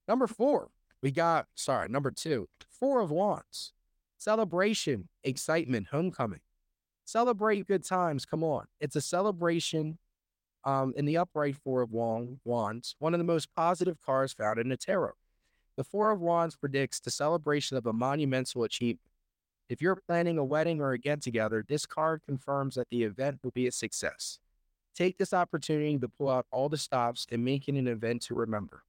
Number 0.07 0.27
four, 0.27 0.69
we 1.01 1.11
got, 1.11 1.47
sorry, 1.55 1.89
number 1.89 2.11
two, 2.11 2.47
four 2.69 3.01
of 3.01 3.11
wands, 3.11 3.73
celebration, 4.17 5.09
excitement, 5.23 5.87
homecoming. 5.91 6.41
Celebrate 7.05 7.67
good 7.67 7.83
times. 7.83 8.25
Come 8.25 8.43
on. 8.43 8.65
It's 8.79 8.95
a 8.95 9.01
celebration 9.01 9.97
um, 10.63 10.93
in 10.95 11.05
the 11.05 11.17
upright 11.17 11.55
Four 11.55 11.81
of 11.81 11.91
Wands, 11.91 12.95
one 12.99 13.13
of 13.13 13.17
the 13.17 13.23
most 13.23 13.53
positive 13.55 13.97
cards 14.05 14.33
found 14.33 14.59
in 14.59 14.69
the 14.69 14.77
tarot. 14.77 15.13
The 15.77 15.83
Four 15.83 16.11
of 16.11 16.19
Wands 16.19 16.55
predicts 16.55 16.99
the 16.99 17.11
celebration 17.11 17.77
of 17.77 17.85
a 17.85 17.93
monumental 17.93 18.63
achievement. 18.63 19.08
If 19.69 19.83
you're 19.83 19.95
planning 19.95 20.39
a 20.39 20.43
wedding 20.43 20.81
or 20.81 20.93
a 20.93 20.97
get 20.97 21.21
together, 21.21 21.63
this 21.67 21.85
card 21.85 22.23
confirms 22.25 22.73
that 22.73 22.89
the 22.89 23.03
event 23.03 23.39
will 23.43 23.51
be 23.51 23.67
a 23.67 23.71
success. 23.71 24.39
Take 24.95 25.19
this 25.19 25.31
opportunity 25.31 25.95
to 25.99 26.09
pull 26.09 26.27
out 26.27 26.47
all 26.51 26.69
the 26.69 26.77
stops 26.77 27.27
and 27.31 27.45
make 27.45 27.69
it 27.69 27.75
an 27.75 27.87
event 27.87 28.23
to 28.23 28.33
remember. 28.33 28.81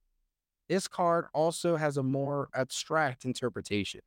This 0.67 0.87
card 0.87 1.25
also 1.33 1.75
has 1.75 1.97
a 1.97 2.03
more 2.03 2.49
abstract 2.55 3.25
interpretation. 3.25 4.01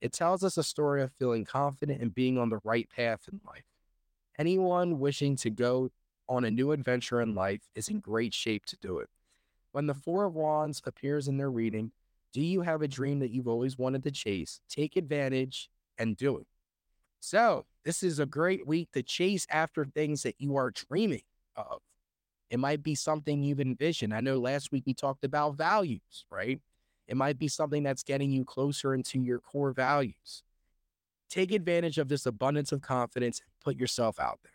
It 0.00 0.12
tells 0.12 0.42
us 0.42 0.56
a 0.56 0.64
story 0.64 1.00
of 1.00 1.12
feeling 1.12 1.44
confident 1.44 2.02
and 2.02 2.12
being 2.12 2.38
on 2.38 2.50
the 2.50 2.60
right 2.64 2.88
path 2.90 3.28
in 3.30 3.40
life. 3.46 3.64
Anyone 4.36 4.98
wishing 4.98 5.36
to 5.36 5.50
go 5.50 5.90
on 6.28 6.44
a 6.44 6.50
new 6.50 6.72
adventure 6.72 7.20
in 7.20 7.36
life 7.36 7.62
is 7.76 7.88
in 7.88 8.00
great 8.00 8.34
shape 8.34 8.66
to 8.66 8.76
do 8.78 8.98
it. 8.98 9.08
When 9.70 9.86
the 9.86 9.94
Four 9.94 10.24
of 10.24 10.34
Wands 10.34 10.82
appears 10.84 11.28
in 11.28 11.36
their 11.36 11.50
reading, 11.50 11.92
do 12.32 12.40
you 12.40 12.62
have 12.62 12.82
a 12.82 12.88
dream 12.88 13.20
that 13.20 13.30
you've 13.30 13.48
always 13.48 13.78
wanted 13.78 14.02
to 14.02 14.10
chase? 14.10 14.60
Take 14.68 14.96
advantage 14.96 15.70
and 15.98 16.16
do 16.16 16.38
it. 16.38 16.46
So, 17.20 17.66
this 17.84 18.02
is 18.02 18.18
a 18.18 18.26
great 18.26 18.66
week 18.66 18.90
to 18.92 19.02
chase 19.02 19.46
after 19.50 19.84
things 19.84 20.22
that 20.22 20.36
you 20.38 20.56
are 20.56 20.70
dreaming 20.70 21.22
of. 21.56 21.80
It 22.50 22.58
might 22.58 22.82
be 22.82 22.94
something 22.94 23.42
you've 23.42 23.60
envisioned. 23.60 24.14
I 24.14 24.20
know 24.20 24.38
last 24.38 24.70
week 24.70 24.84
we 24.86 24.94
talked 24.94 25.24
about 25.24 25.56
values, 25.56 26.24
right? 26.30 26.60
It 27.08 27.16
might 27.16 27.38
be 27.38 27.48
something 27.48 27.82
that's 27.82 28.02
getting 28.02 28.30
you 28.30 28.44
closer 28.44 28.94
into 28.94 29.20
your 29.20 29.38
core 29.38 29.72
values. 29.72 30.42
Take 31.28 31.52
advantage 31.52 31.98
of 31.98 32.08
this 32.08 32.26
abundance 32.26 32.72
of 32.72 32.82
confidence, 32.82 33.40
and 33.40 33.50
put 33.64 33.76
yourself 33.80 34.20
out 34.20 34.38
there. 34.42 34.52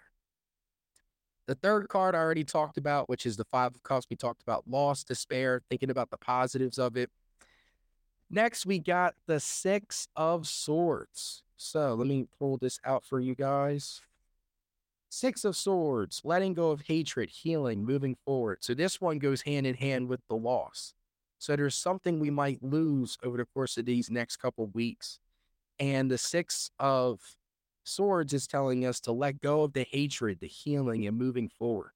The 1.48 1.56
third 1.56 1.90
card 1.90 2.16
I 2.16 2.20
already 2.20 2.44
talked 2.44 2.78
about, 2.78 3.10
which 3.10 3.26
is 3.26 3.36
the 3.36 3.46
Five 3.46 3.76
of 3.76 3.84
Cups. 3.84 4.08
We 4.10 4.16
talked 4.16 4.42
about 4.42 4.70
loss, 4.70 5.04
despair, 5.04 5.62
thinking 5.70 5.90
about 5.90 6.10
the 6.10 6.18
positives 6.18 6.78
of 6.78 6.96
it. 6.96 7.10
Next, 8.34 8.66
we 8.66 8.80
got 8.80 9.16
the 9.28 9.42
Six 9.42 10.08
of 10.16 10.48
Swords. 10.48 11.44
So 11.58 11.96
let 11.96 12.08
me 12.08 12.28
pull 12.40 12.58
this 12.58 12.80
out 12.86 13.04
for 13.04 13.20
you 13.20 13.36
guys. 13.36 14.00
Six 15.10 15.44
of 15.44 15.58
Swords, 15.58 16.22
letting 16.24 16.54
go 16.54 16.72
of 16.72 16.84
hatred, 16.88 17.30
healing, 17.30 17.84
moving 17.84 18.16
forward. 18.24 18.60
So 18.62 18.74
this 18.74 19.02
one 19.02 19.20
goes 19.20 19.42
hand 19.42 19.68
in 19.68 19.76
hand 19.76 20.08
with 20.08 20.22
the 20.30 20.38
loss. 20.38 20.94
So 21.40 21.58
there's 21.58 21.76
something 21.76 22.22
we 22.22 22.30
might 22.30 22.64
lose 22.64 23.18
over 23.22 23.36
the 23.36 23.46
course 23.46 23.78
of 23.78 23.84
these 23.84 24.10
next 24.10 24.38
couple 24.38 24.68
weeks. 24.68 25.20
And 25.78 26.10
the 26.10 26.18
Six 26.18 26.72
of 26.80 27.20
Swords 27.84 28.32
is 28.32 28.48
telling 28.48 28.86
us 28.86 29.02
to 29.02 29.12
let 29.12 29.42
go 29.42 29.64
of 29.64 29.74
the 29.74 29.86
hatred, 29.92 30.40
the 30.40 30.48
healing, 30.48 31.06
and 31.06 31.18
moving 31.18 31.50
forward. 31.50 31.92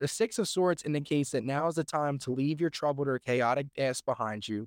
The 0.00 0.08
Six 0.08 0.40
of 0.40 0.48
Swords 0.48 0.82
indicates 0.82 1.30
that 1.30 1.44
now 1.44 1.68
is 1.68 1.76
the 1.76 1.84
time 1.84 2.18
to 2.20 2.32
leave 2.32 2.60
your 2.60 2.70
troubled 2.70 3.06
or 3.06 3.20
chaotic 3.20 3.68
past 3.76 4.04
behind 4.04 4.48
you 4.48 4.66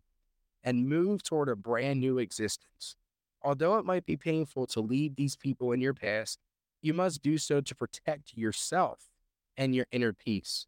and 0.66 0.89
move 0.89 1.24
toward 1.24 1.47
a 1.47 1.55
brand 1.55 2.01
new 2.01 2.18
existence. 2.18 2.95
Although 3.43 3.78
it 3.78 3.86
might 3.86 4.05
be 4.05 4.18
painful 4.18 4.66
to 4.68 4.82
leave 4.82 5.16
these 5.16 5.36
people 5.36 5.72
in 5.72 5.80
your 5.80 5.93
past, 5.93 6.39
you 6.82 6.93
must 6.93 7.22
do 7.22 7.38
so 7.38 7.61
to 7.61 7.76
protect 7.76 8.36
yourself 8.36 9.07
and 9.55 9.76
your 9.76 9.86
inner 9.91 10.11
peace. 10.11 10.66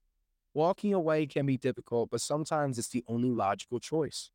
Walking 0.54 0.94
away 0.94 1.26
can 1.26 1.46
be 1.48 1.58
difficult, 1.58 2.12
but 2.12 2.22
sometimes 2.22 2.78
it's 2.78 2.88
the 2.88 3.04
only 3.08 3.32
logical 3.32 3.80
choice. 3.80 4.30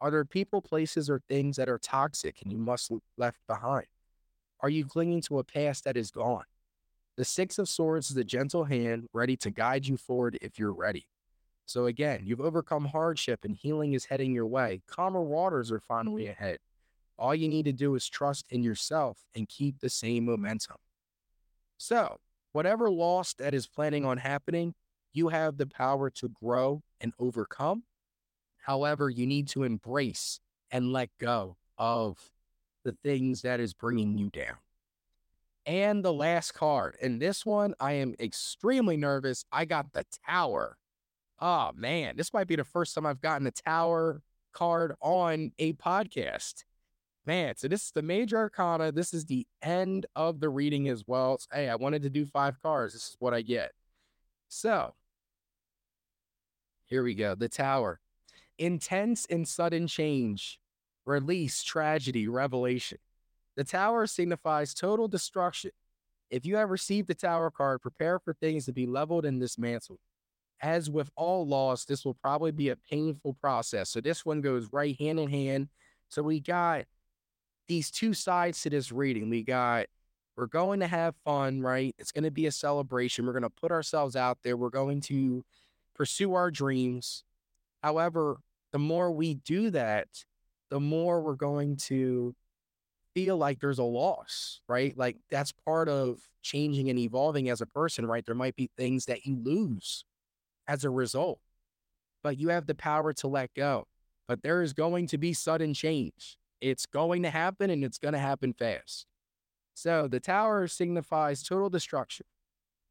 Are 0.00 0.10
there 0.10 0.24
people, 0.24 0.60
places, 0.60 1.08
or 1.08 1.20
things 1.28 1.56
that 1.56 1.68
are 1.68 1.78
toxic 1.78 2.42
and 2.42 2.50
you 2.50 2.58
must 2.58 2.90
left 3.16 3.38
behind? 3.46 3.86
Are 4.60 4.70
you 4.70 4.86
clinging 4.86 5.20
to 5.22 5.38
a 5.38 5.44
past 5.44 5.84
that 5.84 5.96
is 5.96 6.10
gone? 6.10 6.44
The 7.16 7.24
Six 7.24 7.58
of 7.58 7.68
Swords 7.68 8.10
is 8.10 8.16
a 8.16 8.24
gentle 8.24 8.64
hand 8.64 9.08
ready 9.12 9.36
to 9.38 9.50
guide 9.50 9.86
you 9.86 9.96
forward 9.96 10.38
if 10.40 10.58
you're 10.58 10.72
ready. 10.72 11.06
So, 11.66 11.86
again, 11.86 12.22
you've 12.24 12.40
overcome 12.40 12.86
hardship 12.86 13.44
and 13.44 13.56
healing 13.56 13.92
is 13.92 14.04
heading 14.04 14.32
your 14.32 14.46
way. 14.46 14.82
Calmer 14.86 15.22
waters 15.22 15.70
are 15.72 15.78
mm-hmm. 15.78 15.94
finally 15.94 16.28
ahead. 16.28 16.58
All 17.18 17.34
you 17.34 17.48
need 17.48 17.64
to 17.64 17.72
do 17.72 17.94
is 17.94 18.08
trust 18.08 18.46
in 18.50 18.62
yourself 18.62 19.18
and 19.34 19.48
keep 19.48 19.80
the 19.80 19.88
same 19.88 20.26
momentum. 20.26 20.76
So, 21.76 22.18
whatever 22.52 22.90
loss 22.90 23.34
that 23.34 23.52
is 23.52 23.66
planning 23.66 24.04
on 24.04 24.18
happening, 24.18 24.74
you 25.12 25.28
have 25.28 25.56
the 25.56 25.66
power 25.66 26.08
to 26.10 26.28
grow 26.28 26.82
and 27.00 27.12
overcome. 27.18 27.82
However, 28.58 29.10
you 29.10 29.26
need 29.26 29.48
to 29.48 29.64
embrace 29.64 30.40
and 30.70 30.92
let 30.92 31.10
go 31.18 31.56
of 31.78 32.30
the 32.84 32.96
things 33.02 33.42
that 33.42 33.60
is 33.60 33.74
bringing 33.74 34.18
you 34.18 34.30
down. 34.30 34.56
And 35.64 36.04
the 36.04 36.12
last 36.12 36.52
card. 36.52 36.96
And 37.02 37.20
this 37.20 37.44
one, 37.44 37.74
I 37.80 37.94
am 37.94 38.14
extremely 38.20 38.96
nervous. 38.96 39.44
I 39.50 39.64
got 39.64 39.92
the 39.92 40.04
Tower. 40.26 40.76
Oh, 41.38 41.72
man. 41.74 42.16
This 42.16 42.32
might 42.32 42.46
be 42.46 42.56
the 42.56 42.64
first 42.64 42.94
time 42.94 43.06
I've 43.06 43.20
gotten 43.20 43.46
a 43.46 43.50
Tower 43.50 44.22
card 44.52 44.94
on 45.00 45.52
a 45.58 45.74
podcast. 45.74 46.64
Man, 47.26 47.56
so 47.56 47.68
this 47.68 47.86
is 47.86 47.90
the 47.90 48.02
major 48.02 48.38
arcana. 48.38 48.92
This 48.92 49.12
is 49.12 49.24
the 49.24 49.46
end 49.60 50.06
of 50.14 50.40
the 50.40 50.48
reading 50.48 50.88
as 50.88 51.04
well. 51.06 51.38
So, 51.38 51.48
hey, 51.52 51.68
I 51.68 51.74
wanted 51.74 52.02
to 52.02 52.10
do 52.10 52.24
five 52.24 52.62
cards. 52.62 52.94
This 52.94 53.08
is 53.08 53.16
what 53.18 53.34
I 53.34 53.42
get. 53.42 53.72
So, 54.48 54.94
here 56.86 57.02
we 57.02 57.14
go. 57.14 57.34
The 57.34 57.48
Tower. 57.48 58.00
Intense 58.58 59.26
and 59.28 59.46
sudden 59.46 59.88
change, 59.88 60.58
release, 61.04 61.62
tragedy, 61.62 62.28
revelation. 62.28 62.98
The 63.56 63.64
Tower 63.64 64.06
signifies 64.06 64.72
total 64.72 65.08
destruction. 65.08 65.72
If 66.30 66.46
you 66.46 66.56
have 66.56 66.70
received 66.70 67.08
the 67.08 67.14
Tower 67.14 67.50
card, 67.50 67.82
prepare 67.82 68.18
for 68.18 68.34
things 68.34 68.66
to 68.66 68.72
be 68.72 68.86
leveled 68.86 69.26
and 69.26 69.40
dismantled. 69.40 69.98
As 70.60 70.88
with 70.88 71.10
all 71.16 71.46
loss, 71.46 71.84
this 71.84 72.04
will 72.04 72.14
probably 72.14 72.50
be 72.50 72.70
a 72.70 72.76
painful 72.76 73.34
process. 73.34 73.90
So 73.90 74.00
this 74.00 74.24
one 74.24 74.40
goes 74.40 74.68
right 74.72 74.98
hand 74.98 75.20
in 75.20 75.28
hand. 75.28 75.68
So 76.08 76.22
we 76.22 76.40
got 76.40 76.84
these 77.68 77.90
two 77.90 78.14
sides 78.14 78.62
to 78.62 78.70
this 78.70 78.90
reading. 78.90 79.28
We 79.28 79.42
got 79.42 79.86
we're 80.36 80.46
going 80.46 80.80
to 80.80 80.86
have 80.86 81.14
fun, 81.24 81.62
right? 81.62 81.94
It's 81.98 82.12
going 82.12 82.24
to 82.24 82.30
be 82.30 82.46
a 82.46 82.52
celebration. 82.52 83.26
We're 83.26 83.32
going 83.32 83.42
to 83.42 83.50
put 83.50 83.72
ourselves 83.72 84.16
out 84.16 84.38
there. 84.42 84.56
We're 84.56 84.68
going 84.68 85.00
to 85.02 85.44
pursue 85.94 86.34
our 86.34 86.50
dreams. 86.50 87.24
However, 87.82 88.38
the 88.72 88.78
more 88.78 89.10
we 89.10 89.34
do 89.34 89.70
that, 89.70 90.08
the 90.68 90.80
more 90.80 91.22
we're 91.22 91.36
going 91.36 91.76
to 91.76 92.34
feel 93.14 93.38
like 93.38 93.60
there's 93.60 93.78
a 93.78 93.84
loss, 93.84 94.60
right? 94.68 94.96
Like 94.96 95.16
that's 95.30 95.52
part 95.52 95.88
of 95.88 96.20
changing 96.42 96.90
and 96.90 96.98
evolving 96.98 97.48
as 97.48 97.62
a 97.62 97.66
person, 97.66 98.04
right? 98.04 98.24
There 98.24 98.34
might 98.34 98.56
be 98.56 98.68
things 98.76 99.06
that 99.06 99.24
you 99.24 99.38
lose 99.42 100.04
as 100.68 100.84
a 100.84 100.90
result, 100.90 101.40
but 102.22 102.38
you 102.38 102.48
have 102.48 102.66
the 102.66 102.74
power 102.74 103.12
to 103.14 103.28
let 103.28 103.54
go. 103.54 103.86
But 104.28 104.42
there 104.42 104.62
is 104.62 104.72
going 104.72 105.06
to 105.08 105.18
be 105.18 105.32
sudden 105.32 105.74
change. 105.74 106.38
It's 106.60 106.86
going 106.86 107.22
to 107.22 107.30
happen 107.30 107.70
and 107.70 107.84
it's 107.84 107.98
going 107.98 108.14
to 108.14 108.18
happen 108.18 108.52
fast. 108.52 109.06
So 109.74 110.08
the 110.08 110.20
tower 110.20 110.66
signifies 110.68 111.42
total 111.42 111.68
destruction. 111.68 112.26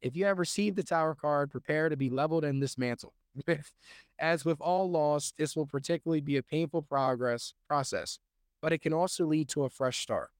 If 0.00 0.14
you 0.14 0.24
have 0.26 0.38
received 0.38 0.76
the 0.76 0.82
tower 0.82 1.14
card, 1.14 1.50
prepare 1.50 1.88
to 1.88 1.96
be 1.96 2.08
leveled 2.08 2.44
and 2.44 2.60
dismantled. 2.60 3.12
As 4.18 4.44
with 4.44 4.60
all 4.60 4.90
loss, 4.90 5.32
this 5.36 5.56
will 5.56 5.66
particularly 5.66 6.20
be 6.20 6.36
a 6.36 6.42
painful 6.42 6.82
progress 6.82 7.54
process, 7.68 8.18
but 8.62 8.72
it 8.72 8.82
can 8.82 8.92
also 8.92 9.26
lead 9.26 9.48
to 9.50 9.64
a 9.64 9.68
fresh 9.68 10.00
start. 10.00 10.30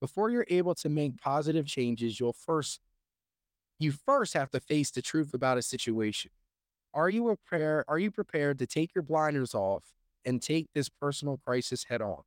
Before 0.00 0.30
you're 0.30 0.46
able 0.48 0.74
to 0.76 0.88
make 0.88 1.20
positive 1.20 1.66
changes, 1.66 2.18
you'll 2.18 2.32
first 2.32 2.80
you 3.78 3.92
first 3.92 4.34
have 4.34 4.50
to 4.50 4.60
face 4.60 4.90
the 4.90 5.02
truth 5.02 5.34
about 5.34 5.58
a 5.58 5.62
situation. 5.62 6.30
Are 6.94 7.08
you 7.08 7.24
prepared 7.24 7.84
are 7.88 7.98
you 7.98 8.10
prepared 8.10 8.58
to 8.58 8.66
take 8.66 8.94
your 8.94 9.02
blinders 9.02 9.54
off 9.54 9.84
and 10.24 10.40
take 10.40 10.68
this 10.74 10.88
personal 10.88 11.38
crisis 11.38 11.84
head 11.84 12.02
on? 12.02 12.22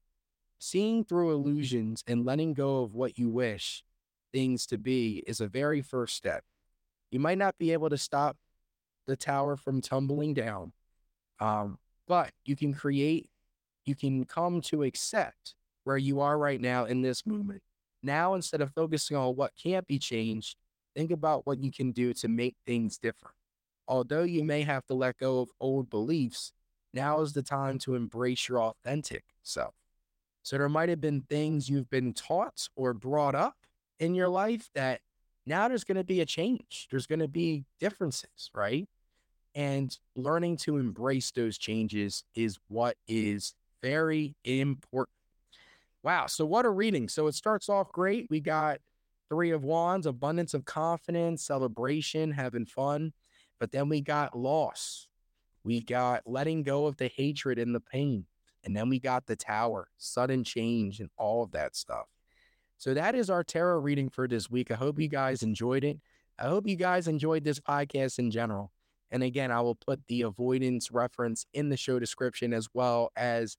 Seeing 0.58 1.04
through 1.04 1.32
illusions 1.32 2.04
and 2.08 2.26
letting 2.26 2.54
go 2.54 2.84
of 2.84 2.94
what 2.94 3.18
you 3.18 3.30
wish 3.30 3.84
things 4.34 4.66
to 4.68 4.78
be 4.78 5.24
is 5.28 5.40
a 5.40 5.48
very 5.48 5.82
first 5.82 6.16
step. 6.16 6.44
You 7.12 7.20
might 7.20 7.38
not 7.38 7.58
be 7.58 7.74
able 7.74 7.90
to 7.90 7.98
stop 7.98 8.38
the 9.06 9.16
tower 9.16 9.56
from 9.56 9.82
tumbling 9.82 10.34
down, 10.34 10.74
um, 11.40 11.78
but 12.08 12.32
you 12.44 12.56
can 12.56 12.74
create, 12.74 13.30
you 13.86 13.96
can 13.96 14.26
come 14.26 14.62
to 14.62 14.84
accept 14.84 15.56
where 15.84 15.98
you 15.98 16.20
are 16.20 16.38
right 16.38 16.60
now 16.60 16.86
in 16.86 17.02
this 17.02 17.26
moment. 17.26 17.62
Now, 18.02 18.34
instead 18.34 18.62
of 18.62 18.74
focusing 18.74 19.16
on 19.16 19.36
what 19.36 19.54
can't 19.62 19.88
be 19.88 20.00
changed, 20.00 20.58
think 20.96 21.12
about 21.12 21.46
what 21.46 21.60
you 21.60 21.72
can 21.72 21.92
do 21.92 22.14
to 22.16 22.28
make 22.28 22.56
things 22.66 22.98
different. 22.98 23.36
Although 23.88 24.24
you 24.24 24.44
may 24.44 24.64
have 24.64 24.86
to 24.88 24.94
let 24.94 25.18
go 25.18 25.40
of 25.40 25.50
old 25.60 25.90
beliefs, 25.90 26.52
now 26.94 27.22
is 27.22 27.34
the 27.34 27.44
time 27.44 27.78
to 27.80 27.96
embrace 27.96 28.48
your 28.48 28.62
authentic 28.62 29.24
self. 29.44 29.74
So 30.44 30.58
there 30.58 30.70
might 30.70 30.90
have 30.90 31.02
been 31.02 31.22
things 31.22 31.70
you've 31.70 31.90
been 31.90 32.14
taught 32.14 32.70
or 32.76 32.94
brought 32.94 33.36
up 33.36 33.56
in 34.00 34.16
your 34.16 34.30
life 34.30 34.70
that 34.76 35.02
now 35.46 35.68
there's 35.68 35.84
going 35.84 35.98
to 35.98 36.04
be 36.04 36.22
a 36.22 36.26
change. 36.26 36.88
There's 36.90 37.08
going 37.08 37.20
to 37.20 37.28
be 37.28 37.66
differences, 37.80 38.50
right? 38.54 38.88
And 39.54 39.98
learning 40.16 40.58
to 40.58 40.78
embrace 40.78 41.32
those 41.32 41.58
changes 41.58 42.24
is 42.36 42.58
what 42.68 42.96
is 43.08 43.56
very 43.82 44.36
important. 44.44 45.16
Wow. 46.04 46.28
So, 46.28 46.46
what 46.46 46.66
a 46.66 46.70
reading. 46.70 47.10
So, 47.10 47.28
it 47.28 47.36
starts 47.36 47.70
off 47.70 47.92
great. 47.92 48.28
We 48.30 48.40
got 48.40 48.80
Three 49.30 49.52
of 49.52 49.64
Wands, 49.64 50.06
abundance 50.06 50.54
of 50.54 50.66
confidence, 50.66 51.44
celebration, 51.44 52.32
having 52.32 52.66
fun. 52.66 53.14
But 53.60 53.72
then 53.72 53.90
we 53.90 54.02
got 54.02 54.38
loss. 54.38 55.08
We 55.64 55.82
got 55.82 56.24
letting 56.26 56.64
go 56.64 56.86
of 56.86 56.98
the 56.98 57.08
hatred 57.08 57.58
and 57.58 57.74
the 57.74 57.80
pain. 57.80 58.26
And 58.64 58.76
then 58.76 58.90
we 58.90 59.00
got 59.00 59.26
the 59.26 59.36
tower, 59.36 59.90
sudden 59.98 60.44
change, 60.44 61.00
and 61.00 61.10
all 61.18 61.44
of 61.44 61.52
that 61.52 61.76
stuff. 61.76 62.08
So 62.78 62.94
that 62.94 63.16
is 63.16 63.30
our 63.30 63.44
tarot 63.44 63.80
reading 63.80 64.10
for 64.10 64.28
this 64.28 64.50
week. 64.50 64.72
I 64.72 64.76
hope 64.76 65.00
you 65.00 65.08
guys 65.08 65.44
enjoyed 65.44 65.84
it. 65.84 66.00
I 66.38 66.48
hope 66.48 66.68
you 66.68 66.76
guys 66.76 67.08
enjoyed 67.08 67.44
this 67.44 67.60
podcast 67.60 68.20
in 68.20 68.32
general. 68.32 68.72
And 69.12 69.24
again, 69.24 69.52
I 69.52 69.62
will 69.62 69.76
put 69.76 70.02
the 70.08 70.24
avoidance 70.24 70.92
reference 70.92 71.46
in 71.54 71.70
the 71.70 71.78
show 71.78 72.00
description 72.00 72.54
as 72.54 72.68
well 72.74 73.12
as 73.16 73.58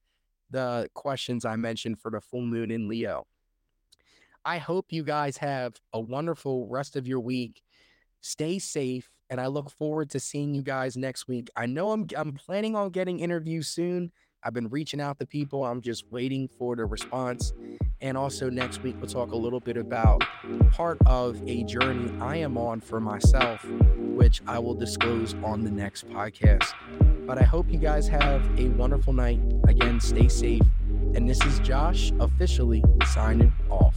the 0.50 0.90
questions 0.94 1.44
I 1.44 1.56
mentioned 1.56 1.98
for 2.00 2.10
the 2.10 2.20
full 2.20 2.42
moon 2.42 2.70
in 2.70 2.88
Leo. 2.88 3.26
I 4.44 4.58
hope 4.58 4.92
you 4.92 5.02
guys 5.02 5.38
have 5.38 5.80
a 5.92 6.00
wonderful 6.00 6.68
rest 6.68 6.94
of 6.94 7.08
your 7.08 7.20
week. 7.20 7.62
Stay 8.20 8.58
safe, 8.58 9.10
and 9.30 9.40
I 9.40 9.46
look 9.46 9.70
forward 9.70 10.10
to 10.10 10.20
seeing 10.20 10.54
you 10.54 10.62
guys 10.62 10.96
next 10.96 11.28
week. 11.28 11.48
I 11.56 11.66
know 11.66 11.90
I'm 11.92 12.06
I'm 12.16 12.32
planning 12.32 12.76
on 12.76 12.90
getting 12.90 13.20
interviews 13.20 13.68
soon. 13.68 14.12
I've 14.42 14.54
been 14.54 14.68
reaching 14.68 15.00
out 15.00 15.18
to 15.18 15.26
people. 15.26 15.64
I'm 15.64 15.80
just 15.80 16.04
waiting 16.10 16.48
for 16.48 16.76
the 16.76 16.84
response. 16.84 17.52
And 18.00 18.16
also 18.16 18.48
next 18.50 18.82
week, 18.82 18.94
we'll 19.00 19.10
talk 19.10 19.32
a 19.32 19.36
little 19.36 19.58
bit 19.58 19.76
about 19.76 20.22
part 20.70 20.98
of 21.06 21.42
a 21.48 21.64
journey 21.64 22.12
I 22.20 22.36
am 22.36 22.56
on 22.56 22.80
for 22.80 23.00
myself, 23.00 23.64
which 23.96 24.42
I 24.46 24.58
will 24.58 24.74
disclose 24.74 25.34
on 25.42 25.64
the 25.64 25.70
next 25.70 26.08
podcast. 26.08 26.74
But 27.26 27.38
I 27.38 27.44
hope 27.44 27.68
you 27.68 27.78
guys 27.78 28.06
have 28.08 28.46
a 28.58 28.68
wonderful 28.68 29.12
night. 29.12 29.40
Again, 29.66 29.98
stay 29.98 30.28
safe. 30.28 30.62
And 31.14 31.28
this 31.28 31.44
is 31.44 31.58
Josh 31.60 32.12
officially 32.20 32.84
signing 33.06 33.52
off. 33.68 33.96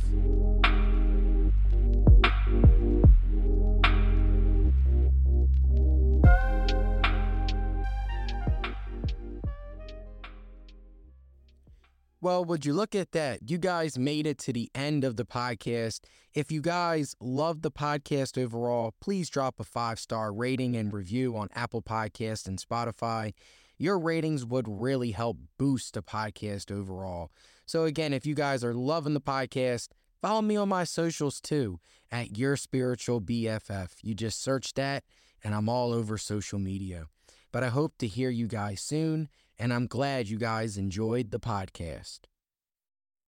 Well, 12.21 12.43
would 12.43 12.65
you 12.65 12.73
look 12.73 12.95
at 12.95 13.13
that? 13.13 13.49
You 13.49 13.57
guys 13.57 13.97
made 13.97 14.27
it 14.27 14.37
to 14.39 14.51
the 14.51 14.69
end 14.75 15.05
of 15.05 15.15
the 15.15 15.23
podcast. 15.23 16.01
If 16.33 16.51
you 16.51 16.59
guys 16.59 17.15
love 17.21 17.61
the 17.61 17.71
podcast 17.71 18.37
overall, 18.37 18.93
please 18.99 19.29
drop 19.29 19.57
a 19.57 19.63
five 19.63 19.99
star 19.99 20.33
rating 20.33 20.75
and 20.75 20.91
review 20.91 21.37
on 21.37 21.47
Apple 21.55 21.81
Podcast 21.81 22.45
and 22.45 22.59
Spotify. 22.59 23.33
Your 23.77 23.97
ratings 23.97 24.45
would 24.45 24.67
really 24.67 25.11
help 25.11 25.37
boost 25.57 25.93
the 25.93 26.03
podcast 26.03 26.69
overall. 26.69 27.31
So, 27.65 27.85
again, 27.85 28.11
if 28.11 28.25
you 28.25 28.35
guys 28.35 28.65
are 28.65 28.73
loving 28.73 29.13
the 29.13 29.21
podcast, 29.21 29.87
follow 30.21 30.41
me 30.41 30.57
on 30.57 30.67
my 30.67 30.83
socials 30.83 31.39
too 31.39 31.79
at 32.11 32.37
Your 32.37 32.57
Spiritual 32.57 33.21
BFF. 33.21 33.91
You 34.01 34.13
just 34.13 34.41
search 34.41 34.73
that, 34.73 35.05
and 35.41 35.55
I'm 35.55 35.69
all 35.69 35.93
over 35.93 36.17
social 36.17 36.59
media. 36.59 37.05
But 37.53 37.63
I 37.63 37.69
hope 37.69 37.97
to 37.99 38.07
hear 38.07 38.29
you 38.29 38.47
guys 38.47 38.81
soon 38.81 39.29
and 39.59 39.73
I'm 39.73 39.87
glad 39.87 40.29
you 40.29 40.37
guys 40.37 40.77
enjoyed 40.77 41.31
the 41.31 41.39
podcast. 41.39 42.28